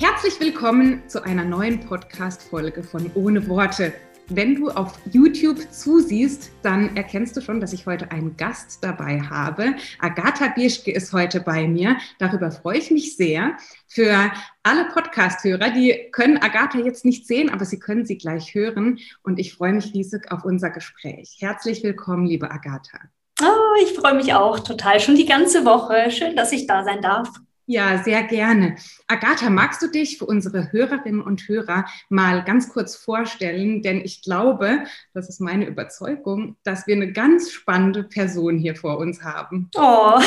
Herzlich 0.00 0.40
willkommen 0.40 1.06
zu 1.10 1.22
einer 1.24 1.44
neuen 1.44 1.78
Podcast-Folge 1.78 2.82
von 2.82 3.10
Ohne 3.14 3.46
Worte. 3.48 3.92
Wenn 4.30 4.54
du 4.54 4.70
auf 4.70 4.98
YouTube 5.12 5.58
zusiehst, 5.70 6.52
dann 6.62 6.96
erkennst 6.96 7.36
du 7.36 7.42
schon, 7.42 7.60
dass 7.60 7.74
ich 7.74 7.84
heute 7.84 8.10
einen 8.10 8.34
Gast 8.38 8.82
dabei 8.82 9.20
habe. 9.20 9.74
Agatha 9.98 10.48
Bierschke 10.54 10.90
ist 10.90 11.12
heute 11.12 11.42
bei 11.42 11.68
mir. 11.68 11.98
Darüber 12.18 12.50
freue 12.50 12.78
ich 12.78 12.90
mich 12.90 13.18
sehr. 13.18 13.58
Für 13.88 14.32
alle 14.62 14.86
Podcast-Hörer, 14.86 15.68
die 15.68 16.08
können 16.12 16.38
Agatha 16.38 16.78
jetzt 16.78 17.04
nicht 17.04 17.26
sehen, 17.26 17.50
aber 17.50 17.66
sie 17.66 17.78
können 17.78 18.06
sie 18.06 18.16
gleich 18.16 18.54
hören. 18.54 19.00
Und 19.22 19.38
ich 19.38 19.52
freue 19.52 19.74
mich 19.74 19.92
riesig 19.92 20.32
auf 20.32 20.46
unser 20.46 20.70
Gespräch. 20.70 21.36
Herzlich 21.40 21.82
willkommen, 21.82 22.24
liebe 22.24 22.50
Agatha. 22.50 23.00
Oh, 23.42 23.82
ich 23.82 23.92
freue 23.92 24.14
mich 24.14 24.32
auch 24.32 24.60
total. 24.60 24.98
Schon 24.98 25.16
die 25.16 25.26
ganze 25.26 25.66
Woche. 25.66 26.10
Schön, 26.10 26.36
dass 26.36 26.52
ich 26.52 26.66
da 26.66 26.84
sein 26.84 27.02
darf. 27.02 27.28
Ja, 27.72 28.02
sehr 28.02 28.24
gerne. 28.24 28.74
Agatha, 29.06 29.48
magst 29.48 29.80
du 29.80 29.86
dich 29.86 30.18
für 30.18 30.26
unsere 30.26 30.72
Hörerinnen 30.72 31.20
und 31.20 31.46
Hörer 31.46 31.84
mal 32.08 32.42
ganz 32.42 32.72
kurz 32.72 32.96
vorstellen? 32.96 33.80
Denn 33.80 34.00
ich 34.00 34.22
glaube, 34.22 34.86
das 35.14 35.28
ist 35.28 35.40
meine 35.40 35.66
Überzeugung, 35.66 36.56
dass 36.64 36.88
wir 36.88 36.96
eine 36.96 37.12
ganz 37.12 37.52
spannende 37.52 38.02
Person 38.02 38.58
hier 38.58 38.74
vor 38.74 38.98
uns 38.98 39.22
haben. 39.22 39.70
Oh, 39.76 40.18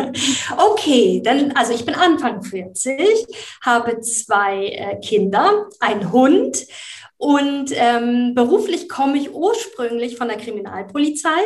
okay. 0.56 1.20
Dann, 1.22 1.52
also 1.52 1.74
ich 1.74 1.84
bin 1.84 1.96
Anfang 1.96 2.42
40, 2.42 3.26
habe 3.60 4.00
zwei 4.00 4.68
äh, 4.68 4.98
Kinder, 5.00 5.68
einen 5.80 6.10
Hund 6.12 6.66
und 7.18 7.70
ähm, 7.72 8.34
beruflich 8.34 8.88
komme 8.88 9.16
ich 9.16 9.32
ursprünglich 9.32 10.16
von 10.16 10.28
der 10.28 10.36
Kriminalpolizei 10.36 11.40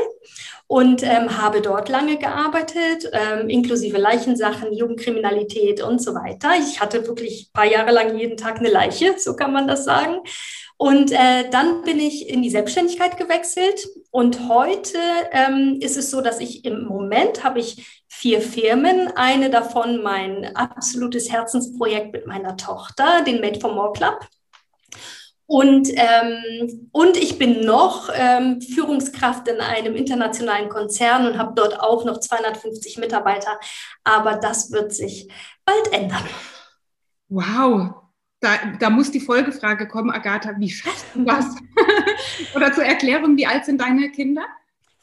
und 0.67 1.03
ähm, 1.03 1.41
habe 1.41 1.61
dort 1.61 1.89
lange 1.89 2.17
gearbeitet, 2.17 3.09
ähm, 3.13 3.49
inklusive 3.49 3.99
Leichensachen, 3.99 4.73
Jugendkriminalität 4.73 5.83
und 5.83 6.03
so 6.03 6.15
weiter. 6.15 6.51
Ich 6.59 6.81
hatte 6.81 7.07
wirklich 7.07 7.49
ein 7.49 7.53
paar 7.53 7.71
Jahre 7.71 7.93
lang 7.93 8.19
jeden 8.19 8.37
Tag 8.37 8.59
eine 8.59 8.71
Leiche, 8.71 9.15
so 9.19 9.37
kann 9.37 9.53
man 9.53 9.69
das 9.69 9.85
sagen. 9.85 10.19
Und 10.77 11.13
äh, 11.13 11.49
dann 11.51 11.83
bin 11.83 12.01
ich 12.01 12.29
in 12.29 12.43
die 12.43 12.51
Selbstständigkeit 12.51 13.19
gewechselt 13.19 13.87
und 14.11 14.49
heute 14.49 14.99
ähm, 15.31 15.77
ist 15.81 15.99
es 15.99 16.11
so, 16.11 16.21
dass 16.21 16.41
ich 16.41 16.65
im 16.65 16.85
Moment 16.85 17.45
habe 17.45 17.61
ich 17.61 18.03
vier 18.09 18.41
Firmen, 18.41 19.09
eine 19.15 19.51
davon 19.51 20.03
mein 20.03 20.57
absolutes 20.57 21.31
Herzensprojekt 21.31 22.13
mit 22.13 22.27
meiner 22.27 22.57
Tochter, 22.57 23.23
den 23.23 23.41
Made 23.41 23.61
for 23.61 23.75
More 23.75 23.93
Club. 23.93 24.27
Und, 25.51 25.89
ähm, 25.97 26.89
und 26.93 27.17
ich 27.17 27.37
bin 27.37 27.67
noch 27.67 28.09
ähm, 28.15 28.61
Führungskraft 28.61 29.49
in 29.49 29.61
einem 29.61 29.97
internationalen 29.97 30.69
Konzern 30.69 31.27
und 31.27 31.39
habe 31.39 31.55
dort 31.57 31.81
auch 31.81 32.05
noch 32.05 32.21
250 32.21 32.99
Mitarbeiter. 32.99 33.59
Aber 34.05 34.37
das 34.37 34.71
wird 34.71 34.95
sich 34.95 35.29
bald 35.65 35.93
ändern. 35.93 36.23
Wow, 37.29 37.95
da, 38.39 38.59
da 38.79 38.91
muss 38.91 39.11
die 39.11 39.19
Folgefrage 39.19 39.89
kommen, 39.89 40.13
Agatha, 40.13 40.55
wie 40.57 40.71
schaffst 40.71 41.07
du 41.15 41.25
das? 41.25 41.47
Oder 42.55 42.73
zur 42.73 42.85
Erklärung, 42.85 43.37
wie 43.37 43.47
alt 43.47 43.65
sind 43.65 43.81
deine 43.81 44.13
Kinder? 44.13 44.45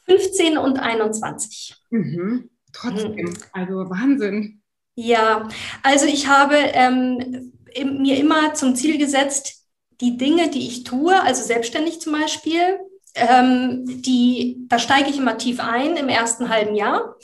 15 0.06 0.56
und 0.56 0.78
21. 0.78 1.76
Mhm. 1.90 2.48
Trotzdem, 2.72 3.12
mhm. 3.12 3.34
also 3.52 3.90
Wahnsinn. 3.90 4.62
Ja, 4.94 5.46
also 5.82 6.06
ich 6.06 6.26
habe 6.26 6.56
ähm, 6.56 7.52
mir 7.84 8.16
immer 8.16 8.54
zum 8.54 8.74
Ziel 8.74 8.96
gesetzt, 8.96 9.57
die 10.00 10.16
Dinge, 10.16 10.48
die 10.50 10.66
ich 10.66 10.84
tue, 10.84 11.20
also 11.22 11.42
selbstständig 11.42 12.00
zum 12.00 12.12
Beispiel, 12.12 12.78
ähm, 13.14 13.84
die, 14.02 14.56
da 14.68 14.78
steige 14.78 15.10
ich 15.10 15.18
immer 15.18 15.38
tief 15.38 15.60
ein 15.60 15.96
im 15.96 16.08
ersten 16.08 16.48
halben 16.48 16.74
Jahr. 16.74 17.16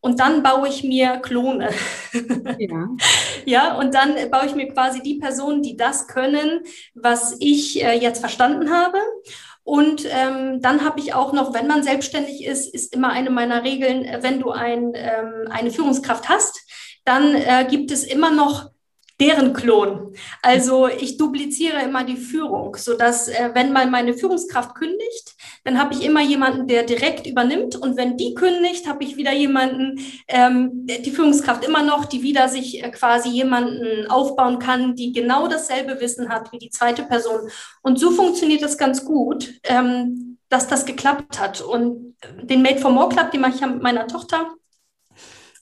Und 0.00 0.18
dann 0.18 0.42
baue 0.42 0.66
ich 0.66 0.82
mir 0.82 1.18
Klone. 1.18 1.70
Ja. 2.58 2.88
ja, 3.44 3.74
und 3.76 3.94
dann 3.94 4.14
baue 4.32 4.46
ich 4.46 4.54
mir 4.56 4.66
quasi 4.68 5.00
die 5.00 5.18
Personen, 5.18 5.62
die 5.62 5.76
das 5.76 6.08
können, 6.08 6.62
was 6.94 7.36
ich 7.38 7.84
äh, 7.84 7.92
jetzt 7.92 8.18
verstanden 8.18 8.70
habe. 8.70 8.98
Und 9.62 10.04
ähm, 10.10 10.60
dann 10.60 10.84
habe 10.84 10.98
ich 10.98 11.14
auch 11.14 11.32
noch, 11.32 11.54
wenn 11.54 11.68
man 11.68 11.84
selbstständig 11.84 12.44
ist, 12.44 12.74
ist 12.74 12.92
immer 12.92 13.10
eine 13.10 13.30
meiner 13.30 13.62
Regeln, 13.62 14.04
äh, 14.04 14.18
wenn 14.22 14.40
du 14.40 14.50
ein, 14.50 14.92
ähm, 14.96 15.46
eine 15.50 15.70
Führungskraft 15.70 16.28
hast, 16.28 16.60
dann 17.04 17.36
äh, 17.36 17.64
gibt 17.70 17.92
es 17.92 18.02
immer 18.02 18.32
noch 18.32 18.72
deren 19.20 19.52
Klon. 19.52 20.14
Also 20.42 20.88
ich 20.88 21.16
dupliziere 21.16 21.82
immer 21.82 22.04
die 22.04 22.16
Führung, 22.16 22.76
sodass, 22.76 23.28
äh, 23.28 23.50
wenn 23.54 23.72
mal 23.72 23.86
meine 23.88 24.14
Führungskraft 24.14 24.74
kündigt, 24.74 25.34
dann 25.64 25.78
habe 25.78 25.94
ich 25.94 26.04
immer 26.04 26.22
jemanden, 26.22 26.66
der 26.66 26.82
direkt 26.82 27.26
übernimmt. 27.26 27.76
Und 27.76 27.96
wenn 27.96 28.16
die 28.16 28.34
kündigt, 28.34 28.88
habe 28.88 29.04
ich 29.04 29.16
wieder 29.16 29.32
jemanden, 29.32 30.00
ähm, 30.28 30.86
die 30.86 31.10
Führungskraft 31.10 31.64
immer 31.64 31.82
noch, 31.82 32.04
die 32.04 32.22
wieder 32.22 32.48
sich 32.48 32.82
äh, 32.82 32.90
quasi 32.90 33.28
jemanden 33.28 34.06
aufbauen 34.08 34.58
kann, 34.58 34.96
die 34.96 35.12
genau 35.12 35.48
dasselbe 35.48 36.00
Wissen 36.00 36.28
hat 36.28 36.52
wie 36.52 36.58
die 36.58 36.70
zweite 36.70 37.02
Person. 37.04 37.48
Und 37.82 37.98
so 37.98 38.10
funktioniert 38.10 38.62
das 38.62 38.78
ganz 38.78 39.04
gut, 39.04 39.52
ähm, 39.64 40.38
dass 40.48 40.68
das 40.68 40.84
geklappt 40.84 41.40
hat. 41.40 41.60
Und 41.60 42.16
den 42.42 42.62
Made 42.62 42.78
for 42.78 42.90
More 42.90 43.08
Club, 43.08 43.30
den 43.30 43.40
mache 43.40 43.54
ich 43.54 43.60
ja 43.60 43.66
mit 43.66 43.82
meiner 43.82 44.06
Tochter. 44.06 44.54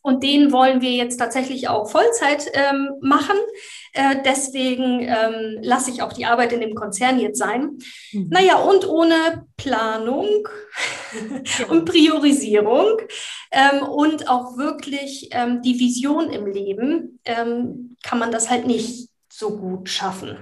Und 0.02 0.22
den 0.22 0.52
wollen 0.52 0.80
wir 0.80 0.92
jetzt 0.92 1.18
tatsächlich 1.18 1.68
auch 1.68 1.90
Vollzeit 1.90 2.50
ähm, 2.54 2.90
machen. 3.00 3.36
Äh, 3.92 4.16
deswegen 4.24 5.00
ähm, 5.00 5.58
lasse 5.62 5.90
ich 5.90 6.02
auch 6.02 6.12
die 6.12 6.26
Arbeit 6.26 6.52
in 6.52 6.60
dem 6.60 6.74
Konzern 6.74 7.18
jetzt 7.18 7.38
sein. 7.38 7.78
Mhm. 8.12 8.28
Naja, 8.30 8.56
und 8.56 8.88
ohne 8.88 9.46
Planung 9.56 10.48
und 11.68 11.84
Priorisierung 11.84 12.98
ähm, 13.50 13.82
und 13.82 14.28
auch 14.28 14.56
wirklich 14.56 15.28
ähm, 15.32 15.60
die 15.62 15.78
Vision 15.78 16.30
im 16.30 16.46
Leben 16.46 17.20
ähm, 17.24 17.96
kann 18.02 18.18
man 18.18 18.30
das 18.30 18.48
halt 18.48 18.66
nicht 18.66 19.08
so 19.30 19.58
gut 19.58 19.88
schaffen 19.88 20.38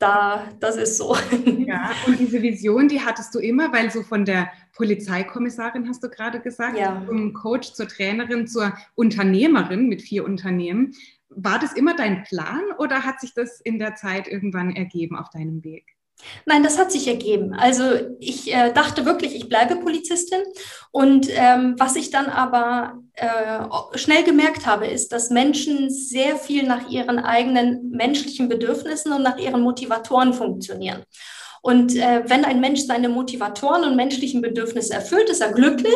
da, 0.00 0.48
das 0.58 0.76
ist 0.76 0.96
so. 0.96 1.16
Ja, 1.44 1.90
und 2.06 2.18
diese 2.18 2.42
Vision, 2.42 2.88
die 2.88 3.00
hattest 3.00 3.34
du 3.34 3.38
immer, 3.38 3.72
weil 3.72 3.90
so 3.90 4.02
von 4.02 4.24
der 4.24 4.50
Polizeikommissarin 4.80 5.86
hast 5.90 6.02
du 6.02 6.08
gerade 6.08 6.40
gesagt, 6.40 6.78
ja. 6.78 7.02
zum 7.06 7.34
Coach, 7.34 7.74
zur 7.74 7.86
Trainerin, 7.86 8.46
zur 8.46 8.72
Unternehmerin 8.94 9.88
mit 9.88 10.00
vier 10.00 10.24
Unternehmen. 10.24 10.94
War 11.28 11.58
das 11.58 11.74
immer 11.74 11.94
dein 11.94 12.22
Plan 12.22 12.62
oder 12.78 13.04
hat 13.04 13.20
sich 13.20 13.34
das 13.34 13.60
in 13.60 13.78
der 13.78 13.94
Zeit 13.94 14.26
irgendwann 14.26 14.74
ergeben 14.74 15.16
auf 15.16 15.28
deinem 15.28 15.62
Weg? 15.64 15.84
Nein, 16.46 16.62
das 16.62 16.78
hat 16.78 16.90
sich 16.90 17.06
ergeben. 17.08 17.52
Also 17.52 17.82
ich 18.20 18.54
äh, 18.54 18.72
dachte 18.72 19.04
wirklich, 19.04 19.34
ich 19.34 19.50
bleibe 19.50 19.76
Polizistin. 19.76 20.40
Und 20.92 21.28
ähm, 21.30 21.74
was 21.76 21.96
ich 21.96 22.10
dann 22.10 22.26
aber 22.26 23.02
äh, 23.12 23.98
schnell 23.98 24.24
gemerkt 24.24 24.64
habe, 24.64 24.86
ist, 24.86 25.12
dass 25.12 25.28
Menschen 25.28 25.90
sehr 25.90 26.36
viel 26.36 26.66
nach 26.66 26.88
ihren 26.88 27.18
eigenen 27.18 27.90
menschlichen 27.90 28.48
Bedürfnissen 28.48 29.12
und 29.12 29.22
nach 29.22 29.36
ihren 29.36 29.60
Motivatoren 29.60 30.32
funktionieren. 30.32 31.04
Und 31.62 31.94
äh, 31.96 32.22
wenn 32.26 32.44
ein 32.44 32.60
Mensch 32.60 32.80
seine 32.80 33.08
Motivatoren 33.08 33.84
und 33.84 33.96
menschlichen 33.96 34.40
Bedürfnisse 34.40 34.94
erfüllt, 34.94 35.28
ist 35.28 35.42
er 35.42 35.52
glücklich. 35.52 35.94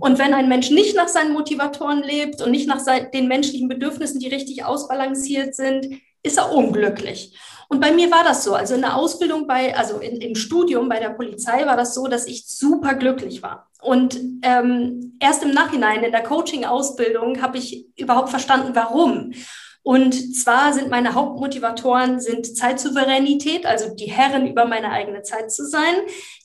Und 0.00 0.18
wenn 0.18 0.32
ein 0.32 0.48
Mensch 0.48 0.70
nicht 0.70 0.96
nach 0.96 1.08
seinen 1.08 1.32
Motivatoren 1.32 2.02
lebt 2.02 2.40
und 2.40 2.50
nicht 2.50 2.66
nach 2.66 2.82
den 3.12 3.28
menschlichen 3.28 3.68
Bedürfnissen, 3.68 4.20
die 4.20 4.28
richtig 4.28 4.64
ausbalanciert 4.64 5.54
sind, 5.54 6.00
ist 6.22 6.38
er 6.38 6.52
unglücklich. 6.52 7.36
Und 7.68 7.80
bei 7.80 7.90
mir 7.90 8.10
war 8.10 8.22
das 8.22 8.44
so. 8.44 8.54
Also 8.54 8.74
in 8.74 8.82
der 8.82 8.96
Ausbildung 8.96 9.46
bei, 9.46 9.76
also 9.76 9.98
in, 9.98 10.20
im 10.20 10.34
Studium 10.34 10.88
bei 10.88 11.00
der 11.00 11.10
Polizei 11.10 11.64
war 11.66 11.76
das 11.76 11.94
so, 11.94 12.06
dass 12.06 12.26
ich 12.26 12.46
super 12.46 12.94
glücklich 12.94 13.42
war. 13.42 13.70
Und 13.80 14.20
ähm, 14.42 15.16
erst 15.20 15.42
im 15.42 15.52
Nachhinein 15.52 16.04
in 16.04 16.12
der 16.12 16.22
Coaching-Ausbildung 16.22 17.40
habe 17.42 17.58
ich 17.58 17.86
überhaupt 17.96 18.28
verstanden, 18.28 18.74
warum. 18.74 19.32
Und 19.82 20.36
zwar 20.36 20.72
sind 20.72 20.90
meine 20.90 21.14
Hauptmotivatoren 21.14 22.20
sind 22.20 22.56
Zeitsouveränität, 22.56 23.66
also 23.66 23.94
die 23.94 24.10
Herren 24.10 24.46
über 24.46 24.64
meine 24.64 24.90
eigene 24.90 25.22
Zeit 25.22 25.50
zu 25.50 25.66
sein, 25.66 25.94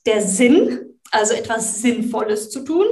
der 0.05 0.21
Sinn, 0.21 0.99
also 1.11 1.33
etwas 1.33 1.81
Sinnvolles 1.81 2.49
zu 2.49 2.61
tun, 2.63 2.85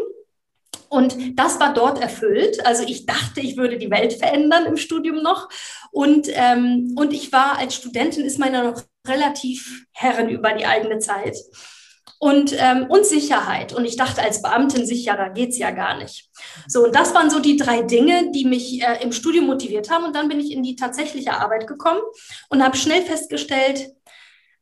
und 0.90 1.38
das 1.38 1.60
war 1.60 1.74
dort 1.74 2.02
erfüllt. 2.02 2.66
Also 2.66 2.84
ich 2.84 3.06
dachte, 3.06 3.42
ich 3.42 3.58
würde 3.58 3.78
die 3.78 3.92
Welt 3.92 4.14
verändern 4.14 4.66
im 4.66 4.78
Studium 4.78 5.22
noch. 5.22 5.50
Und, 5.92 6.28
ähm, 6.32 6.94
und 6.96 7.14
ich 7.14 7.32
war 7.32 7.58
als 7.58 7.76
Studentin, 7.76 8.26
ist 8.26 8.40
man 8.40 8.54
noch 8.54 8.82
relativ 9.08 9.86
Herren 9.92 10.30
über 10.30 10.54
die 10.54 10.66
eigene 10.66 11.00
Zeit. 11.00 11.38
Und, 12.26 12.56
ähm, 12.58 12.88
und 12.90 13.06
Sicherheit. 13.06 13.72
Und 13.72 13.86
ich 13.86 13.98
dachte, 13.98 14.20
als 14.24 14.42
Beamtin 14.42 14.88
sicherer 14.88 15.30
geht 15.30 15.50
es 15.52 15.60
ja 15.60 15.70
gar 15.70 15.96
nicht. 15.96 16.28
So, 16.68 16.86
und 16.86 16.96
das 16.96 17.14
waren 17.14 17.30
so 17.30 17.40
die 17.40 17.56
drei 17.56 17.84
Dinge, 17.84 18.32
die 18.32 18.46
mich 18.46 18.82
äh, 18.82 19.04
im 19.04 19.12
Studium 19.12 19.46
motiviert 19.46 19.92
haben. 19.92 20.06
Und 20.06 20.16
dann 20.16 20.28
bin 20.28 20.40
ich 20.40 20.52
in 20.52 20.64
die 20.64 20.76
tatsächliche 20.76 21.34
Arbeit 21.34 21.68
gekommen 21.68 22.02
und 22.50 22.64
habe 22.64 22.78
schnell 22.78 23.04
festgestellt, 23.04 23.92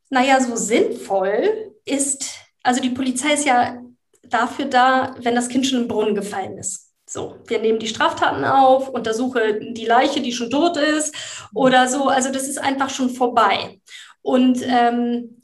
naja, 0.10 0.42
so 0.42 0.58
sinnvoll 0.58 1.74
ist, 1.86 2.26
also 2.64 2.82
die 2.82 2.90
Polizei 2.90 3.34
ist 3.34 3.46
ja 3.46 3.82
dafür 4.24 4.66
da, 4.66 5.16
wenn 5.20 5.36
das 5.36 5.48
Kind 5.48 5.66
schon 5.66 5.84
im 5.84 5.88
Brunnen 5.88 6.16
gefallen 6.16 6.58
ist. 6.58 6.92
So, 7.10 7.38
wir 7.48 7.60
nehmen 7.60 7.80
die 7.80 7.88
Straftaten 7.88 8.44
auf, 8.44 8.90
untersuche 8.90 9.62
die 9.72 9.86
Leiche, 9.86 10.20
die 10.20 10.34
schon 10.34 10.50
tot 10.50 10.76
ist 10.76 11.16
oder 11.54 11.88
so. 11.88 12.10
Also 12.10 12.30
das 12.30 12.50
ist 12.50 12.58
einfach 12.58 12.90
schon 12.90 13.10
vorbei. 13.10 13.80
Und 14.22 14.62
ähm, 14.64 15.42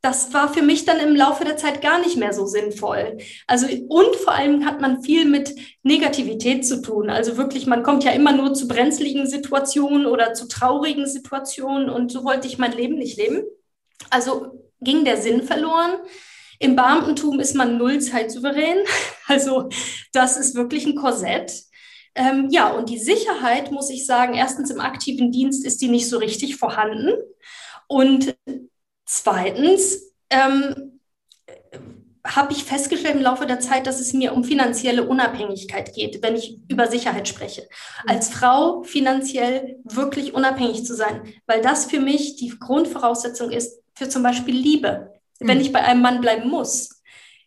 das 0.00 0.32
war 0.32 0.52
für 0.52 0.62
mich 0.62 0.84
dann 0.84 1.00
im 1.00 1.16
Laufe 1.16 1.44
der 1.44 1.56
Zeit 1.56 1.82
gar 1.82 1.98
nicht 1.98 2.16
mehr 2.16 2.32
so 2.32 2.46
sinnvoll. 2.46 3.18
Also 3.46 3.66
und 3.66 4.16
vor 4.16 4.32
allem 4.32 4.64
hat 4.64 4.80
man 4.80 5.02
viel 5.02 5.24
mit 5.24 5.54
Negativität 5.82 6.66
zu 6.66 6.80
tun. 6.82 7.10
Also 7.10 7.36
wirklich, 7.36 7.66
man 7.66 7.82
kommt 7.82 8.04
ja 8.04 8.12
immer 8.12 8.32
nur 8.32 8.54
zu 8.54 8.68
brenzligen 8.68 9.26
Situationen 9.26 10.06
oder 10.06 10.34
zu 10.34 10.46
traurigen 10.46 11.06
Situationen 11.06 11.90
und 11.90 12.12
so 12.12 12.24
wollte 12.24 12.46
ich 12.46 12.58
mein 12.58 12.72
Leben 12.72 12.96
nicht 12.96 13.18
leben. 13.18 13.42
Also 14.10 14.68
ging 14.80 15.04
der 15.04 15.16
Sinn 15.16 15.42
verloren. 15.42 15.94
Im 16.60 16.76
Beamtentum 16.76 17.40
ist 17.40 17.54
man 17.54 17.78
null 17.78 18.00
zeitsouverän. 18.00 18.78
Also 19.30 19.68
das 20.14 20.38
ist 20.38 20.54
wirklich 20.54 20.86
ein 20.86 20.94
Korsett. 20.94 21.52
Ähm, 22.14 22.48
ja, 22.50 22.70
und 22.70 22.88
die 22.88 22.98
Sicherheit, 22.98 23.70
muss 23.70 23.90
ich 23.90 24.06
sagen, 24.06 24.32
erstens 24.32 24.70
im 24.70 24.80
aktiven 24.80 25.32
Dienst 25.32 25.66
ist 25.66 25.82
die 25.82 25.88
nicht 25.88 26.08
so 26.08 26.16
richtig 26.16 26.56
vorhanden. 26.56 27.12
Und 27.88 28.34
zweitens 29.08 30.12
ähm, 30.30 31.00
habe 32.26 32.52
ich 32.52 32.64
festgestellt 32.64 33.16
im 33.16 33.22
Laufe 33.22 33.46
der 33.46 33.58
Zeit, 33.58 33.86
dass 33.86 34.00
es 34.00 34.12
mir 34.12 34.34
um 34.34 34.44
finanzielle 34.44 35.08
Unabhängigkeit 35.08 35.94
geht, 35.94 36.22
wenn 36.22 36.36
ich 36.36 36.58
über 36.68 36.86
Sicherheit 36.86 37.26
spreche. 37.26 37.62
Mhm. 37.62 38.10
Als 38.10 38.28
Frau 38.28 38.82
finanziell 38.82 39.78
wirklich 39.84 40.34
unabhängig 40.34 40.84
zu 40.84 40.94
sein, 40.94 41.32
weil 41.46 41.62
das 41.62 41.86
für 41.86 42.00
mich 42.00 42.36
die 42.36 42.50
Grundvoraussetzung 42.58 43.50
ist 43.50 43.80
für 43.94 44.08
zum 44.08 44.22
Beispiel 44.22 44.54
Liebe. 44.54 45.12
Wenn 45.40 45.58
mhm. 45.58 45.62
ich 45.62 45.72
bei 45.72 45.82
einem 45.82 46.02
Mann 46.02 46.20
bleiben 46.20 46.48
muss, 46.48 46.90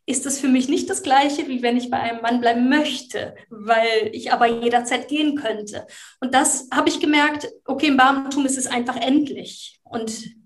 ist 0.07 0.25
das 0.25 0.39
für 0.39 0.47
mich 0.47 0.67
nicht 0.67 0.89
das 0.89 1.03
Gleiche, 1.03 1.47
wie 1.47 1.61
wenn 1.61 1.77
ich 1.77 1.91
bei 1.91 1.99
einem 1.99 2.21
Mann 2.21 2.41
bleiben 2.41 2.67
möchte, 2.67 3.35
weil 3.49 4.09
ich 4.11 4.33
aber 4.33 4.47
jederzeit 4.47 5.07
gehen 5.07 5.35
könnte. 5.35 5.85
Und 6.19 6.33
das 6.33 6.67
habe 6.73 6.89
ich 6.89 6.99
gemerkt, 6.99 7.47
okay, 7.65 7.87
im 7.87 7.97
Beamtentum 7.97 8.45
ist 8.47 8.57
es 8.57 8.65
einfach 8.65 8.95
endlich. 8.95 9.79
Und 9.83 10.40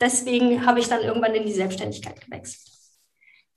deswegen 0.00 0.64
habe 0.66 0.80
ich 0.80 0.88
dann 0.88 1.02
irgendwann 1.02 1.34
in 1.34 1.46
die 1.46 1.52
Selbstständigkeit 1.52 2.20
gewechselt. 2.20 2.70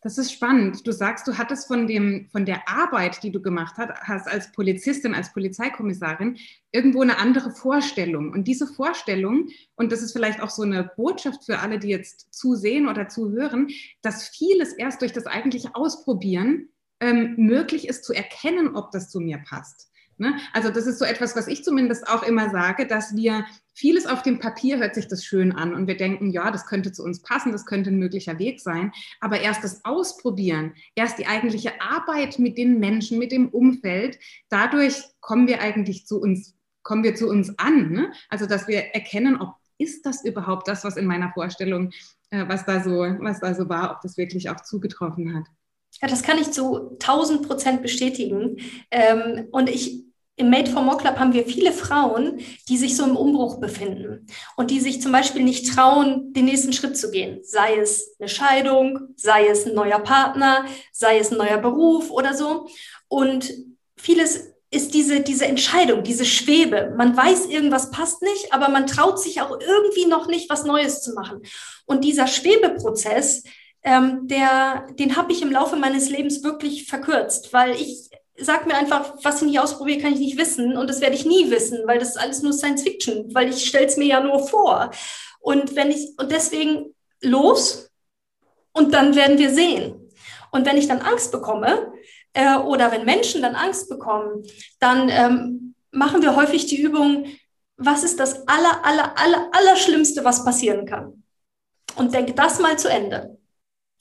Das 0.04 0.18
ist 0.18 0.34
spannend. 0.34 0.86
Du 0.86 0.92
sagst, 0.92 1.26
du 1.28 1.38
hattest 1.38 1.68
von, 1.68 1.88
dem, 1.88 2.28
von 2.30 2.46
der 2.46 2.68
Arbeit, 2.68 3.24
die 3.24 3.32
du 3.32 3.42
gemacht 3.42 3.76
hast 3.78 4.28
als 4.28 4.52
Polizistin, 4.52 5.16
als 5.16 5.32
Polizeikommissarin, 5.32 6.38
irgendwo 6.74 7.02
eine 7.02 7.20
andere 7.20 7.52
Vorstellung. 7.52 8.34
Und 8.34 8.50
diese 8.50 8.68
Vorstellung, 8.68 9.48
und 9.76 9.94
das 9.94 10.02
ist 10.02 10.12
vielleicht 10.12 10.42
auch 10.42 10.50
so 10.50 10.64
eine 10.64 10.92
Botschaft 10.98 11.46
für 11.46 11.60
alle, 11.60 11.80
die 11.80 11.88
jetzt 11.88 12.34
zusehen 12.34 12.90
oder 12.90 13.08
zuhören, 13.08 13.70
dass 14.02 14.28
vieles 14.28 14.74
erst 14.74 15.02
durch 15.02 15.14
das 15.14 15.26
eigentliche 15.26 15.74
Ausprobieren 15.74 16.68
ähm, 17.00 17.36
möglich 17.38 17.88
ist 17.88 18.04
zu 18.04 18.12
erkennen, 18.12 18.76
ob 18.76 18.92
das 18.92 19.10
zu 19.10 19.22
mir 19.22 19.38
passt. 19.38 19.90
Ne? 20.18 20.38
Also 20.52 20.70
das 20.70 20.86
ist 20.86 21.00
so 21.00 21.06
etwas, 21.06 21.38
was 21.38 21.48
ich 21.48 21.64
zumindest 21.64 22.10
auch 22.10 22.24
immer 22.24 22.50
sage, 22.50 22.88
dass 22.88 23.16
wir 23.16 23.46
vieles 23.74 24.06
auf 24.06 24.22
dem 24.22 24.40
Papier 24.40 24.78
hört 24.78 24.96
sich 24.96 25.08
das 25.08 25.24
schön 25.24 25.52
an 25.52 25.74
und 25.74 25.88
wir 25.88 25.98
denken, 25.98 26.30
ja, 26.30 26.52
das 26.52 26.66
könnte 26.66 26.92
zu 26.92 27.04
uns 27.04 27.22
passen, 27.22 27.52
das 27.52 27.66
könnte 27.66 27.90
ein 27.90 28.00
möglicher 28.00 28.40
Weg 28.40 28.62
sein. 28.62 28.92
Aber 29.20 29.42
erst 29.42 29.64
das 29.64 29.84
Ausprobieren, 29.84 30.74
erst 30.96 31.20
die 31.20 31.28
eigentliche 31.28 31.82
Arbeit 31.82 32.40
mit 32.40 32.58
den 32.58 32.80
Menschen, 32.80 33.20
mit 33.20 33.32
dem 33.32 33.50
Umfeld, 33.50 34.20
dadurch 34.50 35.04
kommen 35.20 35.48
wir 35.48 35.62
eigentlich 35.62 36.06
zu 36.06 36.22
uns, 36.22 36.56
kommen 36.84 37.04
wir 37.04 37.16
zu 37.16 37.28
uns 37.28 37.58
an. 37.58 37.92
Ne? 37.92 38.12
Also 38.30 38.46
dass 38.46 38.68
wir 38.68 38.80
erkennen, 38.94 39.40
ob 39.40 39.56
ist 39.78 40.06
das 40.06 40.24
überhaupt 40.24 40.68
das, 40.68 40.84
was 40.84 40.98
in 40.98 41.06
meiner 41.06 41.32
Vorstellung, 41.34 41.92
äh, 42.30 42.48
was 42.48 42.66
da 42.66 42.84
so, 42.84 43.00
was 43.00 43.40
da 43.40 43.54
so 43.54 43.70
war, 43.70 43.92
ob 43.92 44.02
das 44.02 44.18
wirklich 44.18 44.50
auch 44.50 44.62
zugetroffen 44.62 45.36
hat. 45.36 45.46
Ja, 46.02 46.08
das 46.08 46.24
kann 46.24 46.38
ich 46.38 46.52
zu 46.52 46.98
1000 47.00 47.48
Prozent 47.48 47.82
bestätigen. 47.82 48.58
Ähm, 48.90 49.48
und 49.52 49.70
ich, 49.70 50.04
im 50.36 50.50
Made 50.50 50.72
for 50.72 50.82
More 50.82 50.98
Club 50.98 51.20
haben 51.20 51.34
wir 51.34 51.46
viele 51.46 51.72
Frauen, 51.72 52.40
die 52.68 52.78
sich 52.78 52.98
so 52.98 53.04
im 53.04 53.16
Umbruch 53.16 53.60
befinden 53.60 54.26
und 54.56 54.72
die 54.72 54.80
sich 54.80 55.02
zum 55.02 55.12
Beispiel 55.12 55.44
nicht 55.44 55.74
trauen, 55.74 56.34
den 56.34 56.46
nächsten 56.46 56.74
Schritt 56.74 56.98
zu 56.98 57.12
gehen. 57.12 57.40
Sei 57.44 57.78
es 57.78 58.16
eine 58.20 58.30
Scheidung, 58.30 59.14
sei 59.16 59.48
es 59.48 59.68
ein 59.68 59.76
neuer 59.76 60.00
Partner, 60.00 60.66
sei 60.92 61.20
es 61.20 61.32
ein 61.32 61.38
neuer 61.38 61.58
Beruf 61.58 62.10
oder 62.10 62.34
so. 62.34 62.68
Und 63.08 63.54
vieles 63.96 64.54
ist 64.72 64.96
diese, 64.96 65.22
diese 65.22 65.46
Entscheidung, 65.46 66.04
diese 66.04 66.26
Schwebe. 66.26 66.96
Man 66.98 67.16
weiß, 67.16 67.46
irgendwas 67.46 67.92
passt 67.92 68.24
nicht, 68.24 68.52
aber 68.52 68.70
man 68.70 68.88
traut 68.88 69.20
sich 69.20 69.40
auch 69.40 69.60
irgendwie 69.60 70.08
noch 70.08 70.28
nicht, 70.28 70.50
was 70.50 70.66
Neues 70.66 71.02
zu 71.04 71.14
machen. 71.14 71.44
Und 71.86 72.04
dieser 72.04 72.26
Schwebeprozess, 72.26 73.44
ähm, 73.84 74.28
der, 74.28 74.88
den 74.98 75.16
habe 75.16 75.32
ich 75.32 75.44
im 75.44 75.52
Laufe 75.52 75.76
meines 75.76 76.10
Lebens 76.10 76.44
wirklich 76.44 76.88
verkürzt, 76.88 77.54
weil 77.54 77.76
ich 77.76 78.10
sag 78.38 78.66
mir 78.66 78.76
einfach, 78.76 79.14
was 79.24 79.42
ich 79.42 79.48
nicht 79.48 79.60
ausprobiere, 79.60 80.02
kann 80.02 80.14
ich 80.14 80.20
nicht 80.20 80.38
wissen 80.38 80.78
und 80.78 80.90
das 80.90 81.02
werde 81.02 81.16
ich 81.16 81.26
nie 81.26 81.50
wissen, 81.52 81.82
weil 81.86 82.00
das 82.00 82.10
ist 82.10 82.18
alles 82.18 82.42
nur 82.42 82.54
Science 82.54 82.84
Fiction, 82.84 83.34
weil 83.34 83.50
ich 83.50 83.66
stelle 83.66 83.86
es 83.86 83.98
mir 83.98 84.08
ja 84.08 84.20
nur 84.22 84.48
vor. 84.48 84.92
Und 85.40 85.76
wenn 85.76 85.92
ich 85.92 86.10
und 86.18 86.32
deswegen 86.32 86.96
los 87.22 87.90
und 88.72 88.94
dann 88.94 89.16
werden 89.16 89.38
wir 89.38 89.52
sehen. 89.52 90.12
Und 90.52 90.66
wenn 90.66 90.78
ich 90.78 90.88
dann 90.88 91.02
Angst 91.02 91.32
bekomme 91.32 91.94
äh, 92.34 92.58
oder 92.58 92.92
wenn 92.92 93.06
Menschen 93.06 93.42
dann 93.42 93.56
Angst 93.56 93.90
bekommen, 93.90 94.44
dann 94.80 95.10
ähm, 95.10 95.76
machen 95.92 96.22
wir 96.22 96.36
häufig 96.36 96.66
die 96.68 96.82
Übung, 96.82 97.26
was 97.78 98.04
ist 98.04 98.20
das 98.20 98.48
aller, 98.48 98.86
aller, 98.86 99.18
aller, 99.18 99.50
aller 99.52 99.76
Schlimmste, 99.76 100.24
was 100.24 100.46
passieren 100.46 100.86
kann? 100.86 101.24
Und 101.96 102.14
denke 102.14 102.34
das 102.34 102.60
mal 102.60 102.78
zu 102.78 102.90
Ende. 102.90 103.38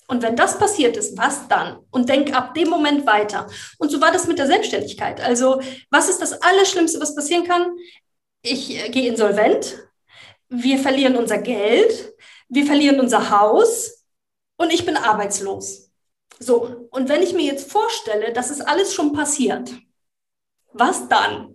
Und 0.09 0.23
wenn 0.23 0.37
das 0.37 0.59
passiert 0.59 0.97
ist, 0.97 1.17
was 1.17 1.49
dann? 1.49 1.79
Und 1.91 2.09
denk 2.09 2.35
ab 2.35 2.55
dem 2.55 2.69
Moment 2.69 3.07
weiter. 3.07 3.47
Und 3.79 3.91
so 3.91 4.01
war 4.01 4.13
das 4.13 4.27
mit 4.27 4.39
der 4.39 4.47
Selbstständigkeit. 4.47 5.21
Also, 5.21 5.61
was 5.91 6.09
ist 6.09 6.21
das 6.21 6.41
Allerschlimmste, 6.43 7.01
was 7.01 7.15
passieren 7.15 7.45
kann? 7.45 7.77
Ich 8.43 8.71
äh, 8.71 8.89
gehe 8.91 9.09
insolvent, 9.09 9.79
wir 10.49 10.79
verlieren 10.79 11.17
unser 11.17 11.39
Geld, 11.39 12.13
wir 12.49 12.67
verlieren 12.67 13.01
unser 13.01 13.31
Haus 13.31 14.05
und 14.57 14.73
ich 14.73 14.85
bin 14.85 14.97
arbeitslos. 14.97 15.91
So, 16.39 16.89
und 16.91 17.09
wenn 17.09 17.23
ich 17.23 17.33
mir 17.33 17.45
jetzt 17.45 17.71
vorstelle, 17.71 18.33
das 18.33 18.51
ist 18.51 18.61
alles 18.61 18.95
schon 18.95 19.13
passiert, 19.13 19.73
was 20.73 21.09
dann? 21.09 21.55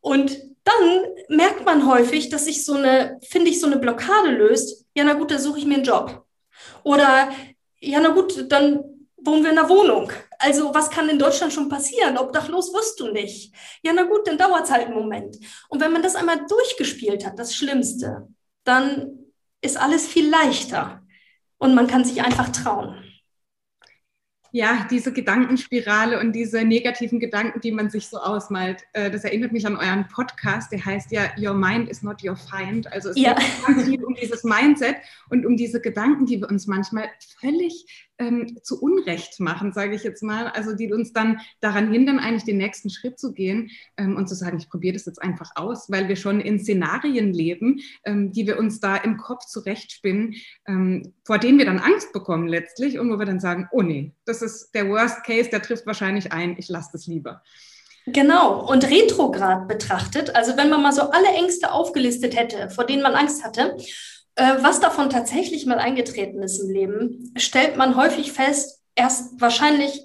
Und 0.00 0.38
dann 0.64 1.00
merkt 1.28 1.64
man 1.64 1.86
häufig, 1.86 2.30
dass 2.30 2.46
sich 2.46 2.64
so 2.64 2.74
eine, 2.74 3.18
finde 3.22 3.50
ich, 3.50 3.60
so 3.60 3.66
eine 3.66 3.78
Blockade 3.78 4.30
löst. 4.30 4.86
Ja, 4.94 5.04
na 5.04 5.14
gut, 5.14 5.30
da 5.30 5.38
suche 5.38 5.58
ich 5.58 5.66
mir 5.66 5.74
einen 5.74 5.84
Job. 5.84 6.26
Oder 6.82 7.30
ja, 7.84 8.00
na 8.00 8.10
gut, 8.10 8.50
dann 8.50 8.80
wohnen 9.16 9.42
wir 9.42 9.52
in 9.52 9.58
einer 9.58 9.68
Wohnung. 9.68 10.10
Also 10.38 10.74
was 10.74 10.90
kann 10.90 11.08
in 11.08 11.18
Deutschland 11.18 11.52
schon 11.52 11.68
passieren? 11.68 12.18
Obdachlos 12.18 12.72
wirst 12.72 13.00
du 13.00 13.10
nicht. 13.10 13.54
Ja, 13.82 13.92
na 13.92 14.02
gut, 14.02 14.26
dann 14.26 14.38
dauert 14.38 14.64
es 14.64 14.70
halt 14.70 14.86
einen 14.86 14.94
Moment. 14.94 15.38
Und 15.68 15.80
wenn 15.80 15.92
man 15.92 16.02
das 16.02 16.16
einmal 16.16 16.44
durchgespielt 16.46 17.24
hat, 17.24 17.38
das 17.38 17.54
Schlimmste, 17.54 18.28
dann 18.64 19.18
ist 19.60 19.76
alles 19.78 20.06
viel 20.06 20.28
leichter 20.28 21.02
und 21.58 21.74
man 21.74 21.86
kann 21.86 22.04
sich 22.04 22.22
einfach 22.22 22.50
trauen 22.50 23.02
ja, 24.54 24.86
diese 24.88 25.12
Gedankenspirale 25.12 26.20
und 26.20 26.30
diese 26.32 26.62
negativen 26.62 27.18
Gedanken, 27.18 27.60
die 27.60 27.72
man 27.72 27.90
sich 27.90 28.06
so 28.06 28.18
ausmalt, 28.18 28.84
äh, 28.92 29.10
das 29.10 29.24
erinnert 29.24 29.50
mich 29.50 29.66
an 29.66 29.76
euren 29.76 30.06
Podcast, 30.06 30.70
der 30.70 30.84
heißt 30.84 31.10
ja 31.10 31.22
Your 31.36 31.54
Mind 31.54 31.88
is 31.88 32.04
not 32.04 32.22
your 32.22 32.36
find. 32.36 32.86
Also 32.92 33.08
es 33.08 33.18
ja. 33.18 33.34
geht 33.34 33.66
ganz 33.66 33.82
viel 33.82 34.04
um 34.04 34.14
dieses 34.14 34.44
Mindset 34.44 34.94
und 35.28 35.44
um 35.44 35.56
diese 35.56 35.80
Gedanken, 35.80 36.26
die 36.26 36.40
wir 36.40 36.48
uns 36.48 36.68
manchmal 36.68 37.10
völlig 37.40 37.84
ähm, 38.18 38.58
zu 38.62 38.80
Unrecht 38.80 39.40
machen, 39.40 39.72
sage 39.72 39.94
ich 39.94 40.04
jetzt 40.04 40.22
mal, 40.22 40.48
also 40.48 40.74
die 40.74 40.92
uns 40.92 41.12
dann 41.12 41.40
daran 41.60 41.90
hindern, 41.90 42.18
eigentlich 42.18 42.44
den 42.44 42.58
nächsten 42.58 42.90
Schritt 42.90 43.18
zu 43.18 43.32
gehen 43.32 43.70
ähm, 43.96 44.16
und 44.16 44.28
zu 44.28 44.34
sagen, 44.34 44.58
ich 44.58 44.68
probiere 44.68 44.94
das 44.94 45.06
jetzt 45.06 45.22
einfach 45.22 45.50
aus, 45.56 45.90
weil 45.90 46.08
wir 46.08 46.16
schon 46.16 46.40
in 46.40 46.60
Szenarien 46.60 47.32
leben, 47.32 47.80
ähm, 48.04 48.32
die 48.32 48.46
wir 48.46 48.58
uns 48.58 48.80
da 48.80 48.96
im 48.96 49.16
Kopf 49.16 49.46
zurechtspinnen, 49.46 50.34
ähm, 50.66 51.14
vor 51.24 51.38
denen 51.38 51.58
wir 51.58 51.66
dann 51.66 51.78
Angst 51.78 52.12
bekommen 52.12 52.46
letztlich 52.46 52.98
und 52.98 53.10
wo 53.12 53.18
wir 53.18 53.26
dann 53.26 53.40
sagen, 53.40 53.68
oh 53.72 53.82
nee, 53.82 54.12
das 54.24 54.42
ist 54.42 54.72
der 54.74 54.88
Worst 54.88 55.24
Case, 55.24 55.50
der 55.50 55.62
trifft 55.62 55.86
wahrscheinlich 55.86 56.32
ein, 56.32 56.56
ich 56.58 56.68
lasse 56.68 56.90
das 56.92 57.06
lieber. 57.06 57.42
Genau, 58.06 58.70
und 58.70 58.84
retrograd 58.84 59.66
betrachtet, 59.66 60.34
also 60.36 60.58
wenn 60.58 60.68
man 60.68 60.82
mal 60.82 60.92
so 60.92 61.02
alle 61.10 61.28
Ängste 61.28 61.72
aufgelistet 61.72 62.36
hätte, 62.36 62.68
vor 62.68 62.84
denen 62.84 63.02
man 63.02 63.14
Angst 63.14 63.42
hatte, 63.42 63.76
was 64.36 64.80
davon 64.80 65.10
tatsächlich 65.10 65.66
mal 65.66 65.78
eingetreten 65.78 66.42
ist 66.42 66.58
im 66.58 66.70
Leben, 66.70 67.32
stellt 67.36 67.76
man 67.76 67.96
häufig 67.96 68.32
fest, 68.32 68.80
erst 68.94 69.40
wahrscheinlich 69.40 70.04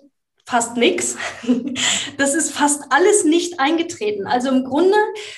fast 0.50 0.77
nichts. 0.77 1.15
Das 2.17 2.36
ist 2.36 2.51
fast 2.51 2.83
alles 2.89 3.24
nicht 3.24 3.62
eingetreten. 3.62 4.27
Also 4.27 4.50
im 4.50 4.65
Grunde, 4.65 4.98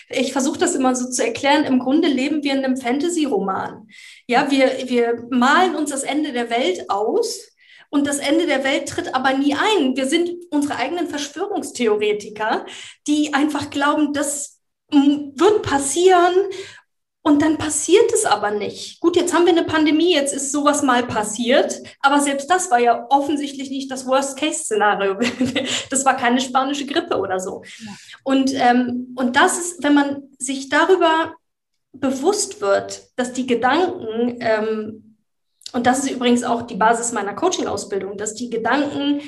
ich 0.10 0.34
versuche 0.34 0.58
das 0.58 0.74
immer 0.74 0.96
so 0.96 1.08
zu 1.12 1.24
erklären, 1.24 1.64
im 1.64 1.78
Grunde 1.78 2.08
leben 2.08 2.44
wir 2.44 2.54
in 2.54 2.66
einem 2.66 2.76
Fantasy-Roman. 2.76 3.88
Ja, 4.26 4.50
wir, 4.50 4.90
wir 4.90 5.28
malen 5.30 5.76
uns 5.76 5.92
das 5.92 6.02
Ende 6.02 6.32
der 6.32 6.50
Welt 6.50 6.90
aus 6.90 7.52
und 7.92 8.08
das 8.08 8.18
Ende 8.18 8.48
der 8.48 8.64
Welt 8.64 8.90
tritt 8.90 9.14
aber 9.14 9.34
nie 9.34 9.54
ein. 9.54 9.96
Wir 9.96 10.08
sind 10.08 10.32
unsere 10.50 10.78
eigenen 10.78 11.08
Verschwörungstheoretiker, 11.08 12.66
die 13.06 13.36
einfach 13.36 13.70
glauben, 13.70 14.12
das 14.12 14.60
wird 14.90 15.62
passieren 15.62 16.34
und 17.24 17.42
dann 17.42 17.58
passiert 17.58 18.12
es 18.14 18.26
aber 18.26 18.52
nicht. 18.52 19.00
Gut, 19.00 19.16
jetzt 19.16 19.34
haben 19.34 19.46
wir 19.46 19.54
eine 19.54 19.66
Pandemie, 19.66 20.14
jetzt 20.14 20.34
ist 20.34 20.52
sowas 20.52 20.82
mal 20.82 21.06
passiert, 21.06 21.80
aber 22.02 22.20
selbst 22.20 22.50
das 22.50 22.72
war 22.72 22.80
ja 22.80 23.06
offensichtlich 23.10 23.70
nicht 23.70 23.92
das 23.92 24.08
Worst-Case-Szenario. 24.08 25.18
das 25.90 26.06
war 26.06 26.18
keine 26.18 26.42
spanische 26.42 26.86
Grippe 26.86 27.18
oder 27.18 27.40
so. 27.40 27.64
Ja. 27.80 27.92
Und, 28.24 28.54
ähm, 28.56 29.14
und 29.16 29.36
das 29.36 29.60
ist, 29.60 29.84
wenn 29.84 29.94
man 29.94 30.24
sich 30.40 30.70
darüber 30.70 31.36
bewusst 31.94 32.62
wird, 32.62 33.12
dass 33.18 33.34
die 33.34 33.46
Gedanken 33.46 34.38
ähm, 34.40 35.12
und 35.74 35.88
das 35.88 36.00
ist 36.00 36.12
übrigens 36.12 36.44
auch 36.44 36.64
die 36.64 36.76
Basis 36.76 37.12
meiner 37.12 37.34
Coaching-Ausbildung, 37.34 38.18
dass 38.18 38.36
die 38.36 38.50
Gedanken 38.50 39.22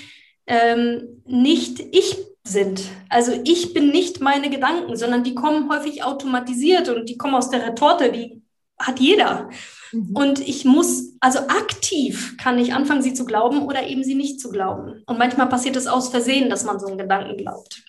ähm, 0.46 1.24
nicht 1.26 1.80
ich 1.80 2.18
sind. 2.44 2.84
Also 3.10 3.32
ich 3.46 3.74
bin 3.74 3.90
nicht 3.90 4.22
meine 4.22 4.50
Gedanken, 4.50 4.96
sondern 4.96 5.24
die 5.24 5.36
kommen 5.36 5.72
häufig 5.72 6.04
automatisiert 6.04 6.90
und 6.90 7.08
die 7.08 7.18
kommen 7.18 7.36
aus 7.36 7.50
der 7.50 7.66
Retorte, 7.66 8.12
die 8.12 8.42
hat 8.78 9.00
jeder. 9.00 9.50
Mhm. 9.92 10.16
Und 10.16 10.40
ich 10.40 10.66
muss, 10.66 11.16
also 11.20 11.40
aktiv 11.40 12.36
kann 12.38 12.60
ich 12.60 12.74
anfangen, 12.74 13.02
sie 13.02 13.14
zu 13.14 13.26
glauben 13.26 13.64
oder 13.64 13.88
eben 13.88 14.04
sie 14.04 14.16
nicht 14.16 14.42
zu 14.42 14.50
glauben. 14.50 15.04
Und 15.06 15.18
manchmal 15.18 15.48
passiert 15.48 15.76
es 15.76 15.88
aus 15.88 16.10
Versehen, 16.10 16.50
dass 16.50 16.66
man 16.66 16.80
so 16.80 16.88
einen 16.88 16.98
Gedanken 16.98 17.38
glaubt. 17.38 17.84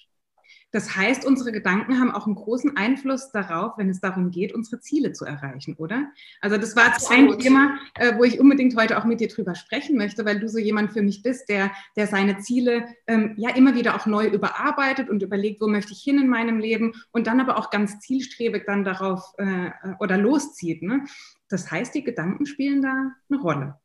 Das 0.75 0.97
heißt, 0.97 1.25
unsere 1.25 1.53
Gedanken 1.53 2.01
haben 2.01 2.11
auch 2.11 2.27
einen 2.27 2.35
großen 2.35 2.77
Einfluss 2.77 3.31
darauf, 3.31 3.79
wenn 3.79 3.89
es 3.89 4.01
darum 4.01 4.33
geht, 4.33 4.53
unsere 4.53 4.81
Ziele 4.81 5.13
zu 5.13 5.25
erreichen, 5.25 5.77
oder? 5.79 6.09
Also 6.41 6.57
das 6.57 6.75
war 6.75 6.93
ein 7.11 7.39
Thema, 7.39 7.79
äh, 7.95 8.19
wo 8.19 8.25
ich 8.25 8.41
unbedingt 8.41 8.75
heute 8.75 8.99
auch 8.99 9.05
mit 9.05 9.21
dir 9.21 9.29
drüber 9.29 9.55
sprechen 9.55 9.97
möchte, 9.97 10.25
weil 10.25 10.41
du 10.41 10.49
so 10.49 10.59
jemand 10.59 10.93
für 10.93 11.03
mich 11.03 11.23
bist, 11.23 11.49
der, 11.49 11.71
der 11.95 12.09
seine 12.09 12.39
Ziele 12.39 12.89
ähm, 13.07 13.35
ja 13.37 13.51
immer 13.55 13.77
wieder 13.77 13.95
auch 13.95 14.07
neu 14.07 14.27
überarbeitet 14.27 15.09
und 15.11 15.23
überlegt, 15.23 15.61
wo 15.61 15.69
möchte 15.69 15.93
ich 15.93 16.01
hin 16.01 16.19
in 16.19 16.29
meinem 16.29 16.59
Leben 16.59 16.93
und 17.13 17.29
dann 17.29 17.39
aber 17.39 17.57
auch 17.57 17.71
ganz 17.71 18.01
zielstrebig 18.01 18.65
dann 18.67 18.83
darauf 18.83 19.33
äh, 19.39 19.71
oder 20.01 20.19
loszieht. 20.19 20.83
Ne? 20.83 21.05
Das 21.49 21.71
heißt, 21.71 21.95
die 21.95 22.03
Gedanken 22.03 22.47
spielen 22.47 22.83
da 22.83 23.13
eine 23.31 23.41
Rolle. 23.41 23.79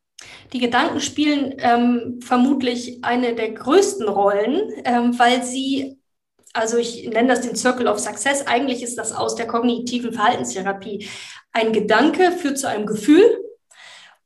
Die 0.52 0.58
Gedanken 0.58 0.98
spielen 0.98 1.54
ähm, 1.58 2.18
vermutlich 2.20 3.04
eine 3.04 3.36
der 3.36 3.52
größten 3.52 4.08
Rollen, 4.08 4.60
ähm, 4.84 5.16
weil 5.18 5.44
sie 5.44 5.99
also 6.52 6.78
ich 6.78 7.08
nenne 7.08 7.28
das 7.28 7.42
den 7.42 7.56
Circle 7.56 7.86
of 7.86 7.98
Success. 7.98 8.46
Eigentlich 8.46 8.82
ist 8.82 8.98
das 8.98 9.12
aus 9.12 9.34
der 9.34 9.46
kognitiven 9.46 10.12
Verhaltenstherapie. 10.12 11.08
Ein 11.52 11.72
Gedanke 11.72 12.32
führt 12.32 12.58
zu 12.58 12.68
einem 12.68 12.86
Gefühl 12.86 13.22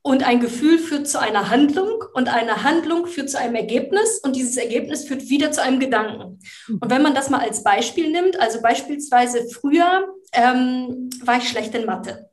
und 0.02 0.26
ein 0.26 0.40
Gefühl 0.40 0.78
führt 0.78 1.09
zu 1.09 1.19
einer 1.19 1.49
Handlung 1.50 2.04
und 2.12 2.28
eine 2.28 2.62
Handlung 2.62 3.07
führt 3.07 3.31
zu 3.31 3.38
einem 3.38 3.54
Ergebnis 3.54 4.21
und 4.23 4.37
dieses 4.37 4.57
Ergebnis 4.57 5.04
führt 5.04 5.28
wieder 5.28 5.50
zu 5.50 5.62
einem 5.62 5.81
Gedanken. 5.81 6.40
Und 6.69 6.90
wenn 6.90 7.02
man 7.02 7.14
das 7.14 7.31
mal 7.31 7.40
als 7.40 7.62
Beispiel 7.62 8.11
nimmt, 8.11 8.38
also 8.38 8.61
beispielsweise 8.61 9.49
früher 9.49 10.04
ähm, 10.33 11.09
war 11.23 11.38
ich 11.38 11.49
schlecht 11.49 11.75
in 11.75 11.87
Mathe 11.87 12.31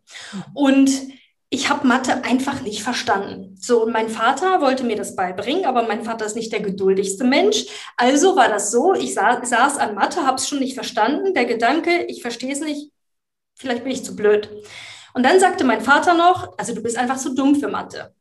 und 0.53 0.91
ich 1.53 1.69
habe 1.69 1.85
Mathe 1.85 2.23
einfach 2.23 2.61
nicht 2.61 2.81
verstanden. 2.81 3.57
So, 3.59 3.83
und 3.83 3.91
mein 3.91 4.07
Vater 4.07 4.61
wollte 4.61 4.85
mir 4.85 4.95
das 4.95 5.17
beibringen, 5.17 5.65
aber 5.65 5.83
mein 5.83 6.05
Vater 6.05 6.25
ist 6.25 6.37
nicht 6.37 6.53
der 6.53 6.61
geduldigste 6.61 7.25
Mensch. 7.25 7.65
Also 7.97 8.37
war 8.37 8.47
das 8.47 8.71
so, 8.71 8.93
ich 8.93 9.13
sa 9.13 9.43
saß 9.43 9.77
an 9.77 9.93
Mathe, 9.93 10.25
habe 10.25 10.37
es 10.37 10.47
schon 10.47 10.59
nicht 10.59 10.75
verstanden. 10.75 11.33
Der 11.33 11.43
Gedanke, 11.43 12.05
ich 12.05 12.21
verstehe 12.21 12.53
es 12.53 12.61
nicht, 12.61 12.93
vielleicht 13.53 13.83
bin 13.83 13.91
ich 13.91 14.05
zu 14.05 14.15
blöd. 14.15 14.49
Und 15.13 15.23
dann 15.23 15.41
sagte 15.41 15.65
mein 15.65 15.81
Vater 15.81 16.13
noch, 16.13 16.57
also 16.57 16.73
du 16.73 16.81
bist 16.81 16.97
einfach 16.97 17.17
zu 17.17 17.35
dumm 17.35 17.55
für 17.55 17.67
Mathe. 17.67 18.15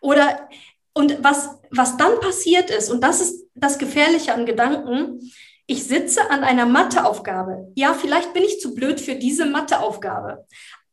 Oder, 0.00 0.48
und 0.94 1.24
was, 1.24 1.50
was 1.72 1.96
dann 1.96 2.20
passiert 2.20 2.70
ist, 2.70 2.88
und 2.88 3.02
das 3.02 3.20
ist 3.20 3.48
das 3.54 3.78
Gefährliche 3.78 4.32
an 4.32 4.46
Gedanken, 4.46 5.32
ich 5.66 5.84
sitze 5.84 6.30
an 6.30 6.44
einer 6.44 6.66
Matheaufgabe. 6.66 7.72
Ja, 7.74 7.94
vielleicht 7.94 8.32
bin 8.32 8.44
ich 8.44 8.60
zu 8.60 8.74
blöd 8.74 9.00
für 9.00 9.16
diese 9.16 9.46
Matheaufgabe. 9.46 10.46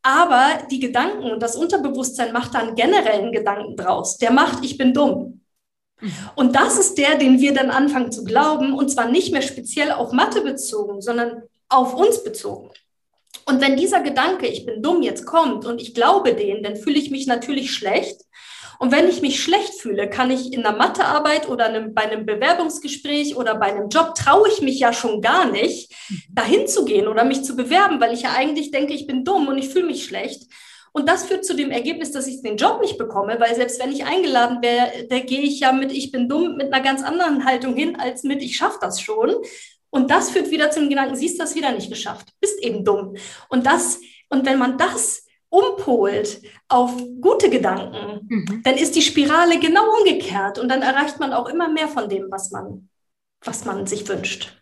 Aber 0.08 0.66
die 0.72 0.80
Gedanken 0.80 1.30
und 1.32 1.44
das 1.44 1.58
Unterbewusstsein 1.58 2.32
macht 2.32 2.56
dann 2.56 2.76
generellen 2.76 3.34
Gedanken 3.34 3.76
draus. 3.76 4.18
Der 4.18 4.32
macht, 4.32 4.64
ich 4.64 4.78
bin 4.78 4.94
dumm. 4.94 5.42
Und 6.34 6.56
das 6.56 6.78
ist 6.78 6.98
der, 6.98 7.18
den 7.18 7.42
wir 7.42 7.54
dann 7.54 7.70
anfangen 7.70 8.10
zu 8.10 8.24
glauben, 8.24 8.72
und 8.72 8.90
zwar 8.90 9.10
nicht 9.10 9.34
mehr 9.34 9.42
speziell 9.42 9.92
auf 9.92 10.14
Mathe 10.14 10.40
bezogen, 10.40 11.02
sondern 11.02 11.44
auf 11.68 11.94
uns 11.94 12.24
bezogen. 12.24 12.70
Und 13.46 13.60
wenn 13.60 13.76
dieser 13.76 14.00
Gedanke, 14.00 14.48
ich 14.48 14.66
bin 14.66 14.82
dumm, 14.82 15.02
jetzt 15.02 15.26
kommt 15.26 15.66
und 15.66 15.82
ich 15.82 15.94
glaube 15.94 16.34
den, 16.34 16.64
dann 16.64 16.78
fühle 16.78 17.00
ich 17.00 17.12
mich 17.12 17.28
natürlich 17.28 17.74
schlecht. 17.74 18.22
Und 18.80 18.92
wenn 18.92 19.08
ich 19.08 19.22
mich 19.22 19.42
schlecht 19.42 19.74
fühle, 19.82 20.10
kann 20.10 20.30
ich 20.30 20.54
in 20.54 20.62
der 20.62 20.74
Mathearbeit 20.74 21.50
oder 21.50 21.66
einem, 21.66 21.94
bei 21.94 22.04
einem 22.04 22.26
Bewerbungsgespräch 22.26 23.36
oder 23.36 23.56
bei 23.56 23.68
einem 23.68 23.90
Job, 23.90 24.14
traue 24.16 24.48
ich 24.50 24.62
mich 24.62 24.80
ja 24.80 24.94
schon 24.94 25.22
gar 25.22 25.50
nicht, 25.50 25.94
dahin 26.30 26.68
zu 26.68 26.86
gehen 26.86 27.08
oder 27.08 27.24
mich 27.24 27.44
zu 27.44 27.56
bewerben, 27.56 28.00
weil 28.00 28.14
ich 28.14 28.22
ja 28.22 28.34
eigentlich 28.36 28.72
denke, 28.72 28.94
ich 28.94 29.08
bin 29.08 29.24
dumm 29.24 29.48
und 29.48 29.58
ich 29.58 29.70
fühle 29.70 29.88
mich 29.88 30.06
schlecht. 30.06 30.44
Und 30.94 31.08
das 31.08 31.26
führt 31.26 31.46
zu 31.46 31.54
dem 31.54 31.70
Ergebnis, 31.70 32.12
dass 32.12 32.28
ich 32.28 32.42
den 32.42 32.58
Job 32.58 32.82
nicht 32.82 32.98
bekomme, 32.98 33.40
weil 33.40 33.54
selbst 33.56 33.80
wenn 33.80 33.92
ich 33.92 34.06
eingeladen 34.06 34.62
wäre, 34.62 35.06
da 35.08 35.20
gehe 35.20 35.42
ich 35.42 35.60
ja 35.60 35.72
mit 35.72 35.92
ich 35.92 36.12
bin 36.12 36.28
dumm 36.28 36.56
mit 36.56 36.74
einer 36.74 36.84
ganz 36.84 37.04
anderen 37.04 37.46
Haltung 37.46 37.76
hin, 37.76 37.96
als 38.00 38.24
mit 38.24 38.42
ich 38.42 38.58
schaffe 38.58 38.80
das 38.82 39.00
schon. 39.00 39.36
Und 39.90 40.12
das 40.12 40.32
führt 40.32 40.50
wieder 40.52 40.72
zum 40.72 40.90
Gedanken, 40.90 41.16
siehst 41.16 41.40
du 41.40 41.44
das 41.44 41.56
wieder 41.56 41.72
nicht 41.72 41.90
geschafft, 41.90 42.30
bist 42.40 42.64
eben 42.64 42.84
dumm. 42.84 43.16
Und 43.50 43.66
das, 43.66 44.00
und 44.30 44.46
wenn 44.46 44.58
man 44.58 44.78
das 44.78 45.27
umpolt 45.50 46.42
auf 46.68 46.96
gute 47.22 47.50
Gedanken, 47.50 48.28
mhm. 48.28 48.62
dann 48.64 48.76
ist 48.76 48.96
die 48.96 49.02
Spirale 49.02 49.60
genau 49.60 49.84
umgekehrt 49.98 50.60
und 50.60 50.70
dann 50.70 50.82
erreicht 50.82 51.20
man 51.20 51.34
auch 51.34 51.48
immer 51.48 51.70
mehr 51.70 51.88
von 51.88 52.10
dem, 52.10 52.26
was 52.30 52.52
man, 52.52 52.90
was 53.42 53.66
man 53.66 53.88
sich 53.88 54.08
wünscht. 54.08 54.58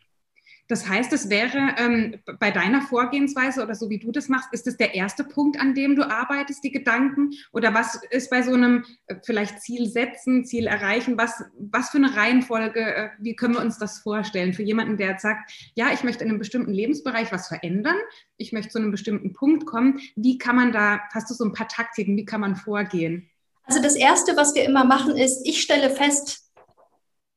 Das 0.67 0.89
heißt, 0.89 1.13
es 1.13 1.29
wäre 1.29 1.75
ähm, 1.77 2.15
bei 2.39 2.49
deiner 2.49 2.81
Vorgehensweise 2.81 3.61
oder 3.61 3.75
so 3.75 3.89
wie 3.89 3.99
du 3.99 4.11
das 4.11 4.29
machst, 4.29 4.49
ist 4.51 4.65
das 4.65 4.77
der 4.77 4.95
erste 4.95 5.23
Punkt, 5.23 5.59
an 5.59 5.75
dem 5.75 5.95
du 5.95 6.09
arbeitest, 6.09 6.63
die 6.63 6.71
Gedanken? 6.71 7.31
Oder 7.51 7.73
was 7.73 8.01
ist 8.09 8.31
bei 8.31 8.41
so 8.41 8.53
einem 8.53 8.83
äh, 9.07 9.15
vielleicht 9.23 9.61
Ziel 9.61 9.87
setzen, 9.87 10.43
Ziel 10.43 10.65
erreichen? 10.65 11.17
Was, 11.17 11.43
was 11.57 11.89
für 11.89 11.97
eine 11.97 12.15
Reihenfolge, 12.15 12.79
äh, 12.79 13.09
wie 13.19 13.35
können 13.35 13.53
wir 13.53 13.61
uns 13.61 13.77
das 13.77 13.99
vorstellen 13.99 14.53
für 14.53 14.63
jemanden, 14.63 14.97
der 14.97 15.11
jetzt 15.11 15.21
sagt, 15.21 15.51
ja, 15.75 15.93
ich 15.93 16.03
möchte 16.03 16.23
in 16.23 16.31
einem 16.31 16.39
bestimmten 16.39 16.73
Lebensbereich 16.73 17.31
was 17.31 17.47
verändern, 17.47 17.97
ich 18.37 18.51
möchte 18.51 18.71
zu 18.71 18.79
einem 18.79 18.91
bestimmten 18.91 19.33
Punkt 19.33 19.67
kommen. 19.67 19.99
Wie 20.15 20.39
kann 20.39 20.55
man 20.55 20.71
da, 20.71 20.99
hast 21.13 21.29
du 21.29 21.35
so 21.35 21.45
ein 21.45 21.53
paar 21.53 21.67
Taktiken, 21.67 22.17
wie 22.17 22.25
kann 22.25 22.41
man 22.41 22.55
vorgehen? 22.55 23.29
Also 23.65 23.81
das 23.81 23.95
Erste, 23.95 24.35
was 24.35 24.55
wir 24.55 24.63
immer 24.63 24.85
machen, 24.85 25.15
ist, 25.15 25.41
ich 25.45 25.61
stelle 25.61 25.89
fest, 25.89 26.44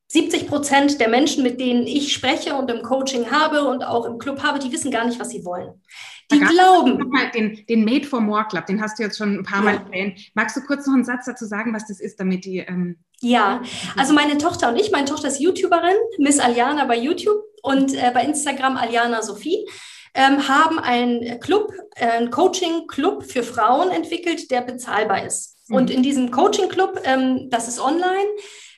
70 0.08 0.48
Prozent 0.48 1.00
der 1.00 1.08
Menschen, 1.08 1.42
mit 1.42 1.60
denen 1.60 1.86
ich 1.86 2.12
spreche 2.12 2.54
und 2.54 2.70
im 2.70 2.82
Coaching 2.82 3.30
habe 3.30 3.64
und 3.64 3.82
auch 3.82 4.06
im 4.06 4.18
Club 4.18 4.42
habe, 4.42 4.58
die 4.58 4.72
wissen 4.72 4.90
gar 4.90 5.04
nicht, 5.04 5.20
was 5.20 5.30
sie 5.30 5.44
wollen. 5.44 5.82
Die 6.30 6.40
glauben. 6.40 7.10
Den, 7.34 7.64
den 7.66 7.84
Made 7.84 8.06
for 8.06 8.20
More 8.20 8.46
Club, 8.48 8.66
den 8.66 8.82
hast 8.82 8.98
du 8.98 9.02
jetzt 9.02 9.16
schon 9.16 9.38
ein 9.38 9.44
paar 9.44 9.62
Mal 9.62 9.76
erwähnt. 9.76 10.20
Magst 10.34 10.56
du 10.56 10.60
kurz 10.60 10.86
noch 10.86 10.94
einen 10.94 11.04
Satz 11.04 11.26
dazu 11.26 11.46
sagen, 11.46 11.74
was 11.74 11.86
das 11.86 12.00
ist, 12.00 12.20
damit 12.20 12.44
die. 12.44 12.58
Ähm 12.58 12.98
ja, 13.20 13.62
also 13.96 14.12
meine 14.12 14.38
Tochter 14.38 14.68
und 14.68 14.76
ich, 14.76 14.90
meine 14.90 15.06
Tochter 15.06 15.28
ist 15.28 15.40
YouTuberin, 15.40 15.96
Miss 16.18 16.38
Aliana 16.38 16.84
bei 16.84 16.96
YouTube 16.96 17.42
und 17.62 17.94
äh, 17.94 18.10
bei 18.12 18.24
Instagram 18.24 18.76
Aliana 18.76 19.22
Sophie. 19.22 19.66
Ähm, 20.14 20.48
haben 20.48 20.78
einen 20.78 21.38
Club, 21.38 21.72
äh, 21.94 22.06
einen 22.06 22.30
Coaching-Club 22.30 23.24
für 23.24 23.42
Frauen 23.42 23.90
entwickelt, 23.90 24.50
der 24.50 24.62
bezahlbar 24.62 25.24
ist. 25.24 25.56
Mhm. 25.68 25.76
Und 25.76 25.90
in 25.90 26.02
diesem 26.02 26.30
Coaching-Club, 26.30 27.02
ähm, 27.04 27.48
das 27.50 27.68
ist 27.68 27.78
online, 27.78 28.28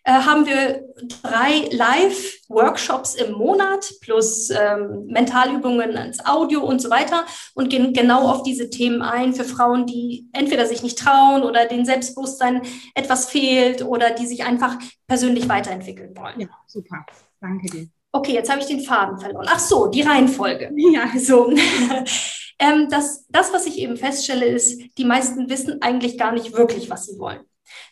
äh, 0.04 0.12
haben 0.12 0.46
wir 0.46 0.84
drei 1.22 1.68
Live-Workshops 1.70 3.14
im 3.14 3.32
Monat 3.32 3.92
plus 4.00 4.50
ähm, 4.50 5.06
Mentalübungen 5.06 5.96
ans 5.96 6.24
Audio 6.24 6.62
und 6.62 6.80
so 6.80 6.90
weiter 6.90 7.24
und 7.54 7.68
gehen 7.68 7.92
genau 7.92 8.28
auf 8.28 8.42
diese 8.42 8.70
Themen 8.70 9.02
ein 9.02 9.34
für 9.34 9.44
Frauen, 9.44 9.86
die 9.86 10.28
entweder 10.32 10.66
sich 10.66 10.82
nicht 10.82 10.98
trauen 10.98 11.42
oder 11.42 11.66
den 11.66 11.84
Selbstbewusstsein 11.84 12.62
etwas 12.94 13.28
fehlt 13.28 13.84
oder 13.84 14.10
die 14.10 14.26
sich 14.26 14.44
einfach 14.44 14.78
persönlich 15.06 15.48
weiterentwickeln 15.48 16.16
wollen. 16.16 16.40
Ja, 16.40 16.48
super. 16.66 17.04
Danke 17.40 17.66
dir. 17.66 17.88
Okay, 18.12 18.32
jetzt 18.32 18.50
habe 18.50 18.60
ich 18.60 18.66
den 18.66 18.80
Faden 18.80 19.18
verloren. 19.18 19.46
Ach 19.48 19.58
so, 19.58 19.86
die 19.86 20.02
Reihenfolge. 20.02 20.70
Ja, 20.76 21.08
so. 21.18 21.50
ähm, 22.58 22.88
das, 22.90 23.26
das, 23.28 23.52
was 23.52 23.66
ich 23.66 23.78
eben 23.78 23.96
feststelle, 23.96 24.46
ist, 24.46 24.98
die 24.98 25.04
meisten 25.04 25.48
wissen 25.48 25.80
eigentlich 25.82 26.18
gar 26.18 26.32
nicht 26.32 26.52
wirklich, 26.52 26.90
was 26.90 27.06
sie 27.06 27.18
wollen. 27.18 27.40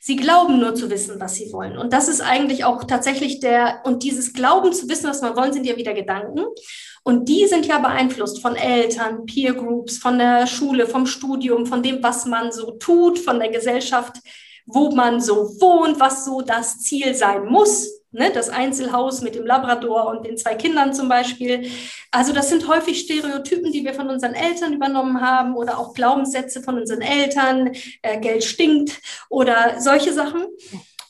Sie 0.01 0.17
glauben 0.17 0.59
nur 0.59 0.75
zu 0.75 0.91
wissen, 0.91 1.21
was 1.21 1.35
sie 1.35 1.53
wollen. 1.53 1.77
Und 1.77 1.93
das 1.93 2.09
ist 2.09 2.21
eigentlich 2.21 2.65
auch 2.65 2.85
tatsächlich 2.85 3.41
der, 3.41 3.83
und 3.85 4.03
dieses 4.03 4.33
Glauben 4.33 4.73
zu 4.73 4.89
wissen, 4.89 5.09
was 5.09 5.23
man 5.23 5.37
wollen, 5.37 5.53
sind 5.53 5.67
ja 5.67 5.77
wieder 5.77 5.95
Gedanken. 5.95 6.45
Und 7.05 7.29
die 7.29 7.47
sind 7.47 7.67
ja 7.67 7.79
beeinflusst 7.79 8.41
von 8.41 8.57
Eltern, 8.57 9.27
Peer 9.27 9.55
Groups, 9.55 9.99
von 9.99 10.19
der 10.19 10.47
Schule, 10.47 10.87
vom 10.87 11.07
Studium, 11.07 11.67
von 11.67 11.83
dem, 11.83 12.03
was 12.03 12.27
man 12.27 12.53
so 12.53 12.73
tut, 12.73 13.19
von 13.19 13.39
der 13.39 13.51
Gesellschaft, 13.51 14.17
wo 14.67 14.91
man 14.91 15.21
so 15.21 15.49
wohnt, 15.61 15.99
was 15.99 16.25
so 16.25 16.43
das 16.43 16.79
Ziel 16.81 17.15
sein 17.15 17.47
muss 17.47 17.98
ne, 18.11 18.31
das 18.33 18.49
Einzelhaus 18.49 19.23
mit 19.23 19.35
dem 19.35 19.47
Labrador 19.47 20.09
und 20.09 20.27
den 20.27 20.37
zwei 20.37 20.55
Kindern 20.55 20.95
zum 20.95 21.09
Beispiel. 21.09 21.71
Also 22.11 22.33
das 22.33 22.49
sind 22.49 22.69
häufig 22.69 23.01
Stereotypen, 23.01 23.73
die 23.73 23.85
wir 23.85 23.95
von 23.95 24.09
unseren 24.09 24.35
Eltern 24.35 24.73
übernommen 24.73 25.21
haben 25.21 25.55
oder 25.57 25.79
auch 25.79 25.95
Glaubenssätze 25.95 26.63
von 26.63 26.79
unseren 26.79 27.03
Eltern, 27.03 27.73
äh, 28.03 28.19
Geld 28.21 28.45
stinkt 28.45 29.01
oder 29.29 29.81
solche 29.81 30.13
Sachen. 30.13 30.47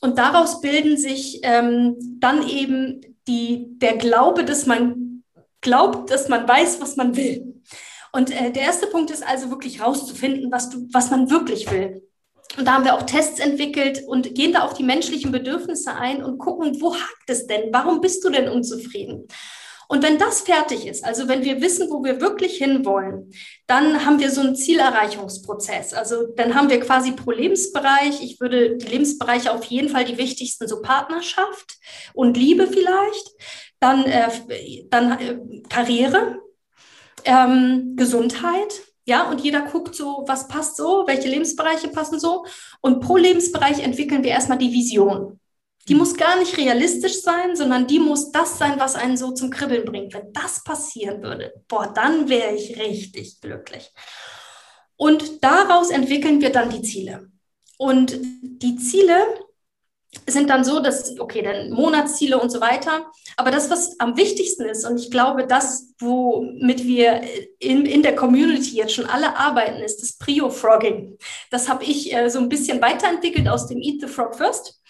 Und 0.01 0.17
daraus 0.17 0.61
bilden 0.61 0.97
sich 0.97 1.39
ähm, 1.43 1.95
dann 2.19 2.47
eben 2.47 3.01
die, 3.27 3.65
der 3.79 3.97
Glaube, 3.97 4.45
dass 4.45 4.65
man 4.65 5.23
glaubt, 5.61 6.09
dass 6.09 6.29
man 6.29 6.47
weiß, 6.47 6.81
was 6.81 6.95
man 6.95 7.15
will. 7.15 7.61
Und 8.11 8.31
äh, 8.31 8.51
der 8.51 8.63
erste 8.63 8.87
Punkt 8.87 9.11
ist 9.11 9.25
also 9.25 9.49
wirklich 9.49 9.81
rauszufinden, 9.81 10.51
was, 10.51 10.69
du, 10.69 10.87
was 10.91 11.11
man 11.11 11.29
wirklich 11.29 11.69
will. 11.71 12.08
Und 12.57 12.65
da 12.65 12.73
haben 12.73 12.83
wir 12.83 12.95
auch 12.95 13.03
Tests 13.03 13.39
entwickelt 13.39 14.03
und 14.07 14.33
gehen 14.35 14.53
da 14.53 14.61
auf 14.61 14.73
die 14.73 14.83
menschlichen 14.83 15.31
Bedürfnisse 15.31 15.93
ein 15.93 16.23
und 16.23 16.39
gucken, 16.39 16.81
wo 16.81 16.95
hakt 16.95 17.29
es 17.29 17.47
denn? 17.47 17.71
Warum 17.71 18.01
bist 18.01 18.23
du 18.23 18.29
denn 18.29 18.49
unzufrieden? 18.49 19.27
Und 19.91 20.03
wenn 20.03 20.19
das 20.19 20.41
fertig 20.41 20.85
ist, 20.85 21.03
also 21.03 21.27
wenn 21.27 21.43
wir 21.43 21.61
wissen, 21.61 21.89
wo 21.89 22.03
wir 22.03 22.21
wirklich 22.21 22.57
hinwollen, 22.57 23.33
dann 23.65 24.05
haben 24.05 24.19
wir 24.19 24.29
so 24.29 24.41
einen 24.41 24.55
Zielerreichungsprozess. 24.55 25.95
Also 25.95 26.27
dann 26.35 26.53
haben 26.53 26.69
wir 26.69 26.79
quasi 26.79 27.13
pro 27.13 27.31
Lebensbereich, 27.31 28.21
ich 28.21 28.39
würde 28.39 28.77
die 28.77 28.85
Lebensbereiche 28.85 29.51
auf 29.51 29.63
jeden 29.65 29.89
Fall 29.89 30.05
die 30.05 30.19
wichtigsten, 30.19 30.67
so 30.67 30.83
Partnerschaft 30.83 31.79
und 32.13 32.37
Liebe 32.37 32.67
vielleicht, 32.67 33.31
dann, 33.79 34.05
äh, 34.05 34.29
dann 34.91 35.19
äh, 35.19 35.39
Karriere, 35.69 36.37
ähm, 37.25 37.95
Gesundheit, 37.95 38.83
ja, 39.09 39.29
und 39.29 39.41
jeder 39.41 39.63
guckt 39.63 39.95
so, 39.95 40.23
was 40.27 40.47
passt 40.47 40.77
so, 40.77 41.03
welche 41.07 41.27
Lebensbereiche 41.27 41.89
passen 41.89 42.19
so. 42.19 42.45
Und 42.79 43.01
pro 43.01 43.17
Lebensbereich 43.17 43.79
entwickeln 43.79 44.23
wir 44.23 44.31
erstmal 44.31 44.59
die 44.59 44.71
Vision. 44.71 45.39
Die 45.87 45.95
muss 45.95 46.15
gar 46.15 46.37
nicht 46.37 46.55
realistisch 46.55 47.21
sein, 47.21 47.55
sondern 47.55 47.87
die 47.87 47.99
muss 47.99 48.31
das 48.31 48.59
sein, 48.59 48.79
was 48.79 48.95
einen 48.95 49.17
so 49.17 49.31
zum 49.31 49.49
Kribbeln 49.49 49.85
bringt. 49.85 50.13
Wenn 50.13 50.31
das 50.31 50.63
passieren 50.63 51.23
würde, 51.23 51.51
boah, 51.67 51.91
dann 51.91 52.29
wäre 52.29 52.53
ich 52.53 52.79
richtig 52.79 53.41
glücklich. 53.41 53.91
Und 54.95 55.43
daraus 55.43 55.89
entwickeln 55.89 56.41
wir 56.41 56.51
dann 56.51 56.69
die 56.69 56.83
Ziele. 56.83 57.31
Und 57.77 58.19
die 58.21 58.75
Ziele 58.75 59.15
sind 60.27 60.49
dann 60.49 60.63
so, 60.63 60.79
dass, 60.79 61.19
okay, 61.19 61.41
dann 61.41 61.69
Monatsziele 61.69 62.39
und 62.39 62.49
so 62.49 62.61
weiter. 62.61 63.05
Aber 63.37 63.51
das, 63.51 63.69
was 63.69 63.99
am 63.99 64.17
wichtigsten 64.17 64.63
ist, 64.65 64.85
und 64.85 64.99
ich 64.99 65.11
glaube, 65.11 65.45
das, 65.45 65.93
womit 65.99 66.85
wir 66.85 67.21
in, 67.59 67.85
in 67.85 68.01
der 68.01 68.15
Community 68.15 68.75
jetzt 68.75 68.93
schon 68.93 69.05
alle 69.05 69.37
arbeiten, 69.37 69.81
ist 69.81 70.01
das 70.01 70.17
Prio-Frogging. 70.17 71.17
Das 71.51 71.69
habe 71.69 71.83
ich 71.83 72.13
äh, 72.13 72.29
so 72.29 72.39
ein 72.39 72.49
bisschen 72.49 72.81
weiterentwickelt 72.81 73.47
aus 73.47 73.67
dem 73.67 73.79
Eat 73.81 74.01
the 74.01 74.07
Frog 74.07 74.35
First. 74.35 74.81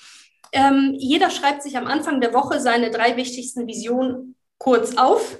Ähm, 0.51 0.95
jeder 0.97 1.29
schreibt 1.29 1.63
sich 1.63 1.77
am 1.77 1.87
Anfang 1.87 2.21
der 2.21 2.33
Woche 2.33 2.59
seine 2.59 2.89
drei 2.89 3.17
wichtigsten 3.17 3.67
Visionen 3.67 4.35
kurz 4.57 4.97
auf. 4.97 5.37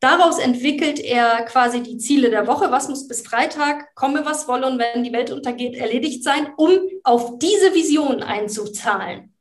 Daraus 0.00 0.38
entwickelt 0.38 1.00
er 1.00 1.42
quasi 1.42 1.82
die 1.82 1.98
Ziele 1.98 2.30
der 2.30 2.46
Woche. 2.46 2.70
Was 2.70 2.88
muss 2.88 3.08
bis 3.08 3.22
Freitag, 3.22 3.94
komme 3.94 4.24
was 4.24 4.46
wolle 4.46 4.66
und 4.66 4.78
wenn 4.78 5.02
die 5.02 5.12
Welt 5.12 5.32
untergeht, 5.32 5.74
erledigt 5.74 6.22
sein, 6.22 6.52
um 6.56 6.70
auf 7.02 7.38
diese 7.38 7.74
Vision 7.74 8.22
einzuzahlen. 8.22 9.34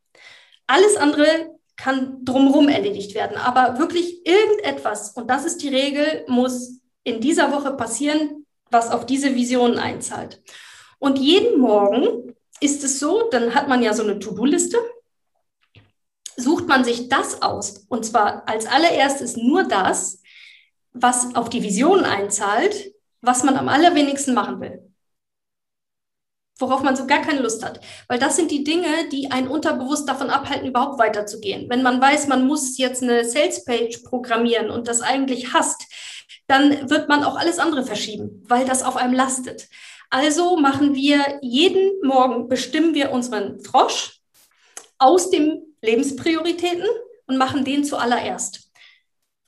Alles 0.66 0.98
andere 0.98 1.58
kann 1.76 2.26
drumherum 2.26 2.70
erledigt 2.70 3.14
werden. 3.14 3.38
Aber 3.38 3.78
wirklich 3.78 4.26
irgendetwas, 4.26 5.12
und 5.12 5.30
das 5.30 5.46
ist 5.46 5.62
die 5.62 5.70
Regel, 5.70 6.26
muss 6.28 6.82
in 7.04 7.22
dieser 7.22 7.52
Woche 7.52 7.74
passieren, 7.74 8.46
was 8.72 8.90
auf 8.90 9.06
diese 9.06 9.36
Vision 9.36 9.78
einzahlt. 9.78 10.42
Und 10.98 11.20
jeden 11.20 11.60
Morgen 11.60 12.36
ist 12.60 12.84
es 12.84 13.00
so, 13.00 13.30
dann 13.30 13.54
hat 13.54 13.68
man 13.68 13.84
ja 13.84 13.94
so 13.94 14.02
eine 14.02 14.18
To-Do-Liste 14.18 14.80
sucht 16.38 16.68
man 16.68 16.84
sich 16.84 17.10
das 17.10 17.42
aus, 17.42 17.86
und 17.90 18.06
zwar 18.06 18.48
als 18.48 18.68
allererstes 18.68 19.36
nur 19.36 19.64
das, 19.64 20.22
was 21.02 21.36
auf 21.36 21.50
die 21.50 21.64
Vision 21.64 22.04
einzahlt, 22.04 22.94
was 23.22 23.44
man 23.44 23.58
am 23.58 23.70
allerwenigsten 23.70 24.34
machen 24.34 24.60
will. 24.62 24.84
Worauf 26.60 26.82
man 26.82 26.96
so 26.96 27.06
gar 27.06 27.22
keine 27.22 27.42
Lust 27.42 27.64
hat. 27.64 27.80
Weil 28.08 28.18
das 28.18 28.36
sind 28.36 28.50
die 28.50 28.64
Dinge, 28.64 29.10
die 29.12 29.32
einen 29.32 29.48
unterbewusst 29.48 30.10
davon 30.10 30.30
abhalten, 30.30 30.68
überhaupt 30.68 30.98
weiterzugehen. 30.98 31.70
Wenn 31.70 31.84
man 31.84 32.02
weiß, 32.02 32.28
man 32.28 32.48
muss 32.48 32.78
jetzt 32.78 33.04
eine 33.04 33.26
Salespage 33.26 34.00
programmieren 34.04 34.72
und 34.72 34.88
das 34.88 35.02
eigentlich 35.02 35.54
hasst, 35.54 35.84
dann 36.48 36.90
wird 36.90 37.10
man 37.10 37.24
auch 37.24 37.36
alles 37.36 37.60
andere 37.60 37.84
verschieben, 37.84 38.44
weil 38.48 38.66
das 38.66 38.82
auf 38.82 38.96
einem 38.96 39.14
lastet. 39.14 39.68
Also 40.10 40.56
machen 40.56 40.96
wir 40.96 41.40
jeden 41.42 42.02
Morgen, 42.02 42.48
bestimmen 42.48 42.94
wir 42.96 43.12
unseren 43.12 43.60
Frosch 43.60 44.22
aus 44.98 45.30
dem 45.30 45.62
Lebensprioritäten 45.82 46.88
und 47.28 47.38
machen 47.38 47.66
den 47.66 47.84
zuallererst. 47.84 48.67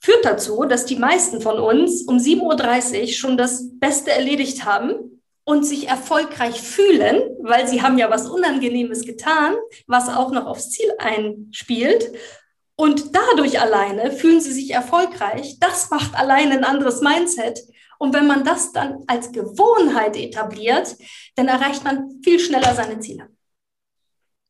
Führt 0.02 0.24
dazu, 0.24 0.64
dass 0.64 0.86
die 0.86 0.96
meisten 0.96 1.42
von 1.42 1.60
uns 1.60 2.04
um 2.04 2.18
7.30 2.18 3.02
Uhr 3.02 3.08
schon 3.08 3.38
das 3.38 3.64
Beste 3.80 4.12
erledigt 4.12 4.66
haben 4.66 5.22
und 5.44 5.66
sich 5.66 5.88
erfolgreich 5.88 6.62
fühlen, 6.62 7.22
weil 7.42 7.68
sie 7.68 7.82
haben 7.82 7.98
ja 7.98 8.10
was 8.10 8.28
Unangenehmes 8.28 9.04
getan, 9.06 9.56
was 9.88 10.08
auch 10.08 10.32
noch 10.32 10.46
aufs 10.46 10.72
Ziel 10.72 10.92
einspielt. 11.00 12.14
Und 12.76 13.14
dadurch 13.14 13.60
alleine 13.60 14.12
fühlen 14.12 14.40
sie 14.40 14.54
sich 14.54 14.72
erfolgreich. 14.72 15.58
Das 15.60 15.90
macht 15.90 16.16
alleine 16.16 16.54
ein 16.54 16.64
anderes 16.64 17.02
Mindset. 17.02 17.60
Und 17.98 18.14
wenn 18.14 18.28
man 18.28 18.46
das 18.46 18.72
dann 18.72 19.04
als 19.08 19.34
Gewohnheit 19.34 20.16
etabliert, 20.16 20.96
dann 21.36 21.50
erreicht 21.50 21.84
man 21.84 22.22
viel 22.24 22.40
schneller 22.40 22.74
seine 22.74 23.00
Ziele. 23.00 23.28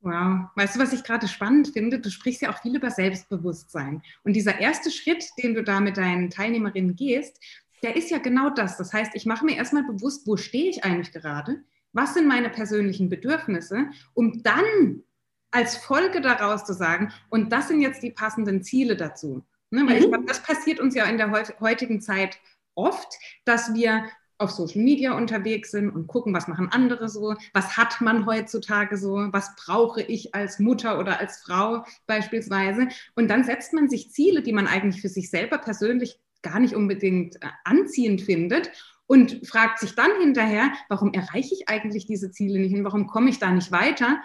Wow. 0.02 0.48
Weißt 0.56 0.76
du, 0.76 0.80
was 0.80 0.94
ich 0.94 1.04
gerade 1.04 1.28
spannend 1.28 1.70
finde? 1.70 2.00
Du 2.00 2.10
sprichst 2.10 2.42
ja 2.42 2.54
auch 2.54 2.62
viel 2.62 2.76
über 2.76 2.90
Selbstbewusstsein. 2.90 4.02
Und 4.24 4.34
dieser 4.34 4.60
erste 4.60 4.92
Schritt, 4.92 5.26
den 5.42 5.54
du 5.54 5.64
da 5.64 5.82
mit 5.82 5.98
deinen 5.98 6.30
Teilnehmerinnen 6.30 6.96
gehst, 6.96 7.40
der 7.84 7.96
ist 7.96 8.10
ja 8.10 8.18
genau 8.18 8.50
das. 8.50 8.78
Das 8.78 8.94
heißt, 8.94 9.12
ich 9.16 9.26
mache 9.26 9.46
mir 9.46 9.58
erstmal 9.58 9.84
bewusst, 9.84 10.26
wo 10.26 10.38
stehe 10.38 10.70
ich 10.70 10.84
eigentlich 10.84 11.12
gerade? 11.12 11.64
Was 11.92 12.14
sind 12.14 12.28
meine 12.28 12.50
persönlichen 12.50 13.10
Bedürfnisse? 13.10 13.90
Um 14.14 14.42
dann 14.44 15.04
als 15.52 15.78
Folge 15.78 16.22
daraus 16.22 16.66
zu 16.66 16.74
sagen, 16.74 17.12
und 17.30 17.52
das 17.52 17.68
sind 17.68 17.82
jetzt 17.82 18.04
die 18.04 18.12
passenden 18.12 18.64
Ziele 18.64 18.96
dazu. 18.96 19.44
Ne? 19.72 19.82
Weil 19.82 19.98
mhm. 19.98 20.04
ich 20.04 20.10
glaube, 20.10 20.26
das 20.26 20.44
passiert 20.44 20.80
uns 20.80 20.96
ja 20.96 21.06
in 21.06 21.18
der 21.18 21.32
heutigen 21.60 22.02
Zeit 22.02 22.40
oft, 22.76 23.14
dass 23.46 23.74
wir 23.74 24.06
auf 24.40 24.52
Social 24.52 24.82
Media 24.82 25.16
unterwegs 25.16 25.72
sind 25.72 25.90
und 25.90 26.08
gucken, 26.08 26.34
was 26.34 26.48
machen 26.48 26.70
andere 26.72 27.10
so, 27.10 27.36
was 27.54 27.78
hat 27.78 28.02
man 28.02 28.26
heutzutage 28.26 28.98
so, 28.98 29.28
was 29.32 29.56
brauche 29.56 30.02
ich 30.02 30.34
als 30.34 30.60
Mutter 30.60 30.98
oder 30.98 31.20
als 31.20 31.42
Frau 31.42 31.86
beispielsweise. 32.08 32.88
Und 33.16 33.28
dann 33.30 33.44
setzt 33.44 33.74
man 33.74 33.90
sich 33.90 34.12
Ziele, 34.12 34.42
die 34.42 34.54
man 34.54 34.66
eigentlich 34.66 35.02
für 35.02 35.10
sich 35.10 35.30
selber 35.30 35.58
persönlich 35.58 36.20
gar 36.42 36.60
nicht 36.60 36.74
unbedingt 36.74 37.36
äh, 37.36 37.48
anziehend 37.66 38.22
findet 38.22 38.72
und 39.08 39.46
fragt 39.46 39.80
sich 39.80 39.96
dann 39.96 40.12
hinterher, 40.22 40.72
warum 40.88 41.14
erreiche 41.14 41.54
ich 41.54 41.68
eigentlich 41.68 42.06
diese 42.06 42.32
Ziele 42.32 42.60
nicht 42.60 42.76
und 42.76 42.86
warum 42.86 43.08
komme 43.08 43.30
ich 43.30 43.40
da 43.40 43.52
nicht 43.52 43.72
weiter? 43.72 44.22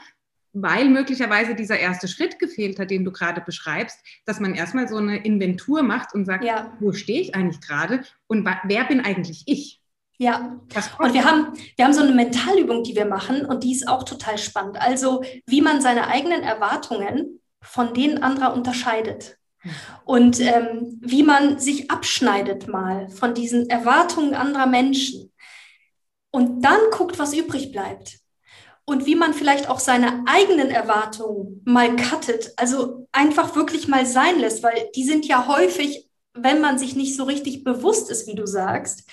Weil 0.53 0.89
möglicherweise 0.89 1.57
dieser 1.57 1.81
erste 1.81 2.07
Schritt 2.07 2.39
gefehlt 2.39 2.79
hat, 2.79 2.91
den 2.91 3.05
du 3.05 3.11
gerade 3.11 3.41
beschreibst, 3.41 3.99
dass 4.27 4.39
man 4.39 4.55
erstmal 4.55 4.87
so 4.87 4.97
eine 4.97 5.25
Inventur 5.25 5.83
macht 5.83 6.15
und 6.15 6.27
sagt, 6.27 6.45
ja. 6.45 6.77
wo 6.79 6.93
stehe 6.93 7.21
ich 7.21 7.35
eigentlich 7.35 7.61
gerade 7.61 8.03
und 8.29 8.49
wer 8.65 8.85
bin 8.85 9.01
eigentlich 9.01 9.43
ich? 9.47 9.81
Ja, 10.25 10.59
und 10.99 11.13
wir 11.13 11.23
haben, 11.27 11.53
wir 11.77 11.85
haben 11.85 11.93
so 11.93 12.01
eine 12.01 12.13
Mentalübung, 12.13 12.83
die 12.83 12.97
wir 12.97 13.05
machen 13.05 13.45
und 13.45 13.63
die 13.63 13.73
ist 13.73 13.87
auch 13.87 14.05
total 14.05 14.39
spannend. 14.39 14.81
Also, 14.81 15.23
wie 15.45 15.61
man 15.61 15.83
seine 15.83 16.09
eigenen 16.09 16.43
Erwartungen 16.43 17.41
von 17.61 17.93
denen 17.93 18.23
anderer 18.23 18.55
unterscheidet. 18.55 19.37
Und 20.07 20.41
ähm, 20.41 20.99
wie 21.03 21.23
man 21.23 21.59
sich 21.59 21.91
abschneidet 21.91 22.69
mal 22.69 23.11
von 23.11 23.35
diesen 23.35 23.69
Erwartungen 23.69 24.35
anderer 24.35 24.67
Menschen. 24.67 25.31
Und 26.31 26.63
dann 26.63 26.81
guckt, 26.91 27.19
was 27.19 27.35
übrig 27.35 27.71
bleibt. 27.71 28.19
Und 28.87 29.05
wie 29.05 29.17
man 29.17 29.35
vielleicht 29.35 29.69
auch 29.69 29.79
seine 29.79 30.25
eigenen 30.27 30.71
Erwartungen 30.71 31.61
mal 31.67 31.97
cuttet. 31.97 32.55
Also 32.57 33.09
einfach 33.13 33.57
wirklich 33.57 33.89
mal 33.89 34.07
sein 34.07 34.39
lässt, 34.39 34.63
weil 34.63 34.89
die 34.95 35.05
sind 35.05 35.27
ja 35.27 35.47
häufig, 35.49 36.09
wenn 36.33 36.63
man 36.63 36.79
sich 36.79 36.97
nicht 36.97 37.15
so 37.15 37.25
richtig 37.25 37.63
bewusst 37.63 38.11
ist, 38.11 38.27
wie 38.27 38.35
du 38.35 38.47
sagst, 38.47 39.07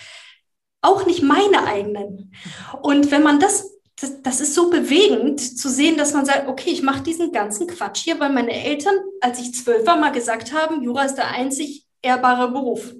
auch 0.82 1.06
nicht 1.06 1.22
meine 1.22 1.66
eigenen. 1.66 2.34
Und 2.82 3.12
wenn 3.12 3.24
man 3.24 3.40
das, 3.40 3.72
das, 4.00 4.22
das 4.22 4.42
ist 4.42 4.56
so 4.56 4.70
bewegend 4.70 5.40
zu 5.40 5.70
sehen, 5.70 5.98
dass 5.98 6.14
man 6.14 6.26
sagt, 6.26 6.48
okay, 6.48 6.72
ich 6.72 6.82
mache 6.82 7.04
diesen 7.04 7.32
ganzen 7.32 7.68
Quatsch 7.68 8.04
hier, 8.04 8.20
weil 8.20 8.32
meine 8.32 8.52
Eltern, 8.52 8.96
als 9.22 9.40
ich 9.40 9.54
zwölf 9.54 9.86
war, 9.86 9.98
mal 9.98 10.12
gesagt 10.12 10.54
haben, 10.54 10.82
Jura 10.82 11.04
ist 11.04 11.16
der 11.16 11.30
einzig 11.30 11.86
ehrbare 12.02 12.52
Beruf. 12.52 12.94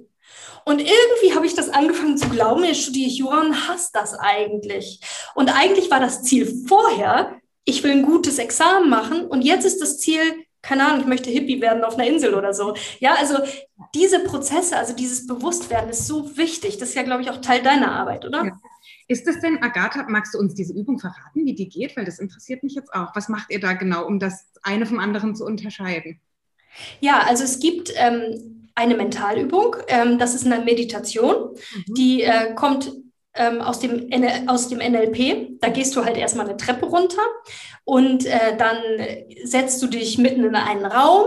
Und 0.64 0.80
irgendwie 0.80 1.34
habe 1.34 1.46
ich 1.46 1.54
das 1.54 1.70
angefangen 1.70 2.16
zu 2.16 2.28
glauben, 2.28 2.64
jetzt 2.64 2.82
studiere 2.82 3.08
ich 3.08 3.18
Jura 3.18 3.40
und 3.40 3.68
hasse 3.68 3.90
das 3.92 4.14
eigentlich. 4.14 5.00
Und 5.34 5.48
eigentlich 5.48 5.90
war 5.90 5.98
das 5.98 6.22
Ziel 6.22 6.64
vorher, 6.68 7.40
ich 7.64 7.82
will 7.82 7.92
ein 7.92 8.06
gutes 8.06 8.38
Examen 8.38 8.88
machen 8.88 9.26
und 9.26 9.42
jetzt 9.42 9.64
ist 9.64 9.80
das 9.80 9.98
Ziel, 9.98 10.20
keine 10.62 10.86
Ahnung, 10.86 11.00
ich 11.00 11.06
möchte 11.06 11.30
Hippie 11.30 11.60
werden 11.60 11.84
auf 11.84 11.98
einer 11.98 12.08
Insel 12.08 12.34
oder 12.34 12.54
so. 12.54 12.74
Ja, 13.00 13.16
also 13.18 13.38
diese 13.94 14.20
Prozesse, 14.20 14.76
also 14.76 14.94
dieses 14.94 15.26
Bewusstwerden 15.26 15.90
ist 15.90 16.06
so 16.06 16.36
wichtig. 16.36 16.78
Das 16.78 16.90
ist 16.90 16.94
ja, 16.94 17.02
glaube 17.02 17.22
ich, 17.22 17.30
auch 17.30 17.40
Teil 17.40 17.62
deiner 17.62 17.92
Arbeit, 17.92 18.24
oder? 18.24 18.44
Ja. 18.44 18.52
Ist 19.08 19.26
es 19.26 19.40
denn, 19.40 19.62
Agatha, 19.62 20.06
magst 20.08 20.34
du 20.34 20.38
uns 20.38 20.54
diese 20.54 20.72
Übung 20.72 20.98
verraten, 20.98 21.44
wie 21.44 21.54
die 21.54 21.68
geht? 21.68 21.96
Weil 21.96 22.04
das 22.04 22.20
interessiert 22.20 22.62
mich 22.62 22.74
jetzt 22.74 22.94
auch. 22.94 23.14
Was 23.14 23.28
macht 23.28 23.50
ihr 23.50 23.60
da 23.60 23.72
genau, 23.72 24.06
um 24.06 24.18
das 24.20 24.46
eine 24.62 24.86
vom 24.86 25.00
anderen 25.00 25.34
zu 25.34 25.44
unterscheiden? 25.44 26.20
Ja, 27.00 27.20
also 27.26 27.44
es 27.44 27.58
gibt 27.58 27.92
ähm, 27.96 28.68
eine 28.74 28.96
Mentalübung. 28.96 29.76
Ähm, 29.88 30.18
das 30.18 30.34
ist 30.34 30.46
eine 30.46 30.64
Meditation, 30.64 31.50
mhm. 31.54 31.94
die 31.94 32.22
äh, 32.22 32.54
kommt 32.54 32.92
ähm, 33.34 33.60
aus, 33.60 33.78
dem, 33.80 34.10
aus 34.46 34.68
dem 34.68 34.78
NLP. 34.78 35.58
Da 35.60 35.68
gehst 35.68 35.96
du 35.96 36.04
halt 36.04 36.16
erstmal 36.16 36.46
eine 36.46 36.56
Treppe 36.56 36.86
runter 36.86 37.22
und 37.84 38.26
äh, 38.26 38.56
dann 38.56 38.78
setzt 39.44 39.82
du 39.82 39.86
dich 39.86 40.18
mitten 40.18 40.44
in 40.44 40.54
einen 40.54 40.84
Raum 40.84 41.26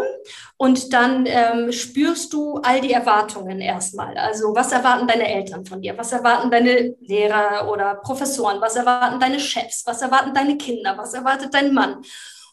und 0.57 0.93
dann 0.93 1.25
ähm, 1.25 1.71
spürst 1.71 2.31
du 2.33 2.57
all 2.57 2.81
die 2.81 2.93
Erwartungen 2.93 3.59
erstmal. 3.59 4.17
Also 4.17 4.55
was 4.55 4.71
erwarten 4.71 5.07
deine 5.07 5.27
Eltern 5.27 5.65
von 5.65 5.81
dir? 5.81 5.97
Was 5.97 6.11
erwarten 6.11 6.51
deine 6.51 6.95
Lehrer 7.01 7.69
oder 7.71 7.95
Professoren? 7.95 8.61
Was 8.61 8.75
erwarten 8.75 9.19
deine 9.19 9.39
Chefs? 9.39 9.83
Was 9.85 10.01
erwarten 10.01 10.33
deine 10.33 10.57
Kinder? 10.57 10.97
Was 10.97 11.13
erwartet 11.13 11.53
dein 11.53 11.73
Mann? 11.73 12.01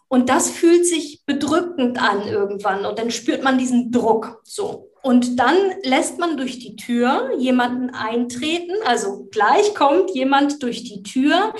Und 0.09 0.29
das 0.29 0.51
fühlt 0.51 0.87
sich 0.87 1.25
bedrückend 1.25 2.01
an 2.03 2.27
irgendwann 2.27 2.85
und 2.85 2.99
dann 2.99 3.11
spürt 3.11 3.43
man 3.43 3.57
diesen 3.57 3.91
Druck 3.91 4.43
so. 4.45 4.92
Und 5.03 5.39
dann 5.39 5.57
lässt 5.83 6.19
man 6.19 6.37
durch 6.37 6.61
die 6.61 6.77
Tür 6.77 7.33
jemanden 7.37 7.91
eintreten, 7.91 8.73
also 8.85 9.27
gleich 9.31 9.75
kommt 9.75 10.11
jemand 10.11 10.63
durch 10.63 10.85
die 10.85 11.03
Tür, 11.03 11.55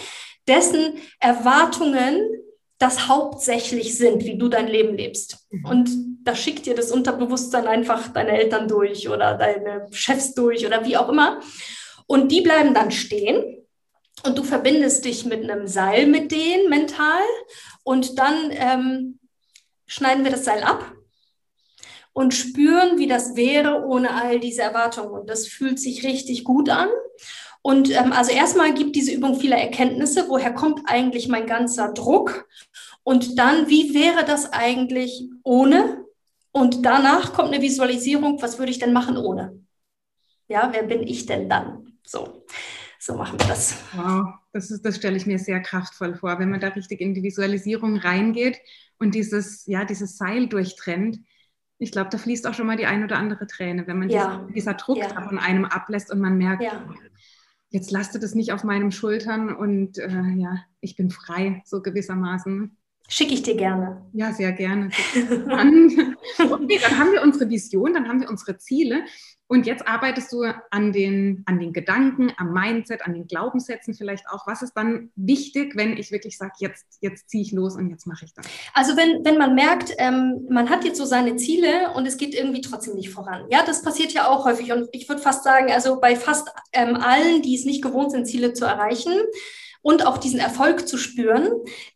dessen 0.47 0.95
Erwartungen 1.19 2.21
das 2.79 3.09
hauptsächlich 3.09 3.97
sind, 3.97 4.25
wie 4.25 4.39
du 4.39 4.49
dein 4.49 4.69
Leben 4.69 4.97
lebst. 4.97 5.47
Mhm. 5.51 5.65
Und 5.65 5.91
da 6.25 6.35
schickt 6.35 6.67
dir 6.67 6.75
das 6.75 6.93
Unterbewusstsein 6.93 7.67
einfach 7.67 8.09
deine 8.09 8.39
Eltern 8.39 8.69
durch 8.69 9.09
oder 9.09 9.35
deine 9.35 9.87
Chefs 9.91 10.35
durch 10.35 10.67
oder 10.67 10.85
wie 10.85 10.97
auch 10.97 11.09
immer. 11.09 11.41
Und 12.07 12.31
die 12.31 12.41
bleiben 12.41 12.75
dann 12.75 12.91
stehen 12.91 13.65
und 14.25 14.39
du 14.39 14.45
verbindest 14.45 15.05
dich 15.05 15.25
mit 15.25 15.43
einem 15.43 15.67
Seil 15.67 16.07
mit 16.07 16.31
denen 16.31 16.69
mental 16.69 17.23
und 17.83 18.19
dann 18.19 18.51
ähm, 18.51 19.19
schneiden 19.87 20.25
wir 20.25 20.31
das 20.31 20.45
Seil 20.45 20.63
ab 20.63 20.93
und 22.13 22.35
spüren, 22.35 22.99
wie 22.99 23.07
das 23.07 23.37
wäre 23.37 23.85
ohne 23.87 24.15
all 24.15 24.39
diese 24.41 24.63
Erwartungen. 24.63 25.11
Und 25.13 25.31
das 25.31 25.47
fühlt 25.47 25.81
sich 25.81 26.05
richtig 26.05 26.45
gut 26.45 26.69
an. 26.69 26.89
Und 27.63 27.91
ähm, 27.91 28.13
also 28.13 28.33
erstmal 28.33 28.75
gibt 28.75 28.97
diese 28.97 29.13
Übung 29.13 29.39
viele 29.39 29.57
Erkenntnisse. 29.57 30.29
Woher 30.29 30.53
kommt 30.53 30.83
eigentlich 30.87 31.29
mein 31.29 31.47
ganzer 31.47 31.93
Druck? 31.93 32.49
Und 33.05 33.39
dann, 33.39 33.69
wie 33.69 33.95
wäre 33.95 34.25
das 34.25 34.53
eigentlich 34.53 35.29
ohne? 35.43 36.05
Und 36.51 36.85
danach 36.85 37.33
kommt 37.33 37.53
eine 37.53 37.63
Visualisierung, 37.63 38.43
was 38.43 38.59
würde 38.59 38.71
ich 38.71 38.79
denn 38.79 38.93
machen 38.93 39.17
ohne? 39.17 39.59
Ja, 40.49 40.69
wer 40.73 40.83
bin 40.83 41.03
ich 41.03 41.25
denn 41.25 41.49
dann? 41.49 41.99
So, 42.05 42.45
so 42.99 43.15
machen 43.15 43.41
wir 43.41 43.47
das. 43.47 43.77
Wow, 43.95 44.35
das, 44.53 44.71
ist, 44.71 44.85
das 44.85 44.97
stelle 44.97 45.17
ich 45.17 45.25
mir 45.25 45.39
sehr 45.39 45.61
kraftvoll 45.61 46.15
vor, 46.15 46.39
wenn 46.39 46.51
man 46.51 46.61
da 46.61 46.69
richtig 46.69 47.01
in 47.01 47.15
die 47.15 47.23
Visualisierung 47.23 47.97
reingeht 47.97 48.59
und 48.99 49.15
dieses, 49.15 49.67
ja, 49.67 49.85
dieses 49.85 50.19
Seil 50.19 50.47
durchtrennt. 50.49 51.21
Ich 51.83 51.93
glaube, 51.93 52.11
da 52.11 52.19
fließt 52.19 52.47
auch 52.47 52.55
schon 52.55 52.67
mal 52.67 52.77
die 52.77 52.87
ein 52.87 53.03
oder 53.05 53.17
andere 53.17 53.47
Träne, 53.47 53.87
wenn 53.87 53.99
man 53.99 54.09
ja. 54.09 54.47
dieser, 54.47 54.53
dieser 54.55 54.75
Druck 54.75 54.99
ja. 54.99 55.21
von 55.21 55.39
einem 55.39 55.65
ablässt 55.65 56.13
und 56.13 56.21
man 56.21 56.39
merkt, 56.39 56.63
ja 56.63 56.85
jetzt 57.73 57.91
lastet 57.91 58.23
es 58.23 58.35
nicht 58.35 58.53
auf 58.53 58.65
meinen 58.65 58.93
Schultern 58.93 59.55
und 59.55 59.99
äh, 59.99 60.31
ja, 60.37 60.63
ich 60.81 60.95
bin 60.95 61.11
frei, 61.11 61.63
so 61.65 61.81
gewissermaßen. 61.81 62.77
Schicke 63.09 63.35
ich 63.35 63.43
dir 63.43 63.57
gerne. 63.57 64.03
Ja, 64.13 64.33
sehr 64.33 64.53
gerne. 64.53 64.91
Dann, 65.47 66.17
okay, 66.39 66.79
dann 66.83 66.99
haben 66.99 67.13
wir 67.13 67.23
unsere 67.23 67.51
Vision, 67.51 67.93
dann 67.93 68.09
haben 68.09 68.21
wir 68.21 68.31
unsere 68.31 68.57
Ziele. 68.59 69.05
Und 69.53 69.67
jetzt 69.67 69.87
arbeitest 69.87 70.33
du 70.33 70.45
an 70.71 70.95
den, 70.95 71.43
an 71.45 71.61
den 71.61 71.75
Gedanken, 71.75 72.33
am 72.39 72.55
Mindset, 72.55 73.03
an 73.03 73.13
den 73.13 73.27
Glaubenssätzen 73.27 73.93
vielleicht 73.93 74.27
auch. 74.31 74.47
Was 74.47 74.63
ist 74.63 74.73
dann 74.73 75.11
wichtig, 75.15 75.77
wenn 75.77 75.99
ich 75.99 76.11
wirklich 76.11 76.39
sage, 76.39 76.55
jetzt, 76.61 76.87
jetzt 77.03 77.29
ziehe 77.29 77.43
ich 77.43 77.53
los 77.53 77.77
und 77.77 77.91
jetzt 77.91 78.07
mache 78.07 78.25
ich 78.25 78.33
das? 78.33 78.47
Also 78.73 78.97
wenn, 78.97 79.23
wenn 79.27 79.37
man 79.37 79.55
merkt, 79.55 79.93
ähm, 79.99 80.47
man 80.49 80.71
hat 80.71 80.87
jetzt 80.87 80.97
so 80.97 81.05
seine 81.05 81.37
Ziele 81.37 81.93
und 81.95 82.07
es 82.07 82.17
geht 82.17 82.35
irgendwie 82.35 82.63
trotzdem 82.63 82.95
nicht 82.95 83.11
voran. 83.11 83.45
Ja, 83.51 83.63
das 83.63 83.83
passiert 83.83 84.13
ja 84.13 84.27
auch 84.27 84.47
häufig. 84.47 84.73
Und 84.73 84.89
ich 84.93 85.07
würde 85.07 85.21
fast 85.21 85.45
sagen, 85.45 85.71
also 85.71 86.01
bei 86.01 86.17
fast 86.17 86.49
ähm, 86.73 86.97
allen, 86.97 87.43
die 87.43 87.55
es 87.55 87.67
nicht 87.67 87.83
gewohnt 87.83 88.13
sind, 88.13 88.27
Ziele 88.27 88.55
zu 88.55 88.65
erreichen, 88.65 89.13
und 89.83 90.07
auch 90.07 90.19
diesen 90.19 90.41
Erfolg 90.41 90.89
zu 90.89 90.97
spüren, 90.97 91.49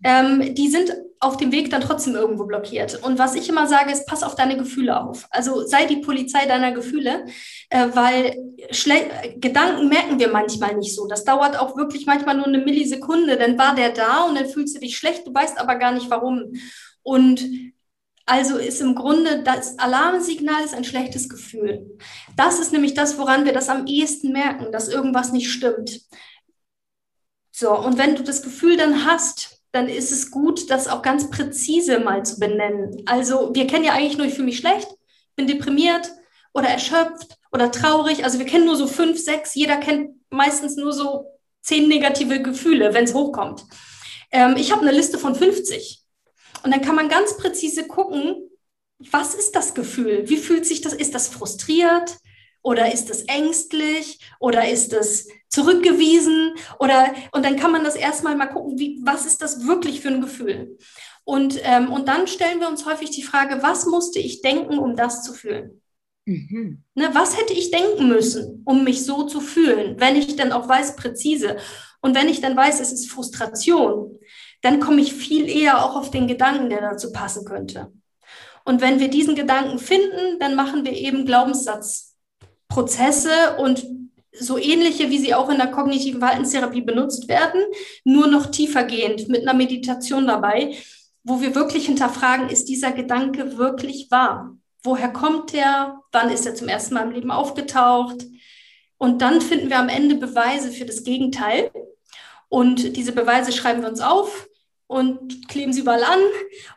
ähm, 0.05 0.55
die 0.55 0.69
sind 0.69 0.93
auf 1.19 1.37
dem 1.37 1.51
Weg 1.51 1.71
dann 1.71 1.81
trotzdem 1.81 2.15
irgendwo 2.15 2.45
blockiert. 2.45 3.03
Und 3.03 3.19
was 3.19 3.35
ich 3.35 3.49
immer 3.49 3.67
sage, 3.67 3.91
ist, 3.91 4.07
pass 4.07 4.23
auf 4.23 4.35
deine 4.35 4.57
Gefühle 4.57 5.01
auf. 5.01 5.27
Also 5.31 5.67
sei 5.67 5.87
die 5.87 5.97
Polizei 5.97 6.47
deiner 6.47 6.73
Gefühle, 6.73 7.25
äh, 7.71 7.89
weil 7.95 8.37
Schle 8.71 9.09
Gedanken 9.37 9.89
merken 9.89 10.19
wir 10.19 10.29
manchmal 10.29 10.77
nicht 10.77 10.95
so. 10.95 11.07
Das 11.07 11.25
dauert 11.25 11.59
auch 11.59 11.77
wirklich 11.77 12.07
manchmal 12.07 12.37
nur 12.37 12.47
eine 12.47 12.59
Millisekunde, 12.59 13.37
dann 13.37 13.57
war 13.57 13.75
der 13.75 13.91
da 13.91 14.25
und 14.25 14.35
dann 14.35 14.49
fühlst 14.49 14.77
du 14.77 14.81
dich 14.81 14.97
schlecht, 14.97 15.27
du 15.27 15.33
weißt 15.33 15.59
aber 15.59 15.77
gar 15.77 15.93
nicht 15.93 16.11
warum. 16.11 16.53
Und 17.03 17.49
also 18.27 18.59
ist 18.59 18.81
im 18.81 18.97
Grunde 18.97 19.43
das 19.45 19.79
Alarmsignal 19.79 20.65
ist 20.65 20.75
ein 20.75 20.85
schlechtes 20.85 21.29
Gefühl. 21.29 21.97
Das 22.37 22.59
ist 22.59 22.73
nämlich 22.73 22.95
das, 22.95 23.19
woran 23.19 23.45
wir 23.45 23.53
das 23.53 23.69
am 23.69 23.87
ehesten 23.87 24.33
merken, 24.33 24.73
dass 24.73 24.89
irgendwas 24.89 25.33
nicht 25.33 25.51
stimmt. 25.51 26.01
So, 27.59 27.75
und 27.75 27.97
wenn 27.97 28.17
du 28.17 28.23
das 28.23 28.43
Gefühl 28.43 28.77
dann 28.77 29.07
hast, 29.07 29.63
dann 29.73 29.89
ist 29.89 30.13
es 30.13 30.31
gut, 30.31 30.69
das 30.69 30.89
auch 30.89 31.01
ganz 31.01 31.31
präzise 31.31 32.01
mal 32.01 32.23
zu 32.23 32.39
benennen. 32.39 33.03
Also 33.07 33.55
wir 33.55 33.67
kennen 33.67 33.87
ja 33.87 33.95
eigentlich 33.95 34.19
nur, 34.19 34.27
ich 34.27 34.35
fühle 34.35 34.45
mich 34.45 34.59
schlecht, 34.59 34.89
bin 35.37 35.47
deprimiert 35.47 36.13
oder 36.53 36.69
erschöpft 36.69 37.39
oder 37.51 37.71
traurig. 37.71 38.25
Also 38.25 38.39
wir 38.39 38.45
kennen 38.45 38.67
nur 38.67 38.77
so 38.77 38.87
fünf, 38.87 39.19
sechs. 39.19 39.55
Jeder 39.55 39.79
kennt 39.79 40.11
meistens 40.29 40.77
nur 40.77 40.93
so 40.93 41.31
zehn 41.63 41.89
negative 41.89 42.43
Gefühle, 42.43 42.93
wenn 42.93 43.05
es 43.05 43.15
hochkommt. 43.15 43.65
Ähm, 44.33 44.57
ich 44.59 44.71
habe 44.71 44.83
eine 44.83 44.93
Liste 44.93 45.17
von 45.17 45.35
50. 45.35 46.03
Und 46.63 46.75
dann 46.75 46.83
kann 46.83 46.95
man 46.95 47.09
ganz 47.09 47.39
präzise 47.39 47.87
gucken, 47.87 48.37
was 48.99 49.35
ist 49.35 49.57
das 49.57 49.73
Gefühl? 49.73 50.29
Wie 50.29 50.37
fühlt 50.37 50.67
sich 50.67 50.83
das? 50.83 50.93
Ist 50.93 51.15
das 51.15 51.29
frustriert? 51.29 52.19
Oder 52.67 52.93
ist 52.93 53.11
es 53.11 53.23
ängstlich? 53.29 54.19
Oder 54.41 54.69
ist 54.69 54.93
es 54.93 55.29
zurückgewiesen? 55.49 56.53
Oder, 56.81 57.15
und 57.31 57.45
dann 57.45 57.55
kann 57.55 57.71
man 57.71 57.85
das 57.85 57.95
erstmal 57.95 58.35
mal 58.35 58.49
gucken, 58.49 58.77
wie, 58.77 58.99
was 59.05 59.25
ist 59.25 59.41
das 59.41 59.69
wirklich 59.69 60.01
für 60.01 60.09
ein 60.09 60.21
Gefühl? 60.21 60.77
Und, 61.23 61.61
ähm, 61.63 61.93
und 61.93 62.09
dann 62.09 62.27
stellen 62.27 62.59
wir 62.59 62.69
uns 62.69 62.85
häufig 62.85 63.11
die 63.11 63.23
Frage, 63.23 63.63
was 63.63 63.87
musste 63.87 64.19
ich 64.19 64.43
denken, 64.43 64.81
um 64.81 64.97
das 64.97 65.23
zu 65.23 65.33
fühlen? 65.33 65.81
Mhm. 66.25 66.83
Ne, 66.97 67.11
was 67.13 67.39
hätte 67.39 67.53
ich 67.53 67.71
denken 67.71 68.09
müssen, 68.09 68.65
um 68.65 68.83
mich 68.83 69.05
so 69.05 69.23
zu 69.23 69.41
fühlen, 69.41 70.01
wenn 70.01 70.17
ich 70.17 70.35
dann 70.35 70.51
auch 70.51 70.69
weiß, 70.69 70.97
präzise. 70.97 71.59
Und 72.01 72.17
wenn 72.17 72.29
ich 72.29 72.41
dann 72.41 72.57
weiß, 72.57 72.81
es 72.81 72.91
ist 72.91 73.13
Frustration, 73.13 74.19
dann 74.63 74.81
komme 74.81 75.03
ich 75.03 75.15
viel 75.15 75.49
eher 75.49 75.85
auch 75.85 75.95
auf 75.95 76.11
den 76.11 76.27
Gedanken, 76.27 76.69
der 76.69 76.81
dazu 76.81 77.13
passen 77.13 77.45
könnte. 77.45 77.93
Und 78.65 78.81
wenn 78.81 78.99
wir 78.99 79.07
diesen 79.07 79.37
Gedanken 79.37 79.79
finden, 79.79 80.41
dann 80.41 80.57
machen 80.57 80.85
wir 80.85 80.95
eben 80.95 81.27
Glaubenssatz 81.27 82.16
Prozesse 82.69 83.57
und 83.59 83.87
so 84.39 84.59
ähnliche, 84.59 85.11
wie 85.11 85.19
sie 85.19 85.35
auch 85.35 85.49
in 85.49 85.59
der 85.59 85.71
kognitiven 85.71 86.21
Verhaltenstherapie 86.21 86.83
benutzt 86.83 87.29
werden, 87.29 87.63
nur 88.05 88.27
noch 88.27 88.47
tiefergehend 88.47 89.29
mit 89.29 89.43
einer 89.43 89.55
Meditation 89.55 90.27
dabei, 90.27 90.77
wo 91.25 91.41
wir 91.41 91.55
wirklich 91.55 91.87
hinterfragen, 91.87 92.49
ist 92.49 92.69
dieser 92.69 92.93
Gedanke 92.93 93.59
wirklich 93.59 94.11
wahr? 94.11 94.57
Woher 94.83 95.13
kommt 95.13 95.55
er? 95.55 96.01
Wann 96.13 96.31
ist 96.31 96.47
er 96.47 96.55
zum 96.55 96.69
ersten 96.69 96.95
Mal 96.95 97.03
im 97.03 97.11
Leben 97.11 97.31
aufgetaucht? 97.33 98.25
Und 98.99 99.23
dann 99.23 99.41
finden 99.41 99.69
wir 99.69 99.79
am 99.79 99.89
Ende 99.89 100.15
Beweise 100.15 100.71
für 100.71 100.85
das 100.85 101.03
Gegenteil. 101.03 101.71
Und 102.49 102.97
diese 102.97 103.13
Beweise 103.13 103.51
schreiben 103.51 103.83
wir 103.83 103.89
uns 103.89 104.01
auf 104.01 104.49
und 104.87 105.49
kleben 105.49 105.73
sie 105.73 105.81
überall 105.81 106.05
an 106.05 106.21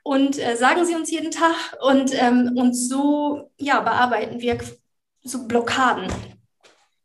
und 0.01 0.39
äh, 0.39 0.55
sagen 0.55 0.83
sie 0.85 0.95
uns 0.95 1.11
jeden 1.11 1.29
Tag. 1.31 1.77
Und, 1.81 2.11
ähm, 2.19 2.53
und 2.55 2.73
so 2.73 3.51
ja, 3.57 3.81
bearbeiten 3.81 4.39
wir 4.39 4.57
so 5.23 5.47
Blockaden. 5.47 6.11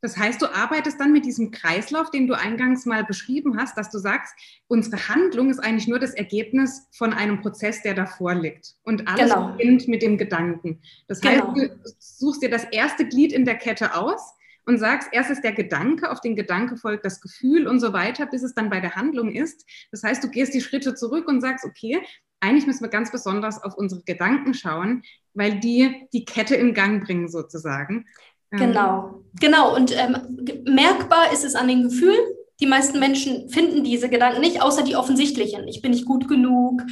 Das 0.04 0.18
heißt, 0.18 0.42
du 0.42 0.54
arbeitest 0.54 1.00
dann 1.00 1.12
mit 1.12 1.24
diesem 1.24 1.50
Kreislauf, 1.50 2.10
den 2.10 2.26
du 2.26 2.34
eingangs 2.34 2.84
mal 2.84 3.04
beschrieben 3.04 3.56
hast, 3.58 3.78
dass 3.78 3.88
du 3.88 3.96
sagst, 3.96 4.34
unsere 4.66 5.08
Handlung 5.08 5.48
ist 5.48 5.60
eigentlich 5.60 5.88
nur 5.88 5.98
das 5.98 6.12
Ergebnis 6.12 6.88
von 6.92 7.14
einem 7.14 7.40
Prozess, 7.40 7.80
der 7.80 7.94
davor 7.94 8.34
liegt. 8.34 8.74
Und 8.82 9.08
alles 9.08 9.32
genau. 9.32 9.52
beginnt 9.52 9.88
mit 9.88 10.02
dem 10.02 10.18
Gedanken. 10.18 10.82
Das 11.08 11.22
genau. 11.22 11.54
heißt, 11.54 11.56
du 11.56 11.94
suchst 11.98 12.42
dir 12.42 12.50
das 12.50 12.64
erste 12.64 13.06
Glied 13.08 13.32
in 13.32 13.46
der 13.46 13.54
Kette 13.54 13.94
aus 13.94 14.34
und 14.66 14.78
sagst, 14.78 15.08
erst 15.12 15.30
ist 15.30 15.42
der 15.42 15.52
Gedanke, 15.52 16.10
auf 16.10 16.20
den 16.20 16.36
Gedanke 16.36 16.76
folgt 16.76 17.06
das 17.06 17.22
Gefühl 17.22 17.66
und 17.66 17.80
so 17.80 17.94
weiter, 17.94 18.26
bis 18.26 18.42
es 18.42 18.54
dann 18.54 18.68
bei 18.68 18.80
der 18.80 18.96
Handlung 18.96 19.32
ist. 19.32 19.64
Das 19.90 20.02
heißt, 20.02 20.22
du 20.22 20.28
gehst 20.28 20.52
die 20.52 20.60
Schritte 20.60 20.94
zurück 20.94 21.28
und 21.28 21.40
sagst, 21.40 21.64
okay, 21.64 22.02
eigentlich 22.44 22.66
müssen 22.66 22.84
wir 22.84 22.90
ganz 22.90 23.10
besonders 23.10 23.62
auf 23.62 23.74
unsere 23.76 24.02
Gedanken 24.02 24.54
schauen, 24.54 25.02
weil 25.32 25.58
die 25.60 26.06
die 26.12 26.24
Kette 26.24 26.54
in 26.54 26.74
Gang 26.74 27.04
bringen 27.04 27.28
sozusagen. 27.28 28.06
Ähm, 28.52 28.58
genau, 28.58 29.24
genau. 29.40 29.74
Und 29.74 29.92
ähm, 29.96 30.64
merkbar 30.66 31.32
ist 31.32 31.44
es 31.44 31.54
an 31.54 31.68
den 31.68 31.84
Gefühlen. 31.84 32.24
Die 32.60 32.66
meisten 32.66 33.00
Menschen 33.00 33.48
finden 33.48 33.82
diese 33.82 34.08
Gedanken 34.08 34.40
nicht, 34.40 34.62
außer 34.62 34.84
die 34.84 34.94
offensichtlichen. 34.94 35.66
Ich 35.66 35.82
bin 35.82 35.90
nicht 35.90 36.06
gut 36.06 36.28
genug 36.28 36.82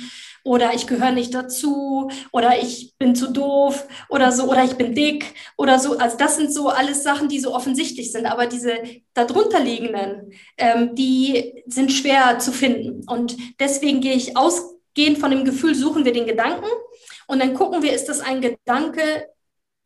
oder 0.43 0.75
ich 0.75 0.89
gehöre 0.89 1.13
nicht 1.13 1.33
dazu 1.35 2.11
oder 2.33 2.61
ich 2.61 2.95
bin 2.99 3.15
zu 3.15 3.33
doof 3.33 3.87
oder 4.09 4.33
so 4.33 4.51
oder 4.51 4.65
ich 4.65 4.75
bin 4.75 4.95
dick 4.95 5.35
oder 5.57 5.79
so. 5.79 5.99
Also 5.99 6.17
das 6.17 6.37
sind 6.37 6.53
so 6.53 6.69
alles 6.69 7.05
Sachen, 7.05 7.29
die 7.29 7.39
so 7.39 7.55
offensichtlich 7.55 8.11
sind. 8.11 8.27
Aber 8.27 8.47
diese 8.47 8.73
darunter 9.15 9.61
liegenden, 9.61 10.33
ähm, 10.59 10.97
die 10.97 11.63
sind 11.67 11.93
schwer 11.93 12.41
zu 12.41 12.51
finden. 12.51 13.05
Und 13.07 13.37
deswegen 13.61 14.01
gehe 14.01 14.15
ich 14.15 14.37
aus 14.37 14.72
gehen 14.95 15.17
von 15.17 15.31
dem 15.31 15.45
Gefühl, 15.45 15.75
suchen 15.75 16.05
wir 16.05 16.13
den 16.13 16.27
Gedanken 16.27 16.69
und 17.27 17.41
dann 17.41 17.55
gucken 17.55 17.83
wir, 17.83 17.93
ist 17.93 18.09
das 18.09 18.21
ein 18.21 18.41
Gedanke, 18.41 19.29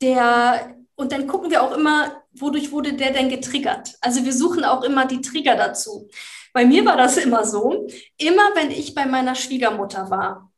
der, 0.03 0.77
und 0.95 1.13
dann 1.13 1.27
gucken 1.27 1.51
wir 1.51 1.63
auch 1.63 1.77
immer, 1.77 2.23
wodurch 2.33 2.73
wurde 2.73 2.93
der 2.93 3.13
denn 3.13 3.29
getriggert? 3.29 3.95
Also 4.01 4.25
wir 4.25 4.33
suchen 4.33 4.65
auch 4.65 4.83
immer 4.83 5.07
die 5.07 5.21
Trigger 5.21 5.57
dazu. 5.57 6.09
Bei 6.53 6.65
mir 6.65 6.85
war 6.85 6.97
das 6.97 7.17
immer 7.17 7.45
so, 7.45 7.87
immer 8.17 8.55
wenn 8.55 8.71
ich 8.71 8.95
bei 8.95 9.07
meiner 9.07 9.35
Schwiegermutter 9.35 10.11
war, 10.11 10.51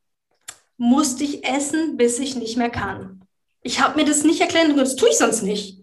musste 0.77 1.23
ich 1.23 1.45
essen, 1.45 1.97
bis 1.97 2.19
ich 2.19 2.35
nicht 2.35 2.57
mehr 2.57 2.69
kann. 2.69 3.25
Ich 3.61 3.81
habe 3.81 3.99
mir 3.99 4.05
das 4.05 4.23
nicht 4.23 4.47
können, 4.49 4.77
das 4.77 4.95
tue 4.95 5.09
ich 5.09 5.17
sonst 5.17 5.41
nicht. 5.41 5.79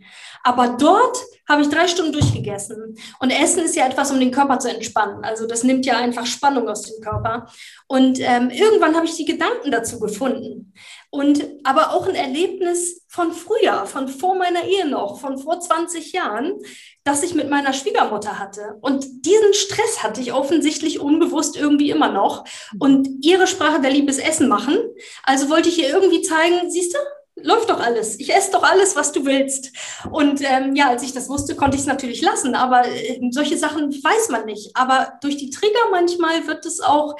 Aber 0.46 0.68
dort 0.68 1.18
habe 1.48 1.62
ich 1.62 1.68
drei 1.68 1.88
Stunden 1.88 2.12
durchgegessen. 2.12 2.96
Und 3.18 3.30
Essen 3.30 3.64
ist 3.64 3.74
ja 3.74 3.84
etwas, 3.84 4.12
um 4.12 4.20
den 4.20 4.30
Körper 4.30 4.60
zu 4.60 4.70
entspannen. 4.70 5.24
Also 5.24 5.44
das 5.44 5.64
nimmt 5.64 5.84
ja 5.84 5.96
einfach 5.96 6.24
Spannung 6.24 6.68
aus 6.68 6.82
dem 6.82 7.02
Körper. 7.02 7.48
Und 7.88 8.20
ähm, 8.20 8.50
irgendwann 8.50 8.94
habe 8.94 9.06
ich 9.06 9.16
die 9.16 9.24
Gedanken 9.24 9.72
dazu 9.72 9.98
gefunden. 9.98 10.72
Und 11.10 11.44
aber 11.64 11.92
auch 11.92 12.06
ein 12.06 12.14
Erlebnis 12.14 13.04
von 13.08 13.32
früher, 13.32 13.86
von 13.86 14.06
vor 14.06 14.36
meiner 14.36 14.62
Ehe 14.62 14.86
noch, 14.88 15.18
von 15.18 15.36
vor 15.36 15.58
20 15.58 16.12
Jahren, 16.12 16.60
das 17.02 17.24
ich 17.24 17.34
mit 17.34 17.50
meiner 17.50 17.72
Schwiegermutter 17.72 18.38
hatte. 18.38 18.76
Und 18.82 19.26
diesen 19.26 19.52
Stress 19.52 20.04
hatte 20.04 20.20
ich 20.20 20.32
offensichtlich 20.32 21.00
unbewusst 21.00 21.56
irgendwie 21.56 21.90
immer 21.90 22.12
noch. 22.12 22.44
Und 22.78 23.08
ihre 23.24 23.48
Sprache 23.48 23.80
der 23.80 23.90
Liebe 23.90 24.12
ist 24.12 24.24
Essen 24.24 24.46
machen. 24.46 24.78
Also 25.24 25.50
wollte 25.50 25.70
ich 25.70 25.80
ihr 25.80 25.88
irgendwie 25.88 26.22
zeigen, 26.22 26.70
siehst 26.70 26.94
du, 26.94 26.98
läuft 27.42 27.70
doch 27.70 27.80
alles. 27.80 28.18
Ich 28.18 28.34
esse 28.34 28.52
doch 28.52 28.62
alles, 28.62 28.96
was 28.96 29.12
du 29.12 29.24
willst. 29.24 29.72
Und 30.10 30.40
ähm, 30.42 30.74
ja, 30.74 30.88
als 30.88 31.02
ich 31.02 31.12
das 31.12 31.28
wusste, 31.28 31.54
konnte 31.54 31.76
ich 31.76 31.82
es 31.82 31.86
natürlich 31.86 32.22
lassen. 32.22 32.54
Aber 32.54 32.86
äh, 32.86 33.20
solche 33.30 33.58
Sachen 33.58 33.92
weiß 33.92 34.30
man 34.30 34.46
nicht. 34.46 34.76
Aber 34.76 35.18
durch 35.20 35.36
die 35.36 35.50
Trigger 35.50 35.90
manchmal 35.90 36.46
wird 36.46 36.64
es 36.66 36.80
auch 36.80 37.16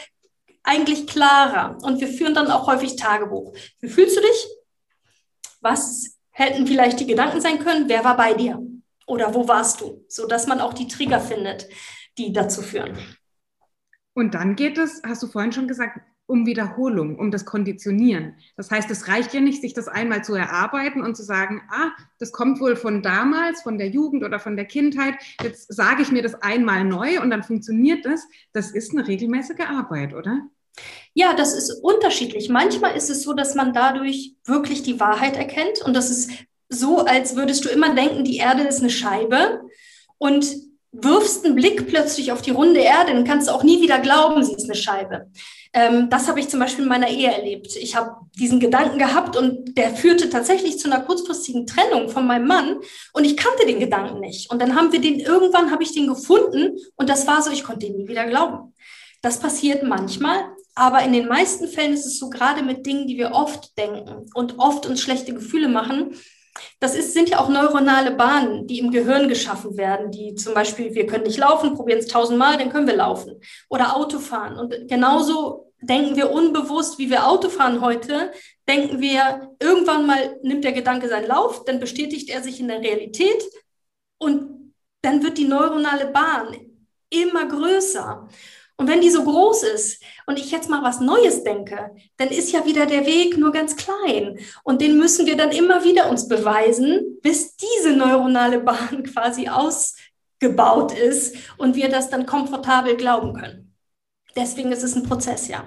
eigentlich 0.62 1.06
klarer. 1.06 1.78
Und 1.82 2.00
wir 2.00 2.08
führen 2.08 2.34
dann 2.34 2.50
auch 2.50 2.66
häufig 2.66 2.96
Tagebuch. 2.96 3.54
Wie 3.80 3.88
fühlst 3.88 4.16
du 4.16 4.20
dich? 4.20 4.46
Was 5.60 6.18
hätten 6.30 6.66
vielleicht 6.66 7.00
die 7.00 7.06
Gedanken 7.06 7.40
sein 7.40 7.58
können? 7.58 7.88
Wer 7.88 8.04
war 8.04 8.16
bei 8.16 8.34
dir? 8.34 8.60
Oder 9.06 9.34
wo 9.34 9.46
warst 9.46 9.80
du? 9.80 10.04
So 10.08 10.26
dass 10.26 10.46
man 10.46 10.60
auch 10.60 10.74
die 10.74 10.88
Trigger 10.88 11.20
findet, 11.20 11.68
die 12.18 12.32
dazu 12.32 12.62
führen. 12.62 12.98
Und 14.14 14.34
dann 14.34 14.56
geht 14.56 14.78
es, 14.78 15.02
hast 15.06 15.22
du 15.22 15.26
vorhin 15.26 15.52
schon 15.52 15.68
gesagt, 15.68 16.00
um 16.26 16.44
Wiederholung, 16.46 17.18
um 17.18 17.30
das 17.30 17.44
Konditionieren. 17.44 18.34
Das 18.56 18.70
heißt, 18.70 18.90
es 18.90 19.08
reicht 19.08 19.32
ja 19.32 19.40
nicht, 19.40 19.60
sich 19.60 19.74
das 19.74 19.88
einmal 19.88 20.24
zu 20.24 20.34
erarbeiten 20.34 21.02
und 21.02 21.16
zu 21.16 21.22
sagen, 21.22 21.62
ah, 21.70 21.92
das 22.18 22.32
kommt 22.32 22.60
wohl 22.60 22.76
von 22.76 23.02
damals, 23.02 23.62
von 23.62 23.78
der 23.78 23.88
Jugend 23.88 24.24
oder 24.24 24.40
von 24.40 24.56
der 24.56 24.64
Kindheit. 24.64 25.14
Jetzt 25.42 25.72
sage 25.72 26.02
ich 26.02 26.10
mir 26.10 26.22
das 26.22 26.34
einmal 26.42 26.84
neu 26.84 27.20
und 27.20 27.30
dann 27.30 27.44
funktioniert 27.44 28.04
das. 28.04 28.26
Das 28.52 28.72
ist 28.72 28.92
eine 28.92 29.06
regelmäßige 29.06 29.66
Arbeit, 29.68 30.14
oder? 30.14 30.40
Ja, 31.14 31.34
das 31.34 31.54
ist 31.54 31.70
unterschiedlich. 31.82 32.48
Manchmal 32.48 32.96
ist 32.96 33.08
es 33.08 33.22
so, 33.22 33.32
dass 33.32 33.54
man 33.54 33.72
dadurch 33.72 34.34
wirklich 34.44 34.82
die 34.82 35.00
Wahrheit 35.00 35.36
erkennt 35.36 35.82
und 35.84 35.94
das 35.94 36.10
ist 36.10 36.30
so, 36.68 37.04
als 37.04 37.36
würdest 37.36 37.64
du 37.64 37.68
immer 37.68 37.94
denken, 37.94 38.24
die 38.24 38.38
Erde 38.38 38.62
ist 38.62 38.80
eine 38.80 38.90
Scheibe 38.90 39.62
und 40.18 40.46
wirfst 40.92 41.44
einen 41.44 41.54
Blick 41.54 41.86
plötzlich 41.86 42.32
auf 42.32 42.42
die 42.42 42.50
runde 42.50 42.80
Erde, 42.80 43.12
dann 43.12 43.24
kannst 43.24 43.50
auch 43.50 43.62
nie 43.62 43.82
wieder 43.82 43.98
glauben, 43.98 44.42
sie 44.42 44.54
ist 44.54 44.64
eine 44.64 44.74
Scheibe. 44.74 45.30
Ähm, 45.76 46.08
das 46.08 46.26
habe 46.26 46.40
ich 46.40 46.48
zum 46.48 46.58
Beispiel 46.58 46.84
in 46.84 46.88
meiner 46.88 47.08
Ehe 47.08 47.30
erlebt. 47.30 47.76
Ich 47.76 47.94
habe 47.96 48.16
diesen 48.34 48.60
Gedanken 48.60 48.98
gehabt 48.98 49.36
und 49.36 49.76
der 49.76 49.90
führte 49.90 50.30
tatsächlich 50.30 50.78
zu 50.78 50.90
einer 50.90 51.04
kurzfristigen 51.04 51.66
Trennung 51.66 52.08
von 52.08 52.26
meinem 52.26 52.46
Mann 52.46 52.78
und 53.12 53.24
ich 53.24 53.36
kannte 53.36 53.66
den 53.66 53.78
Gedanken 53.78 54.20
nicht. 54.20 54.50
Und 54.50 54.62
dann 54.62 54.74
haben 54.74 54.90
wir 54.90 55.02
den, 55.02 55.20
irgendwann 55.20 55.70
habe 55.70 55.82
ich 55.82 55.92
den 55.92 56.06
gefunden 56.06 56.78
und 56.96 57.10
das 57.10 57.26
war 57.26 57.42
so, 57.42 57.50
ich 57.50 57.62
konnte 57.62 57.84
ihn 57.84 57.96
nie 57.98 58.08
wieder 58.08 58.24
glauben. 58.24 58.72
Das 59.20 59.38
passiert 59.38 59.82
manchmal, 59.82 60.46
aber 60.74 61.02
in 61.02 61.12
den 61.12 61.28
meisten 61.28 61.68
Fällen 61.68 61.92
ist 61.92 62.06
es 62.06 62.18
so, 62.18 62.30
gerade 62.30 62.62
mit 62.62 62.86
Dingen, 62.86 63.06
die 63.06 63.18
wir 63.18 63.32
oft 63.32 63.76
denken 63.76 64.30
und 64.32 64.58
oft 64.58 64.86
uns 64.86 65.02
schlechte 65.02 65.34
Gefühle 65.34 65.68
machen, 65.68 66.16
das 66.80 66.94
ist, 66.94 67.12
sind 67.12 67.28
ja 67.28 67.38
auch 67.38 67.50
neuronale 67.50 68.12
Bahnen, 68.12 68.66
die 68.66 68.78
im 68.78 68.90
Gehirn 68.90 69.28
geschaffen 69.28 69.76
werden, 69.76 70.10
die 70.10 70.34
zum 70.36 70.54
Beispiel, 70.54 70.94
wir 70.94 71.06
können 71.06 71.24
nicht 71.24 71.36
laufen, 71.36 71.74
probieren 71.74 71.98
es 71.98 72.06
tausendmal, 72.06 72.56
dann 72.56 72.70
können 72.70 72.86
wir 72.86 72.96
laufen. 72.96 73.42
Oder 73.68 73.94
Auto 73.94 74.18
fahren. 74.18 74.58
Und 74.58 74.88
genauso 74.88 75.65
denken 75.80 76.16
wir 76.16 76.30
unbewusst, 76.30 76.98
wie 76.98 77.10
wir 77.10 77.26
Auto 77.26 77.48
fahren 77.48 77.80
heute, 77.80 78.32
denken 78.68 79.00
wir, 79.00 79.54
irgendwann 79.60 80.06
mal 80.06 80.38
nimmt 80.42 80.64
der 80.64 80.72
Gedanke 80.72 81.08
seinen 81.08 81.28
Lauf, 81.28 81.64
dann 81.64 81.80
bestätigt 81.80 82.30
er 82.30 82.42
sich 82.42 82.60
in 82.60 82.68
der 82.68 82.80
Realität 82.80 83.44
und 84.18 84.72
dann 85.02 85.22
wird 85.22 85.38
die 85.38 85.46
neuronale 85.46 86.06
Bahn 86.06 86.56
immer 87.10 87.46
größer. 87.46 88.28
Und 88.78 88.88
wenn 88.88 89.00
die 89.00 89.10
so 89.10 89.24
groß 89.24 89.62
ist 89.62 90.02
und 90.26 90.38
ich 90.38 90.50
jetzt 90.50 90.68
mal 90.68 90.82
was 90.82 91.00
Neues 91.00 91.44
denke, 91.44 91.94
dann 92.18 92.28
ist 92.28 92.52
ja 92.52 92.66
wieder 92.66 92.84
der 92.84 93.06
Weg 93.06 93.38
nur 93.38 93.50
ganz 93.50 93.74
klein. 93.76 94.38
Und 94.64 94.82
den 94.82 94.98
müssen 94.98 95.26
wir 95.26 95.36
dann 95.36 95.50
immer 95.50 95.82
wieder 95.84 96.10
uns 96.10 96.28
beweisen, 96.28 97.18
bis 97.22 97.56
diese 97.56 97.96
neuronale 97.96 98.60
Bahn 98.60 99.02
quasi 99.14 99.48
ausgebaut 99.48 100.92
ist 100.92 101.36
und 101.56 101.74
wir 101.74 101.88
das 101.88 102.10
dann 102.10 102.26
komfortabel 102.26 102.96
glauben 102.96 103.32
können. 103.32 103.65
Deswegen 104.36 104.70
ist 104.70 104.82
es 104.82 104.94
ein 104.94 105.02
Prozess, 105.02 105.48
ja. 105.48 105.66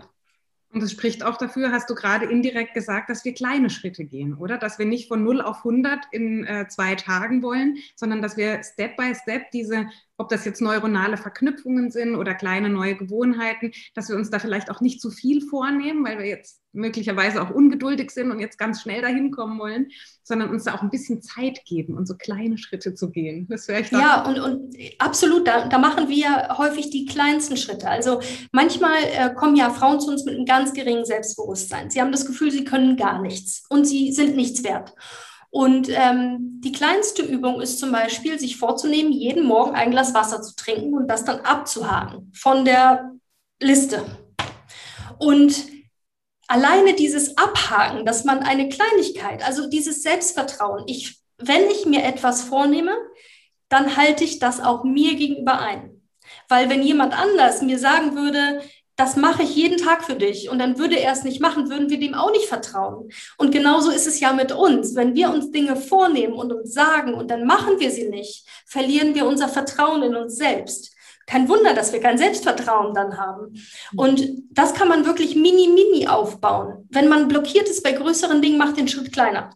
Und 0.72 0.84
es 0.84 0.92
spricht 0.92 1.24
auch 1.24 1.38
dafür, 1.38 1.72
hast 1.72 1.90
du 1.90 1.96
gerade 1.96 2.26
indirekt 2.28 2.76
gesagt, 2.76 3.10
dass 3.10 3.26
wir 3.26 3.34
kleine 3.34 3.72
Schritte 3.72 4.06
gehen, 4.06 4.36
oder? 4.36 4.60
Dass 4.60 4.78
wir 4.78 4.86
nicht 4.86 5.08
von 5.08 5.24
0 5.24 5.42
auf 5.42 5.58
100 5.58 6.00
in 6.12 6.46
äh, 6.46 6.68
zwei 6.68 6.94
Tagen 6.94 7.42
wollen, 7.42 7.78
sondern 7.96 8.22
dass 8.22 8.38
wir 8.38 8.62
Step 8.64 8.96
by 8.96 9.16
Step 9.16 9.50
diese 9.52 9.88
ob 10.20 10.30
das 10.30 10.46
jetzt 10.46 10.62
neuronale 10.62 11.18
Verknüpfungen 11.18 11.92
sind 11.92 12.16
oder 12.16 12.36
kleine 12.36 12.70
neue 12.70 12.96
Gewohnheiten, 12.96 13.72
dass 13.96 14.10
wir 14.10 14.18
uns 14.18 14.30
da 14.30 14.38
vielleicht 14.38 14.70
auch 14.70 14.82
nicht 14.82 15.02
zu 15.02 15.10
viel 15.10 15.42
vornehmen, 15.42 16.06
weil 16.06 16.20
wir 16.20 16.26
jetzt 16.26 16.62
möglicherweise 16.72 17.42
auch 17.42 17.50
ungeduldig 17.50 18.12
sind 18.12 18.30
und 18.30 18.40
jetzt 18.40 18.60
ganz 18.60 18.82
schnell 18.82 19.02
dahin 19.02 19.32
kommen 19.32 19.58
wollen, 19.60 19.88
sondern 20.24 20.50
uns 20.50 20.66
da 20.66 20.76
auch 20.76 20.84
ein 20.84 20.92
bisschen 20.92 21.22
Zeit 21.22 21.64
geben 21.66 21.96
und 21.96 22.06
so 22.06 22.16
kleine 22.16 22.58
Schritte 22.58 22.94
zu 22.94 23.10
gehen. 23.10 23.48
Das 23.50 23.68
wäre 23.68 23.82
ich 23.82 23.92
Ja, 23.92 24.24
und, 24.26 24.40
und 24.40 24.76
absolut, 25.00 25.48
da, 25.48 25.68
da 25.68 25.80
machen 25.80 26.10
wir 26.10 26.58
häufig 26.58 26.90
die 26.92 27.06
kleinsten 27.06 27.58
Schritte. 27.58 27.90
Also 27.90 28.22
manchmal 28.52 28.98
äh, 29.04 29.34
kommen 29.34 29.56
ja 29.56 29.70
Frauen 29.72 30.00
zu 30.00 30.10
uns 30.12 30.26
mit 30.26 30.36
einem 30.36 30.46
ganz 30.46 30.74
geringen 30.74 31.06
Selbstbewusstsein. 31.06 31.90
Sie 31.90 32.02
haben 32.02 32.12
das 32.12 32.26
Gefühl, 32.26 32.52
sie 32.52 32.66
können 32.66 32.98
gar 32.98 33.22
nichts 33.22 33.64
und 33.70 33.86
sie 33.86 34.12
sind 34.12 34.36
nichts 34.36 34.64
wert. 34.64 34.94
Und 35.52 35.90
ähm, 35.90 36.60
die 36.64 36.72
kleinste 36.72 37.24
Übung 37.24 37.60
ist 37.60 37.80
zum 37.80 37.92
Beispiel, 37.92 38.38
sich 38.40 38.58
vorzunehmen, 38.58 39.12
jeden 39.12 39.46
Morgen 39.46 39.76
ein 39.76 39.92
Glas 39.92 40.14
Wasser 40.14 40.42
zu 40.42 40.56
trinken 40.56 40.94
und 40.94 41.08
das 41.08 41.26
dann 41.26 41.40
abzuhaken 41.40 42.32
von 42.36 42.66
der 42.66 43.12
Liste. 43.60 44.06
Und 45.18 45.66
alleine 46.48 46.94
dieses 46.94 47.38
Abhaken, 47.38 48.06
dass 48.06 48.26
man 48.26 48.40
eine 48.40 48.70
Kleinigkeit, 48.70 49.44
also 49.44 49.70
dieses 49.70 50.04
Selbstvertrauen, 50.04 50.84
ich, 50.88 51.20
wenn 51.38 51.70
ich 51.70 51.86
mir 51.86 52.04
etwas 52.04 52.44
vornehme, 52.44 52.96
dann 53.70 53.98
halte 53.98 54.24
ich 54.24 54.40
das 54.40 54.60
auch 54.60 54.84
mir 54.84 55.16
gegenüber 55.16 55.60
ein. 55.60 56.02
Weil 56.48 56.70
wenn 56.70 56.84
jemand 56.84 57.14
anders 57.14 57.62
mir 57.62 57.80
sagen 57.80 58.16
würde, 58.16 58.62
das 59.00 59.16
mache 59.16 59.44
ich 59.44 59.56
jeden 59.56 59.78
Tag 59.78 60.04
für 60.04 60.16
dich. 60.16 60.50
Und 60.50 60.60
dann 60.60 60.78
würde 60.78 61.00
er 61.00 61.14
es 61.14 61.24
nicht 61.24 61.40
machen, 61.40 61.70
würden 61.70 61.90
wir 61.90 62.00
dem 62.00 62.14
auch 62.14 62.32
nicht 62.32 62.48
vertrauen. 62.48 63.10
Und 63.38 63.52
genauso 63.52 63.92
ist 63.92 64.08
es 64.08 64.20
ja 64.20 64.34
mit 64.34 64.52
uns. 64.52 64.94
Wenn 64.94 65.16
wir 65.16 65.30
uns 65.30 65.52
Dinge 65.52 65.78
vornehmen 65.78 66.34
und 66.34 66.52
uns 66.52 66.74
sagen 66.74 67.14
und 67.14 67.32
dann 67.32 67.46
machen 67.46 67.80
wir 67.80 67.92
sie 67.92 68.10
nicht, 68.10 68.46
verlieren 68.66 69.16
wir 69.16 69.26
unser 69.26 69.48
Vertrauen 69.48 70.04
in 70.04 70.18
uns 70.18 70.36
selbst. 70.36 70.94
Kein 71.28 71.48
Wunder, 71.48 71.74
dass 71.74 71.94
wir 71.94 72.02
kein 72.02 72.18
Selbstvertrauen 72.18 72.94
dann 72.94 73.18
haben. 73.18 73.54
Und 73.96 74.28
das 74.52 74.74
kann 74.74 74.90
man 74.90 75.06
wirklich 75.06 75.34
mini, 75.34 75.70
mini 75.70 76.10
aufbauen. 76.10 76.86
Wenn 76.90 77.08
man 77.08 77.30
blockiert 77.30 77.70
ist 77.70 77.84
bei 77.84 77.94
größeren 77.94 78.42
Dingen, 78.42 78.58
macht 78.58 78.76
den 78.76 78.90
Schritt 78.90 79.14
kleiner. 79.14 79.52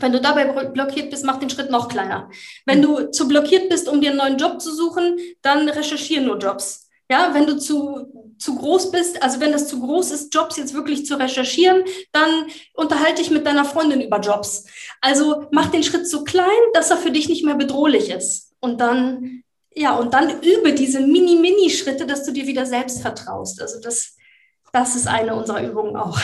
Wenn 0.00 0.10
du 0.10 0.20
dabei 0.20 0.46
blockiert 0.46 1.10
bist, 1.10 1.24
mach 1.24 1.38
den 1.38 1.50
Schritt 1.50 1.70
noch 1.70 1.88
kleiner. 1.88 2.30
Wenn 2.66 2.82
du 2.82 3.12
zu 3.12 3.28
blockiert 3.28 3.68
bist, 3.68 3.88
um 3.88 4.00
dir 4.00 4.10
einen 4.10 4.18
neuen 4.18 4.38
Job 4.38 4.60
zu 4.60 4.74
suchen, 4.74 5.18
dann 5.40 5.68
recherchiere 5.68 6.22
nur 6.22 6.38
Jobs. 6.38 6.81
Ja, 7.12 7.34
wenn 7.34 7.46
du 7.46 7.58
zu, 7.58 8.34
zu 8.38 8.56
groß 8.56 8.90
bist, 8.90 9.22
also 9.22 9.38
wenn 9.38 9.52
das 9.52 9.68
zu 9.68 9.80
groß 9.80 10.12
ist, 10.12 10.34
Jobs 10.34 10.56
jetzt 10.56 10.72
wirklich 10.72 11.04
zu 11.04 11.18
recherchieren, 11.18 11.82
dann 12.10 12.46
unterhalte 12.72 13.20
dich 13.20 13.30
mit 13.30 13.44
deiner 13.44 13.66
Freundin 13.66 14.00
über 14.00 14.18
Jobs. 14.18 14.64
Also 15.02 15.46
mach 15.52 15.70
den 15.70 15.82
Schritt 15.82 16.08
so 16.08 16.24
klein, 16.24 16.46
dass 16.72 16.90
er 16.90 16.96
für 16.96 17.10
dich 17.10 17.28
nicht 17.28 17.44
mehr 17.44 17.56
bedrohlich 17.56 18.08
ist. 18.08 18.54
Und 18.60 18.80
dann, 18.80 19.42
ja, 19.74 19.94
und 19.94 20.14
dann 20.14 20.40
übe 20.40 20.72
diese 20.72 21.00
Mini-Mini-Schritte, 21.00 22.06
dass 22.06 22.24
du 22.24 22.32
dir 22.32 22.46
wieder 22.46 22.64
selbst 22.64 23.02
vertraust. 23.02 23.60
Also 23.60 23.78
das, 23.78 24.16
das 24.72 24.96
ist 24.96 25.06
eine 25.06 25.34
unserer 25.34 25.62
Übungen 25.68 25.96
auch. 25.96 26.18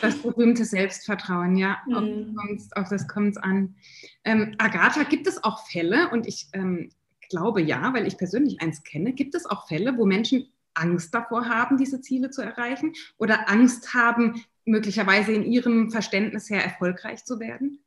Das 0.00 0.16
berühmte 0.16 0.64
Selbstvertrauen, 0.64 1.56
ja. 1.56 1.78
Mhm. 1.86 2.36
Auf, 2.74 2.88
das 2.88 3.06
kommt 3.06 3.36
es 3.36 3.36
an. 3.36 3.76
Ähm, 4.24 4.56
Agatha, 4.58 5.04
gibt 5.04 5.28
es 5.28 5.44
auch 5.44 5.64
Fälle, 5.68 6.10
und 6.10 6.26
ich 6.26 6.48
ähm, 6.52 6.90
glaube 7.30 7.62
ja, 7.62 7.94
weil 7.94 8.06
ich 8.06 8.18
persönlich 8.18 8.60
eins 8.60 8.82
kenne. 8.82 9.12
Gibt 9.12 9.34
es 9.34 9.46
auch 9.46 9.66
Fälle, 9.66 9.96
wo 9.96 10.04
Menschen 10.04 10.52
Angst 10.74 11.14
davor 11.14 11.48
haben, 11.48 11.78
diese 11.78 12.00
Ziele 12.00 12.30
zu 12.30 12.42
erreichen 12.42 12.92
oder 13.16 13.48
Angst 13.48 13.94
haben, 13.94 14.44
möglicherweise 14.64 15.32
in 15.32 15.44
ihrem 15.44 15.90
Verständnis 15.90 16.50
her 16.50 16.62
erfolgreich 16.62 17.24
zu 17.24 17.40
werden? 17.40 17.82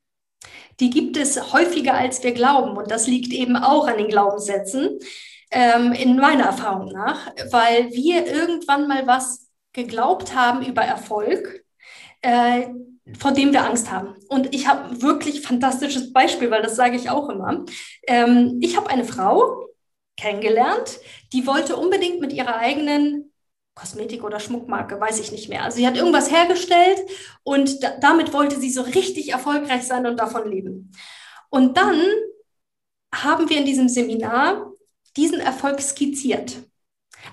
Die 0.80 0.90
gibt 0.90 1.18
es 1.18 1.54
häufiger, 1.54 1.94
als 1.94 2.24
wir 2.24 2.34
glauben. 2.34 2.76
Und 2.76 2.92
das 2.92 3.08
liegt 3.08 3.32
eben 3.32 3.56
auch 3.56 3.88
an 3.88 3.98
den 3.98 4.08
Glaubenssätzen, 4.08 5.00
ähm, 5.52 5.94
in 5.94 6.18
meiner 6.18 6.46
Erfahrung 6.46 6.92
nach, 6.92 7.28
weil 7.52 7.92
wir 7.92 8.26
irgendwann 8.26 8.88
mal 8.88 9.06
was 9.06 9.48
geglaubt 9.72 10.36
haben 10.36 10.66
über 10.66 10.82
Erfolg, 10.82 11.64
äh, 12.22 12.68
vor 13.20 13.32
dem 13.32 13.52
wir 13.52 13.66
Angst 13.66 13.92
haben. 13.92 14.16
Und 14.30 14.54
ich 14.56 14.68
habe 14.68 15.02
wirklich 15.02 15.42
fantastisches 15.42 16.14
Beispiel, 16.14 16.50
weil 16.52 16.62
das 16.62 16.76
sage 16.76 16.96
ich 16.96 17.10
auch 17.10 17.30
immer. 17.30 17.66
Ähm, 18.08 18.60
ich 18.62 18.78
habe 18.78 18.90
eine 18.90 19.04
Frau 19.04 19.68
kennengelernt, 20.18 21.00
die 21.34 21.46
wollte 21.48 21.76
unbedingt 21.76 22.22
mit 22.22 22.34
ihrer 22.34 22.58
eigenen 22.58 23.34
Kosmetik 23.76 24.24
oder 24.24 24.40
Schmuckmarke, 24.40 25.00
weiß 25.00 25.20
ich 25.20 25.32
nicht 25.32 25.50
mehr. 25.50 25.64
Also 25.64 25.78
sie 25.78 25.88
hat 25.88 25.98
irgendwas 25.98 26.32
hergestellt 26.32 27.00
und 27.44 27.84
da, 27.84 27.98
damit 28.00 28.32
wollte 28.32 28.60
sie 28.60 28.70
so 28.70 28.84
richtig 28.84 29.32
erfolgreich 29.32 29.84
sein 29.84 30.06
und 30.06 30.18
davon 30.18 30.50
leben. 30.50 30.92
Und 31.50 31.78
dann 31.78 32.00
haben 33.14 33.50
wir 33.50 33.58
in 33.58 33.66
diesem 33.66 33.90
Seminar 33.90 34.72
diesen 35.18 35.40
Erfolg 35.40 35.82
skizziert. 35.82 36.58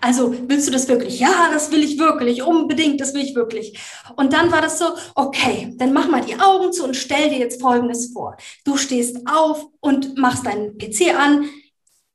Also 0.01 0.35
willst 0.49 0.69
du 0.69 0.73
das 0.73 0.89
wirklich? 0.89 1.21
Ja, 1.21 1.51
das 1.53 1.71
will 1.71 1.83
ich 1.83 1.99
wirklich, 1.99 2.43
unbedingt, 2.43 3.01
das 3.01 3.15
will 3.15 3.23
ich 3.23 3.35
wirklich. 3.35 3.79
Und 4.17 4.33
dann 4.33 4.51
war 4.51 4.63
das 4.63 4.79
so, 4.79 4.87
okay, 5.15 5.75
dann 5.77 5.93
mach 5.93 6.09
mal 6.09 6.25
die 6.25 6.39
Augen 6.39 6.73
zu 6.73 6.85
und 6.85 6.97
stell 6.97 7.31
dir 7.31 7.39
jetzt 7.39 7.61
Folgendes 7.61 8.13
vor. 8.13 8.37
Du 8.65 8.77
stehst 8.77 9.19
auf 9.27 9.67
und 9.81 10.17
machst 10.17 10.47
deinen 10.47 10.79
PC 10.79 11.15
an. 11.15 11.49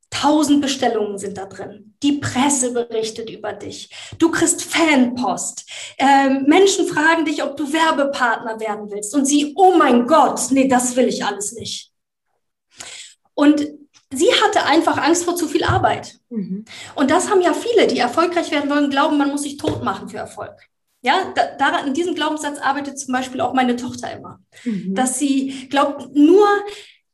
Tausend 0.10 0.62
Bestellungen 0.62 1.18
sind 1.18 1.38
da 1.38 1.46
drin. 1.46 1.96
Die 2.02 2.14
Presse 2.14 2.72
berichtet 2.72 3.30
über 3.30 3.52
dich. 3.52 3.90
Du 4.18 4.32
kriegst 4.32 4.64
Fanpost. 4.64 5.70
Ähm, 5.98 6.46
Menschen 6.48 6.88
fragen 6.88 7.26
dich, 7.26 7.44
ob 7.44 7.58
du 7.58 7.72
Werbepartner 7.72 8.60
werden 8.60 8.90
willst. 8.90 9.14
Und 9.14 9.26
sie, 9.26 9.54
oh 9.58 9.76
mein 9.78 10.08
Gott, 10.08 10.40
nee, 10.52 10.68
das 10.68 10.96
will 10.96 11.08
ich 11.08 11.26
alles 11.26 11.52
nicht. 11.52 11.92
Und 13.34 13.68
sie 14.14 14.30
hatte 14.44 14.66
einfach 14.66 14.98
Angst 14.98 15.26
vor 15.26 15.36
zu 15.36 15.48
viel 15.48 15.64
Arbeit. 15.64 16.20
Mhm. 16.30 16.66
Und 16.96 17.12
das 17.12 17.30
haben 17.30 17.42
ja 17.42 17.54
viele, 17.54 17.88
die 17.88 18.00
erfolgreich 18.00 18.52
werden 18.52 18.70
wollen, 18.70 18.90
glauben, 18.90 19.18
man 19.18 19.30
muss 19.30 19.44
sich 19.44 19.58
tot 19.58 19.84
machen 19.84 20.10
für 20.10 20.18
Erfolg. 20.18 20.54
Ja, 21.02 21.32
da, 21.36 21.56
daran, 21.58 21.88
in 21.88 21.94
diesem 21.94 22.16
Glaubenssatz 22.16 22.60
arbeitet 22.60 23.00
zum 23.00 23.14
Beispiel 23.14 23.42
auch 23.42 23.54
meine 23.54 23.76
Tochter 23.76 24.12
immer. 24.12 24.40
Mhm. 24.64 24.96
Dass 24.96 25.20
sie 25.20 25.68
glaubt, 25.70 26.16
nur, 26.16 26.48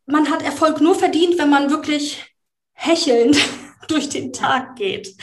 man 0.05 0.29
hat 0.29 0.43
Erfolg 0.43 0.79
nur 0.81 0.95
verdient, 0.95 1.37
wenn 1.37 1.49
man 1.49 1.69
wirklich 1.69 2.25
hechelnd 2.73 3.37
durch 3.87 4.09
den 4.09 4.31
Tag 4.31 4.75
geht. 4.75 5.15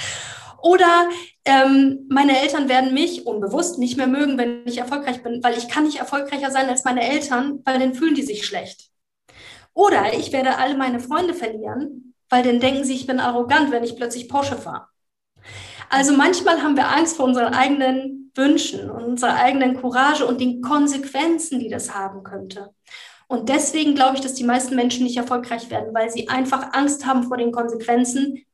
Oder 0.60 1.08
ähm, 1.44 2.06
meine 2.10 2.40
Eltern 2.40 2.68
werden 2.68 2.92
mich 2.92 3.26
unbewusst 3.26 3.78
nicht 3.78 3.96
mehr 3.96 4.06
mögen, 4.06 4.36
wenn 4.36 4.66
ich 4.66 4.78
erfolgreich 4.78 5.22
bin, 5.22 5.42
weil 5.42 5.56
ich 5.56 5.68
kann 5.68 5.84
nicht 5.84 5.98
erfolgreicher 5.98 6.50
sein 6.50 6.68
als 6.68 6.84
meine 6.84 7.08
Eltern, 7.08 7.60
weil 7.64 7.78
dann 7.78 7.94
fühlen 7.94 8.14
die 8.14 8.22
sich 8.22 8.44
schlecht. 8.44 8.90
Oder 9.78 10.12
ich 10.12 10.32
werde 10.32 10.58
alle 10.58 10.76
meine 10.76 10.98
Freunde 10.98 11.34
verlieren, 11.34 12.12
weil 12.28 12.42
dann 12.42 12.58
denken 12.58 12.82
sie, 12.82 12.94
ich 12.94 13.06
bin 13.06 13.20
arrogant, 13.20 13.70
wenn 13.70 13.84
ich 13.84 13.94
plötzlich 13.94 14.28
Porsche 14.28 14.56
fahre. 14.56 14.88
Also 15.88 16.14
manchmal 16.14 16.60
haben 16.64 16.76
wir 16.76 16.88
Angst 16.88 17.16
vor 17.16 17.26
unseren 17.26 17.54
eigenen 17.54 18.32
Wünschen 18.34 18.90
und 18.90 19.04
unserer 19.04 19.36
eigenen 19.36 19.80
Courage 19.80 20.26
und 20.26 20.40
den 20.40 20.62
Konsequenzen, 20.62 21.60
die 21.60 21.68
das 21.68 21.94
haben 21.94 22.24
könnte. 22.24 22.70
Und 23.28 23.50
deswegen 23.50 23.94
glaube 23.94 24.16
ich, 24.16 24.20
dass 24.20 24.34
die 24.34 24.42
meisten 24.42 24.74
Menschen 24.74 25.04
nicht 25.04 25.16
erfolgreich 25.16 25.70
werden, 25.70 25.94
weil 25.94 26.10
sie 26.10 26.28
einfach 26.28 26.72
Angst 26.72 27.06
haben 27.06 27.22
vor 27.22 27.36
den 27.36 27.52
Konsequenzen, 27.52 28.44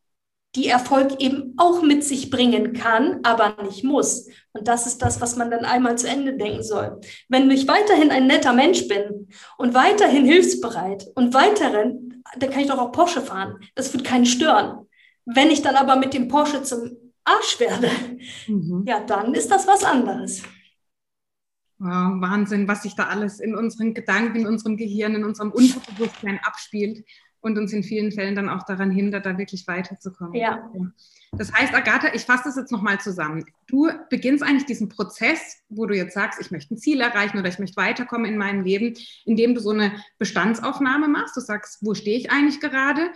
die 0.54 0.68
Erfolg 0.68 1.20
eben 1.20 1.54
auch 1.56 1.82
mit 1.82 2.04
sich 2.04 2.30
bringen 2.30 2.72
kann, 2.72 3.20
aber 3.24 3.62
nicht 3.62 3.82
muss. 3.82 4.28
Und 4.52 4.68
das 4.68 4.86
ist 4.86 5.02
das, 5.02 5.20
was 5.20 5.36
man 5.36 5.50
dann 5.50 5.64
einmal 5.64 5.98
zu 5.98 6.08
Ende 6.08 6.36
denken 6.36 6.62
soll. 6.62 7.00
Wenn 7.28 7.50
ich 7.50 7.66
weiterhin 7.66 8.10
ein 8.10 8.26
netter 8.26 8.52
Mensch 8.52 8.86
bin 8.86 9.28
und 9.58 9.74
weiterhin 9.74 10.24
hilfsbereit 10.24 11.06
und 11.16 11.34
weiterhin, 11.34 12.22
dann 12.38 12.50
kann 12.50 12.60
ich 12.60 12.68
doch 12.68 12.78
auch 12.78 12.92
Porsche 12.92 13.20
fahren. 13.20 13.58
Das 13.74 13.92
wird 13.92 14.04
keinen 14.04 14.26
stören. 14.26 14.86
Wenn 15.24 15.50
ich 15.50 15.62
dann 15.62 15.76
aber 15.76 15.96
mit 15.96 16.14
dem 16.14 16.28
Porsche 16.28 16.62
zum 16.62 16.96
Arsch 17.24 17.58
werde, 17.58 17.90
mhm. 18.46 18.84
ja, 18.86 19.00
dann 19.00 19.34
ist 19.34 19.50
das 19.50 19.66
was 19.66 19.82
anderes. 19.82 20.42
Wow, 21.78 22.20
Wahnsinn, 22.20 22.68
was 22.68 22.82
sich 22.82 22.94
da 22.94 23.08
alles 23.08 23.40
in 23.40 23.56
unseren 23.56 23.94
Gedanken, 23.94 24.40
in 24.40 24.46
unserem 24.46 24.76
Gehirn, 24.76 25.16
in 25.16 25.24
unserem 25.24 25.50
Unterbewusstsein 25.50 26.38
abspielt 26.44 27.04
und 27.44 27.58
uns 27.58 27.72
in 27.72 27.82
vielen 27.82 28.10
Fällen 28.10 28.34
dann 28.34 28.48
auch 28.48 28.62
daran 28.62 28.90
hindert, 28.90 29.26
da 29.26 29.36
wirklich 29.36 29.66
weiterzukommen. 29.66 30.34
Ja. 30.34 30.70
Das 31.32 31.52
heißt, 31.52 31.74
Agatha, 31.74 32.14
ich 32.14 32.22
fasse 32.22 32.44
das 32.44 32.56
jetzt 32.56 32.72
nochmal 32.72 33.00
zusammen. 33.00 33.44
Du 33.66 33.90
beginnst 34.08 34.42
eigentlich 34.42 34.66
diesen 34.66 34.88
Prozess, 34.88 35.62
wo 35.68 35.86
du 35.86 35.94
jetzt 35.94 36.14
sagst, 36.14 36.40
ich 36.40 36.50
möchte 36.50 36.74
ein 36.74 36.78
Ziel 36.78 37.00
erreichen 37.00 37.38
oder 37.38 37.48
ich 37.48 37.58
möchte 37.58 37.76
weiterkommen 37.76 38.26
in 38.26 38.38
meinem 38.38 38.62
Leben, 38.62 38.94
indem 39.24 39.54
du 39.54 39.60
so 39.60 39.70
eine 39.70 39.92
Bestandsaufnahme 40.18 41.08
machst. 41.08 41.36
Du 41.36 41.40
sagst, 41.40 41.78
wo 41.82 41.94
stehe 41.94 42.16
ich 42.16 42.30
eigentlich 42.30 42.60
gerade? 42.60 43.10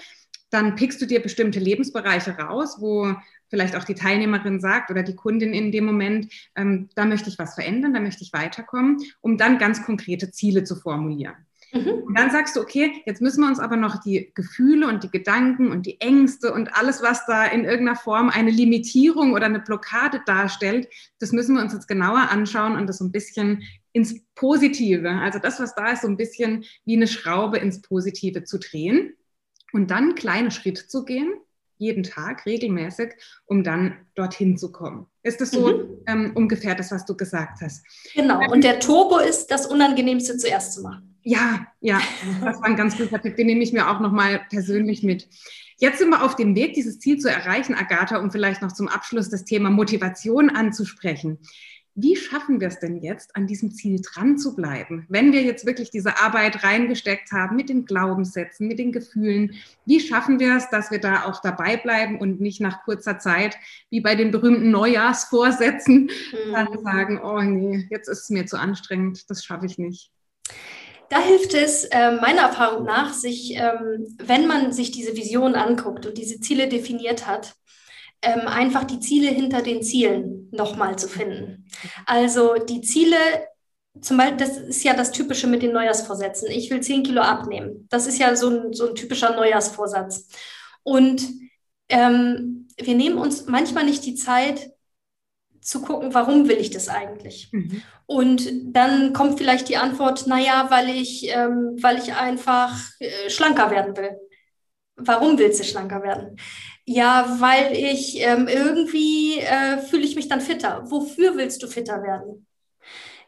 Dann 0.51 0.75
pickst 0.75 1.01
du 1.01 1.07
dir 1.07 1.21
bestimmte 1.21 1.61
Lebensbereiche 1.61 2.33
raus, 2.33 2.79
wo 2.81 3.15
vielleicht 3.49 3.77
auch 3.77 3.85
die 3.85 3.95
Teilnehmerin 3.95 4.61
sagt 4.61 4.91
oder 4.91 5.03
die 5.03 5.17
Kundin 5.17 5.55
in 5.55 5.73
dem 5.73 5.85
Moment, 5.85 6.33
ähm, 6.55 6.89
da 6.95 7.05
möchte 7.05 7.31
ich 7.31 7.39
was 7.39 7.55
verändern, 7.55 7.95
da 7.95 8.01
möchte 8.01 8.23
ich 8.23 8.33
weiterkommen, 8.33 8.99
um 9.21 9.39
dann 9.39 9.59
ganz 9.59 9.83
konkrete 9.85 10.31
Ziele 10.31 10.65
zu 10.65 10.77
formulieren. 10.77 11.37
Mhm. 11.73 12.03
Und 12.07 12.19
dann 12.19 12.31
sagst 12.31 12.57
du, 12.57 12.61
okay, 12.61 13.03
jetzt 13.05 13.21
müssen 13.21 13.43
wir 13.43 13.49
uns 13.49 13.59
aber 13.59 13.77
noch 13.77 14.01
die 14.03 14.33
Gefühle 14.35 14.89
und 14.89 15.05
die 15.05 15.11
Gedanken 15.11 15.71
und 15.71 15.87
die 15.87 16.01
Ängste 16.01 16.53
und 16.53 16.75
alles, 16.75 17.03
was 17.03 17.27
da 17.27 17.45
in 17.45 17.65
irgendeiner 17.65 17.97
Form 17.97 18.31
eine 18.31 18.51
Limitierung 18.51 19.35
oder 19.35 19.47
eine 19.47 19.61
Blockade 19.61 20.23
darstellt, 20.25 20.89
das 21.19 21.33
müssen 21.33 21.57
wir 21.57 21.63
uns 21.63 21.73
jetzt 21.73 21.89
genauer 21.89 22.31
anschauen 22.31 22.77
und 22.77 22.87
das 22.87 22.99
so 22.99 23.05
ein 23.05 23.13
bisschen 23.13 23.63
ins 23.93 24.21
Positive, 24.35 25.11
also 25.11 25.39
das, 25.39 25.61
was 25.61 25.75
da 25.75 25.91
ist, 25.91 26.03
so 26.03 26.09
ein 26.09 26.17
bisschen 26.17 26.65
wie 26.85 26.97
eine 26.97 27.09
Schraube 27.09 27.59
ins 27.59 27.83
Positive 27.83 28.45
zu 28.45 28.59
drehen 28.59 29.15
und 29.73 29.91
dann 29.91 30.15
kleine 30.15 30.51
Schritte 30.51 30.87
zu 30.87 31.05
gehen, 31.05 31.35
jeden 31.79 32.03
Tag 32.03 32.45
regelmäßig, 32.45 33.15
um 33.47 33.63
dann 33.63 33.97
dorthin 34.15 34.57
zu 34.57 34.73
kommen. 34.73 35.07
Ist 35.23 35.41
das 35.41 35.53
so 35.53 35.69
mhm. 35.69 36.03
ähm, 36.07 36.33
ungefähr 36.35 36.75
das, 36.75 36.91
was 36.91 37.05
du 37.05 37.17
gesagt 37.17 37.61
hast? 37.61 37.85
Genau. 38.15 38.41
Und 38.51 38.65
der 38.65 38.81
Turbo 38.81 39.19
ist 39.19 39.47
das 39.49 39.67
Unangenehmste 39.67 40.37
zuerst 40.37 40.75
zu 40.75 40.83
machen. 40.83 41.08
Ja, 41.23 41.67
ja, 41.81 42.01
das 42.41 42.59
war 42.59 42.65
ein 42.65 42.77
ganz 42.77 42.97
guter 42.97 43.21
Tipp. 43.21 43.37
Den 43.37 43.47
nehme 43.47 43.63
ich 43.63 43.73
mir 43.73 43.91
auch 43.91 44.01
nochmal 44.01 44.41
persönlich 44.51 45.03
mit. 45.03 45.29
Jetzt 45.79 45.99
sind 45.99 46.11
wir 46.11 46.25
auf 46.25 46.37
dem 46.37 46.55
Weg, 46.55 46.75
dieses 46.75 46.99
Ziel 46.99 47.19
zu 47.19 47.31
erreichen, 47.31 47.75
Agatha, 47.75 48.19
um 48.19 48.31
vielleicht 48.31 48.63
noch 48.63 48.73
zum 48.73 48.89
Abschluss 48.89 49.29
das 49.29 49.45
Thema 49.45 49.71
Motivation 49.71 50.51
anzusprechen. 50.51 51.39
Wie 52.01 52.15
schaffen 52.15 52.61
wir 52.61 52.69
es 52.69 52.79
denn 52.79 52.99
jetzt, 52.99 53.35
an 53.35 53.49
diesem 53.49 53.73
Ziel 53.73 54.01
dran 54.01 54.39
zu 54.39 54.55
bleiben? 54.55 55.05
Wenn 55.09 55.33
wir 55.33 55.43
jetzt 55.43 55.67
wirklich 55.67 55.91
diese 55.91 56.21
Arbeit 56.23 56.63
reingesteckt 56.63 57.33
haben 57.33 57.57
mit 57.57 57.69
den 57.69 57.87
Glaubenssätzen, 57.87 58.69
mit 58.69 58.79
den 58.79 58.93
Gefühlen, 58.93 59.55
wie 59.85 59.99
schaffen 59.99 60.39
wir 60.39 60.57
es, 60.57 60.71
dass 60.71 60.93
wir 60.93 61.01
da 61.01 61.25
auch 61.25 61.41
dabei 61.41 61.77
bleiben 61.77 62.21
und 62.21 62.41
nicht 62.41 62.61
nach 62.61 62.85
kurzer 62.85 63.19
Zeit, 63.19 63.57
wie 63.91 64.01
bei 64.01 64.15
den 64.15 64.31
berühmten 64.31 64.71
Neujahrsvorsätzen, 64.71 66.09
mhm. 66.33 66.83
sagen, 66.85 67.21
oh 67.21 67.43
nee, 67.43 67.89
jetzt 67.91 68.09
ist 68.09 68.23
es 68.23 68.31
mir 68.31 68.47
zu 68.47 68.59
anstrengend, 68.59 69.29
das 69.29 69.45
schaffe 69.45 69.67
ich 69.67 69.77
nicht. 69.77 70.13
Da 71.11 71.21
hilft 71.21 71.55
es 71.55 71.85
äh, 71.85 72.13
meiner 72.13 72.43
Erfahrung 72.43 72.85
nach, 72.85 73.15
sich, 73.15 73.55
ähm, 73.57 74.15
wenn 74.19 74.47
man 74.47 74.73
sich 74.73 74.91
diese 74.91 75.17
Vision 75.17 75.55
anguckt 75.55 76.07
und 76.07 76.19
diese 76.19 76.41
Ziele 76.41 76.69
definiert 76.69 77.27
hat, 77.27 77.55
ähm, 78.21 78.47
einfach 78.47 78.85
die 78.85 79.01
Ziele 79.01 79.29
hinter 79.29 79.63
den 79.63 79.83
Zielen 79.83 80.49
nochmal 80.51 80.99
zu 80.99 81.09
finden. 81.09 81.67
Also 82.07 82.55
die 82.57 82.81
Ziele, 82.81 83.17
zum 84.01 84.17
Beispiel, 84.17 84.37
das 84.37 84.59
ist 84.59 84.85
ja 84.85 84.95
das 84.95 85.13
Typische 85.13 85.47
mit 85.47 85.63
den 85.63 85.73
Neujahrsvorsätzen. 85.73 86.51
Ich 86.51 86.71
will 86.71 86.81
10 86.81 87.05
Kilo 87.05 87.23
abnehmen. 87.23 87.87
Das 87.91 88.07
ist 88.07 88.19
ja 88.19 88.35
so 88.37 88.51
ein, 88.51 88.73
so 88.73 88.89
ein 88.89 88.95
typischer 88.95 89.35
Neujahrsvorsatz. 89.35 90.29
Und 90.83 91.23
ähm, 91.89 92.69
wir 92.77 92.95
nehmen 92.95 93.19
uns 93.19 93.47
manchmal 93.47 93.85
nicht 93.85 94.05
die 94.05 94.15
Zeit, 94.15 94.71
zu 95.69 95.83
gucken, 95.83 96.15
warum 96.15 96.49
will 96.49 96.57
ich 96.57 96.71
das 96.71 96.89
eigentlich? 96.89 97.51
Mhm. 97.53 97.83
Und 98.07 98.49
dann 98.75 99.13
kommt 99.13 99.37
vielleicht 99.37 99.69
die 99.69 99.77
Antwort, 99.77 100.27
naja, 100.27 100.69
weil 100.71 100.89
ich, 100.89 101.29
ähm, 101.29 101.77
weil 101.83 101.99
ich 101.99 102.15
einfach 102.15 102.75
äh, 103.01 103.29
schlanker 103.29 103.71
werden 103.71 103.95
will. 103.95 104.17
Warum 104.97 105.39
willst 105.39 105.61
du 105.61 105.65
schlanker 105.65 106.03
werden? 106.03 106.37
Ja, 106.87 107.37
weil 107.39 107.77
ich 107.77 108.19
ähm, 108.23 108.49
irgendwie 108.49 109.41
äh, 109.41 109.77
fühle 109.79 110.05
ich 110.05 110.17
mich 110.17 110.27
dann 110.27 110.41
fitter. 110.41 110.85
Wofür 110.87 111.37
willst 111.37 111.63
du 111.63 111.67
fitter 111.67 112.03
werden? 112.03 112.47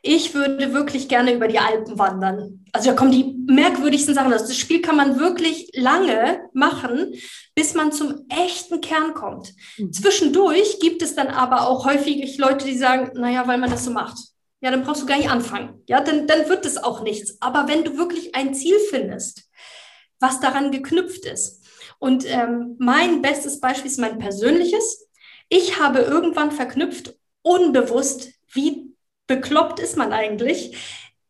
Ich 0.01 0.33
würde 0.33 0.73
wirklich 0.73 1.09
gerne 1.09 1.35
über 1.35 1.47
die 1.47 1.59
Alpen 1.59 1.99
wandern. 1.99 2.65
Also 2.73 2.91
da 2.91 2.97
kommen 2.97 3.13
die 3.13 3.40
merkwürdigsten 3.55 4.15
Sachen. 4.15 4.33
Also 4.33 4.47
das 4.47 4.57
Spiel 4.57 4.81
kann 4.81 4.97
man 4.97 5.19
wirklich 5.19 5.71
lange 5.75 6.49
machen, 6.53 7.15
bis 7.55 7.75
man 7.75 7.93
zum 7.93 8.27
echten 8.29 8.81
Kern 8.81 9.15
kommt. 9.15 9.53
Mhm. 9.79 9.93
Zwischendurch 9.93 10.79
gibt 10.81 11.03
es 11.03 11.15
dann 11.15 11.29
aber 11.29 11.69
auch 11.69 11.85
häufig 11.85 12.39
Leute, 12.39 12.65
die 12.67 12.77
sagen, 12.77 13.11
naja, 13.15 13.47
weil 13.47 13.59
man 13.59 13.71
das 13.71 13.85
so 13.85 13.91
macht. 13.91 14.19
Ja, 14.63 14.71
dann 14.71 14.85
brauchst 14.85 15.03
du 15.03 15.07
gar 15.07 15.17
nicht 15.17 15.31
anfangen. 15.31 15.83
Ja, 15.89 16.01
dann, 16.01 16.27
dann 16.27 16.49
wird 16.49 16.67
es 16.67 16.77
auch 16.77 17.03
nichts. 17.03 17.41
Aber 17.41 17.67
wenn 17.67 17.85
du 17.85 17.97
wirklich 17.97 18.35
ein 18.35 18.55
Ziel 18.55 18.79
findest, 18.91 19.45
was 20.19 20.41
daran 20.41 20.71
geknüpft 20.71 21.25
ist, 21.25 21.61
und 22.01 22.25
ähm, 22.27 22.77
mein 22.79 23.21
bestes 23.23 23.61
Beispiel 23.61 23.91
ist 23.91 24.01
mein 24.01 24.19
persönliches. 24.19 25.07
Ich 25.49 25.79
habe 25.79 26.01
irgendwann 26.01 26.51
verknüpft, 26.51 27.15
unbewusst, 27.43 28.33
wie 28.53 28.95
bekloppt 29.27 29.79
ist 29.81 29.97
man 29.97 30.13
eigentlich. 30.13 30.77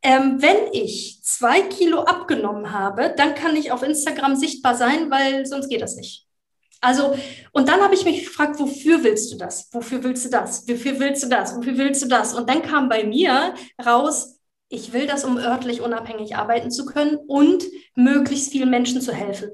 Ähm, 0.02 0.40
wenn 0.40 0.72
ich 0.72 1.20
zwei 1.22 1.60
Kilo 1.62 2.00
abgenommen 2.00 2.72
habe, 2.72 3.12
dann 3.16 3.34
kann 3.34 3.54
ich 3.56 3.70
auf 3.70 3.82
Instagram 3.82 4.34
sichtbar 4.36 4.74
sein, 4.74 5.10
weil 5.10 5.44
sonst 5.46 5.68
geht 5.68 5.82
das 5.82 5.96
nicht. 5.96 6.26
Also, 6.80 7.14
und 7.52 7.68
dann 7.68 7.82
habe 7.82 7.94
ich 7.94 8.06
mich 8.06 8.24
gefragt, 8.24 8.58
wofür 8.58 9.04
willst 9.04 9.30
du 9.32 9.36
das? 9.36 9.68
Wofür 9.72 10.02
willst 10.02 10.24
du 10.24 10.30
das? 10.30 10.66
Wofür 10.66 10.98
willst 10.98 11.22
du 11.22 11.28
das? 11.28 11.54
Wofür 11.54 11.76
willst 11.76 12.02
du 12.02 12.08
das? 12.08 12.32
Und 12.32 12.48
dann 12.48 12.62
kam 12.62 12.88
bei 12.88 13.04
mir 13.04 13.54
raus, 13.84 14.40
ich 14.70 14.92
will 14.92 15.06
das, 15.06 15.24
um 15.24 15.36
örtlich 15.36 15.82
unabhängig 15.82 16.36
arbeiten 16.36 16.70
zu 16.70 16.86
können 16.86 17.16
und 17.26 17.64
möglichst 17.96 18.52
vielen 18.52 18.70
Menschen 18.70 19.02
zu 19.02 19.12
helfen. 19.12 19.50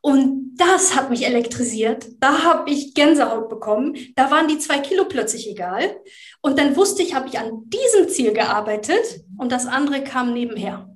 Und 0.00 0.54
das 0.56 0.96
hat 0.96 1.10
mich 1.10 1.26
elektrisiert. 1.26 2.06
Da 2.20 2.44
habe 2.44 2.70
ich 2.70 2.94
Gänsehaut 2.94 3.50
bekommen. 3.50 3.96
Da 4.16 4.30
waren 4.30 4.48
die 4.48 4.58
zwei 4.58 4.78
Kilo 4.78 5.04
plötzlich 5.04 5.50
egal. 5.50 5.96
Und 6.40 6.58
dann 6.58 6.76
wusste 6.76 7.02
ich, 7.02 7.14
habe 7.14 7.28
ich 7.28 7.38
an 7.38 7.64
diesem 7.66 8.08
Ziel 8.08 8.32
gearbeitet 8.32 9.24
und 9.40 9.50
das 9.50 9.66
andere 9.66 10.04
kam 10.04 10.34
nebenher. 10.34 10.86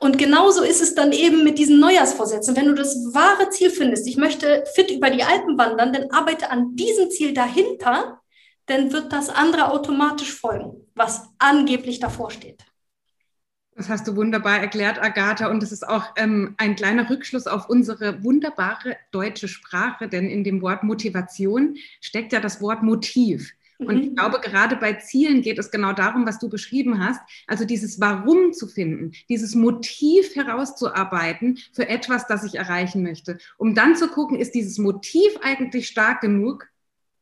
Und 0.00 0.18
genauso 0.18 0.62
ist 0.62 0.82
es 0.82 0.94
dann 0.94 1.12
eben 1.12 1.44
mit 1.44 1.58
diesen 1.58 1.78
Neujahrsvorsätzen. 1.80 2.56
Wenn 2.56 2.66
du 2.66 2.74
das 2.74 2.96
wahre 3.12 3.50
Ziel 3.50 3.70
findest, 3.70 4.06
ich 4.06 4.16
möchte 4.16 4.64
fit 4.74 4.90
über 4.90 5.10
die 5.10 5.22
Alpen 5.22 5.56
wandern, 5.58 5.92
dann 5.92 6.10
arbeite 6.10 6.50
an 6.50 6.74
diesem 6.74 7.10
Ziel 7.10 7.34
dahinter, 7.34 8.20
dann 8.66 8.92
wird 8.92 9.12
das 9.12 9.28
andere 9.28 9.70
automatisch 9.70 10.32
folgen, 10.32 10.88
was 10.94 11.28
angeblich 11.38 12.00
davor 12.00 12.30
steht. 12.30 12.64
Das 13.76 13.88
hast 13.88 14.08
du 14.08 14.16
wunderbar 14.16 14.60
erklärt, 14.60 15.02
Agatha. 15.02 15.48
Und 15.50 15.62
es 15.62 15.72
ist 15.72 15.86
auch 15.86 16.04
ähm, 16.16 16.54
ein 16.56 16.76
kleiner 16.76 17.10
Rückschluss 17.10 17.46
auf 17.46 17.68
unsere 17.68 18.22
wunderbare 18.24 18.96
deutsche 19.10 19.48
Sprache, 19.48 20.08
denn 20.08 20.30
in 20.30 20.42
dem 20.42 20.62
Wort 20.62 20.84
Motivation 20.84 21.76
steckt 22.00 22.32
ja 22.32 22.40
das 22.40 22.62
Wort 22.62 22.82
Motiv. 22.82 23.52
Und 23.78 23.98
ich 23.98 24.10
mhm. 24.10 24.14
glaube, 24.14 24.40
gerade 24.40 24.76
bei 24.76 24.94
Zielen 24.94 25.42
geht 25.42 25.58
es 25.58 25.70
genau 25.70 25.92
darum, 25.92 26.26
was 26.26 26.38
du 26.38 26.48
beschrieben 26.48 27.04
hast. 27.04 27.20
Also 27.46 27.64
dieses 27.64 28.00
Warum 28.00 28.52
zu 28.52 28.66
finden, 28.66 29.12
dieses 29.28 29.54
Motiv 29.54 30.34
herauszuarbeiten 30.36 31.58
für 31.72 31.88
etwas, 31.88 32.26
das 32.26 32.44
ich 32.44 32.54
erreichen 32.54 33.02
möchte. 33.02 33.38
Um 33.58 33.74
dann 33.74 33.96
zu 33.96 34.08
gucken, 34.08 34.38
ist 34.38 34.54
dieses 34.54 34.78
Motiv 34.78 35.38
eigentlich 35.42 35.88
stark 35.88 36.20
genug, 36.20 36.66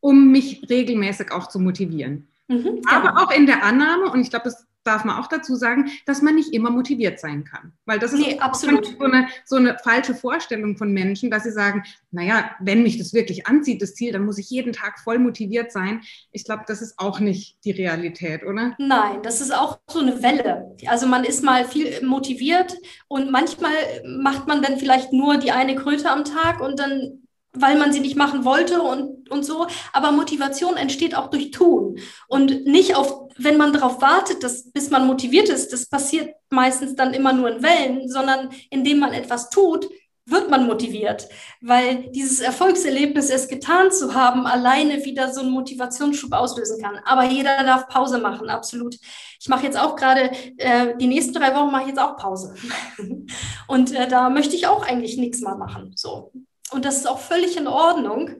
um 0.01 0.31
mich 0.31 0.69
regelmäßig 0.69 1.33
auch 1.33 1.49
zu 1.49 1.59
motivieren. 1.59 2.29
Mhm, 2.49 2.83
Aber 2.89 3.11
genau. 3.11 3.23
auch 3.23 3.31
in 3.31 3.47
der 3.47 3.63
Annahme, 3.65 4.11
und 4.11 4.21
ich 4.21 4.31
glaube, 4.31 4.45
das 4.45 4.67
darf 4.85 5.05
man 5.05 5.19
auch 5.19 5.27
dazu 5.27 5.55
sagen, 5.57 5.91
dass 6.07 6.23
man 6.23 6.35
nicht 6.35 6.53
immer 6.53 6.71
motiviert 6.71 7.21
sein 7.21 7.45
kann. 7.45 7.73
Weil 7.87 7.99
das 7.99 8.13
ist 8.13 8.21
nee, 8.21 8.39
absolut. 8.39 8.87
So, 8.87 9.05
eine, 9.05 9.29
so 9.45 9.57
eine 9.57 9.79
falsche 9.79 10.15
Vorstellung 10.15 10.77
von 10.77 10.93
Menschen, 10.93 11.31
dass 11.31 11.45
sie 11.45 11.53
sagen, 11.53 11.85
naja, 12.11 12.51
wenn 12.61 12.83
mich 12.83 12.99
das 12.99 13.13
wirklich 13.13 13.47
anzieht, 13.47 13.83
das 13.83 13.95
Ziel, 13.95 14.13
dann 14.13 14.25
muss 14.25 14.39
ich 14.39 14.51
jeden 14.51 14.73
Tag 14.73 14.99
voll 15.01 15.19
motiviert 15.19 15.73
sein. 15.73 16.03
Ich 16.31 16.45
glaube, 16.45 16.65
das 16.67 16.83
ist 16.83 16.99
auch 16.99 17.21
nicht 17.21 17.57
die 17.65 17.71
Realität, 17.71 18.45
oder? 18.45 18.75
Nein, 18.79 19.23
das 19.23 19.41
ist 19.41 19.55
auch 19.55 19.79
so 19.89 20.01
eine 20.01 20.23
Welle. 20.23 20.77
Also 20.87 21.07
man 21.07 21.25
ist 21.25 21.43
mal 21.43 21.65
viel 21.65 22.05
motiviert 22.05 22.77
und 23.09 23.31
manchmal 23.31 23.73
macht 24.07 24.49
man 24.49 24.63
dann 24.63 24.79
vielleicht 24.79 25.13
nur 25.13 25.37
die 25.39 25.53
eine 25.53 25.77
Kröte 25.77 26.11
am 26.11 26.25
Tag 26.25 26.61
und 26.61 26.79
dann 26.79 27.23
weil 27.55 27.79
man 27.79 27.93
sie 27.93 28.01
nicht 28.01 28.17
machen 28.17 28.45
wollte 28.45 28.81
und, 28.81 29.31
und 29.31 29.45
so. 29.45 29.67
Aber 29.93 30.13
Motivation 30.13 30.77
entsteht 30.77 31.15
auch 31.15 31.29
durch 31.29 31.51
Tun 31.51 31.99
und 32.29 32.65
nicht 32.65 32.97
auf, 32.97 33.22
wenn 33.39 33.57
man 33.57 33.73
darauf 33.73 34.01
wartet, 34.01 34.43
dass, 34.43 34.71
bis 34.71 34.91
man 34.91 35.07
motiviert 35.07 35.49
ist. 35.49 35.73
Das 35.73 35.87
passiert 35.87 36.35
meistens 36.51 36.95
dann 36.95 37.15
immer 37.15 37.33
nur 37.33 37.51
in 37.51 37.63
Wellen, 37.63 38.09
sondern 38.09 38.51
indem 38.71 38.99
man 38.99 39.13
etwas 39.13 39.51
tut, 39.51 39.89
wird 40.25 40.51
man 40.51 40.67
motiviert, 40.67 41.29
weil 41.61 42.11
dieses 42.13 42.41
Erfolgserlebnis, 42.41 43.29
es 43.29 43.49
getan 43.49 43.91
zu 43.91 44.15
haben, 44.15 44.47
alleine 44.47 45.05
wieder 45.05 45.33
so 45.33 45.41
einen 45.41 45.51
Motivationsschub 45.51 46.33
auslösen 46.33 46.81
kann. 46.81 46.99
Aber 47.05 47.25
jeder 47.25 47.65
darf 47.65 47.89
Pause 47.89 48.19
machen, 48.19 48.49
absolut. 48.49 48.97
Ich 49.41 49.49
mache 49.49 49.65
jetzt 49.65 49.79
auch 49.79 49.97
gerade, 49.97 50.31
äh, 50.59 50.97
die 50.97 51.09
nächsten 51.09 51.35
drei 51.35 51.55
Wochen 51.57 51.73
mache 51.73 51.83
ich 51.83 51.89
jetzt 51.89 52.01
auch 52.01 52.17
Pause. 52.17 52.55
Und 53.67 53.93
äh, 53.93 54.07
da 54.07 54.31
möchte 54.31 54.55
ich 54.55 54.69
auch 54.69 54.87
eigentlich 54.87 55.17
nichts 55.17 55.41
mal 55.41 55.57
machen. 55.57 55.93
So. 55.97 56.33
Und 56.71 56.85
das 56.85 56.99
ist 56.99 57.09
auch 57.09 57.19
völlig 57.19 57.57
in 57.57 57.67
Ordnung, 57.67 58.31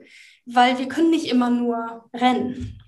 weil 0.45 0.79
wir 0.79 0.87
können 0.87 1.09
nicht 1.09 1.29
immer 1.29 1.49
nur 1.49 2.09
rennen. 2.13 2.81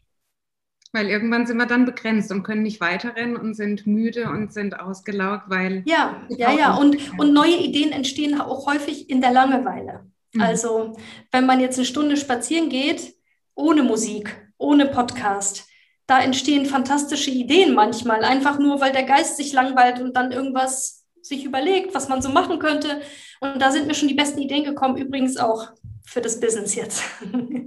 Weil 0.96 1.10
irgendwann 1.10 1.46
sind 1.46 1.58
wir 1.58 1.66
dann 1.66 1.84
begrenzt 1.84 2.32
und 2.32 2.44
können 2.44 2.64
nicht 2.64 2.80
weiterrennen 2.80 3.36
und 3.36 3.54
sind 3.54 3.86
müde 3.86 4.30
und 4.30 4.54
sind 4.54 4.80
ausgelaugt, 4.80 5.44
weil. 5.48 5.84
Ja, 5.86 6.22
ja, 6.30 6.54
ja. 6.54 6.76
Und, 6.76 7.20
und 7.20 7.34
neue 7.34 7.58
Ideen 7.58 7.92
entstehen 7.92 8.40
auch 8.40 8.66
häufig 8.66 9.10
in 9.10 9.20
der 9.20 9.32
Langeweile. 9.32 10.06
Mhm. 10.32 10.42
Also, 10.42 10.96
wenn 11.34 11.46
man 11.46 11.60
jetzt 11.60 11.78
eine 11.78 11.86
Stunde 11.86 12.16
spazieren 12.16 12.70
geht, 12.70 13.14
ohne 13.56 13.84
Musik, 13.84 14.50
ohne 14.58 14.86
Podcast, 14.86 15.68
da 16.08 16.22
entstehen 16.22 16.66
fantastische 16.66 17.32
Ideen 17.32 17.76
manchmal, 17.76 18.24
einfach 18.24 18.58
nur, 18.58 18.80
weil 18.80 18.94
der 18.94 19.04
Geist 19.04 19.36
sich 19.36 19.52
langweilt 19.52 20.00
und 20.00 20.16
dann 20.16 20.32
irgendwas 20.32 21.06
sich 21.22 21.44
überlegt, 21.44 21.94
was 21.94 22.08
man 22.08 22.22
so 22.22 22.30
machen 22.30 22.58
könnte. 22.58 23.02
Und 23.42 23.62
da 23.62 23.70
sind 23.70 23.88
mir 23.88 23.96
schon 23.96 24.08
die 24.08 24.14
besten 24.14 24.40
Ideen 24.40 24.64
gekommen, 24.64 24.96
übrigens 24.96 25.36
auch 25.36 25.74
für 26.06 26.22
das 26.22 26.40
Business 26.40 26.76
jetzt. 26.76 27.04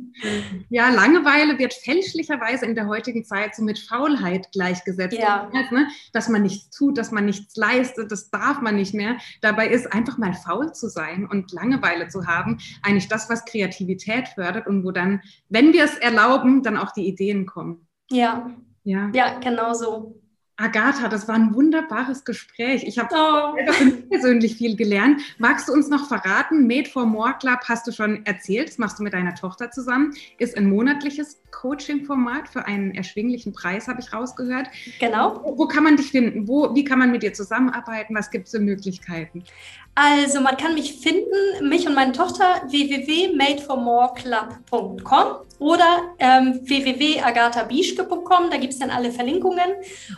Ja, 0.68 0.91
Langeweile 0.91 1.59
wird 1.59 1.74
fälschlicherweise 1.74 2.66
in 2.66 2.74
der 2.74 2.89
heutigen 2.89 3.24
Zeit 3.24 3.55
so 3.55 3.62
mit 3.62 3.78
Faulheit 3.78 4.51
gleichgesetzt. 4.53 5.16
Ja. 5.16 5.49
Ne? 5.70 5.86
Dass 6.12 6.28
man 6.28 6.43
nichts 6.43 6.76
tut, 6.76 6.99
dass 6.99 7.12
man 7.12 7.24
nichts 7.24 7.57
leistet, 7.57 8.11
das 8.11 8.30
darf 8.30 8.61
man 8.61 8.76
nicht 8.76 8.95
mehr. 8.95 9.18
Dabei 9.43 9.68
ist 9.68 9.93
einfach 9.93 10.18
mal 10.18 10.34
faul 10.34 10.72
zu 10.72 10.89
sein 10.89 11.28
und 11.30 11.53
Langeweile 11.53 12.09
zu 12.09 12.26
haben, 12.26 12.59
eigentlich 12.82 13.09
das, 13.09 13.30
was 13.30 13.45
Kreativität 13.45 14.28
fördert 14.28 14.66
und 14.66 14.84
wo 14.84 14.91
dann, 14.91 15.22
wenn 15.49 15.72
wir 15.72 15.84
es 15.84 15.97
erlauben, 15.97 16.62
dann 16.62 16.76
auch 16.76 16.91
die 16.93 17.07
Ideen 17.07 17.47
kommen. 17.47 17.86
Ja. 18.11 18.51
Ja, 18.84 19.11
ja 19.14 19.39
genau 19.39 19.74
so. 19.74 20.20
Agatha, 20.61 21.09
das 21.09 21.29
war 21.29 21.37
ein 21.37 21.55
wunderbares 21.55 22.25
Gespräch. 22.25 22.83
Ich 22.83 22.99
habe 22.99 23.15
oh. 23.15 23.57
persönlich 24.11 24.57
viel 24.57 24.75
gelernt. 24.75 25.21
Magst 25.39 25.69
du 25.69 25.73
uns 25.73 25.89
noch 25.89 26.09
verraten? 26.09 26.67
Made 26.67 26.91
for 26.91 27.07
More 27.07 27.35
Club 27.39 27.61
hast 27.69 27.87
du 27.87 27.93
schon 27.93 28.27
erzählt, 28.27 28.69
das 28.69 28.79
machst 28.79 28.99
du 28.99 29.05
mit 29.05 29.13
deiner 29.13 29.37
Tochter 29.37 29.71
zusammen, 29.71 30.15
ist 30.39 30.57
ein 30.57 30.69
monatliches 30.69 31.41
Coaching-Format 31.53 32.49
für 32.49 32.67
einen 32.67 32.93
erschwinglichen 32.93 33.53
Preis, 33.53 33.87
habe 33.87 34.01
ich 34.01 34.13
rausgehört. 34.13 34.67
Genau. 34.99 35.41
Wo, 35.45 35.59
wo, 35.59 35.69
kann 35.69 35.85
man 35.85 35.97
dich 35.97 36.11
finden? 36.11 36.49
Wo, 36.49 36.75
wie 36.75 36.83
kann 36.83 36.99
man 36.99 37.13
mit 37.13 37.23
dir 37.23 37.33
zusammenarbeiten? 37.33 38.17
Was 38.17 38.33
gibt 38.33 38.47
es 38.47 38.51
für 38.51 38.61
Möglichkeiten? 38.61 39.45
Also 40.01 40.40
man 40.40 40.57
kann 40.57 40.74
mich 40.74 41.01
finden, 41.01 41.68
mich 41.68 41.88
und 41.88 41.96
meine 41.96 42.12
Tochter 42.12 42.62
www.madeformoreclub.com 42.68 45.26
oder 45.59 46.14
ähm, 46.20 46.61
www.agathabischke.com, 46.62 48.49
da 48.49 48.59
gibt 48.59 48.74
es 48.74 48.78
dann 48.78 48.90
alle 48.90 49.11
Verlinkungen. 49.11 49.72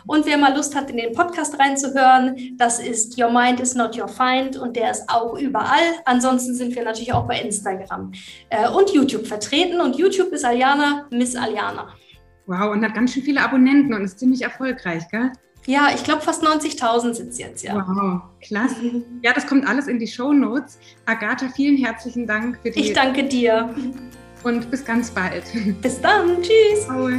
Und 0.05 0.27
wer 0.27 0.37
mal 0.37 0.55
Lust 0.55 0.75
hat, 0.75 0.91
in 0.91 0.97
den 0.97 1.13
Podcast 1.13 1.57
reinzuhören, 1.57 2.55
das 2.57 2.79
ist 2.79 3.19
Your 3.19 3.31
Mind 3.31 3.59
is 3.59 3.73
Not 3.73 3.97
Your 3.97 4.07
Find 4.07 4.55
und 4.55 4.75
der 4.75 4.91
ist 4.91 5.09
auch 5.09 5.35
überall. 5.39 5.95
Ansonsten 6.05 6.53
sind 6.53 6.75
wir 6.75 6.83
natürlich 6.83 7.13
auch 7.13 7.27
bei 7.27 7.41
Instagram 7.41 8.11
äh, 8.51 8.69
und 8.69 8.91
YouTube 8.91 9.25
vertreten 9.25 9.81
und 9.81 9.95
YouTube 9.95 10.31
ist 10.31 10.45
Aliana, 10.45 11.07
Miss 11.09 11.35
Aliana. 11.35 11.87
Wow, 12.45 12.71
und 12.71 12.85
hat 12.85 12.93
ganz 12.93 13.13
schön 13.13 13.23
viele 13.23 13.41
Abonnenten 13.41 13.95
und 13.95 14.03
ist 14.03 14.19
ziemlich 14.19 14.43
erfolgreich, 14.43 15.09
gell? 15.09 15.31
Ja, 15.67 15.89
ich 15.93 16.03
glaube 16.03 16.21
fast 16.21 16.43
90.000 16.43 17.13
sind 17.13 17.29
es 17.29 17.37
jetzt, 17.37 17.63
ja. 17.63 17.75
Wow, 17.75 18.21
klasse. 18.41 19.03
Ja, 19.21 19.33
das 19.33 19.45
kommt 19.45 19.67
alles 19.67 19.87
in 19.87 19.99
die 19.99 20.07
Show 20.07 20.33
Notes. 20.33 20.79
Agatha, 21.05 21.49
vielen 21.55 21.77
herzlichen 21.77 22.25
Dank 22.25 22.59
für 22.61 22.71
die. 22.71 22.79
Ich 22.79 22.93
danke 22.93 23.23
dir. 23.23 23.73
Und 24.43 24.71
bis 24.71 24.83
ganz 24.83 25.11
bald. 25.11 25.43
Bis 25.81 26.01
dann. 26.01 26.41
Tschüss. 26.41 26.85
Ciao. 26.85 27.09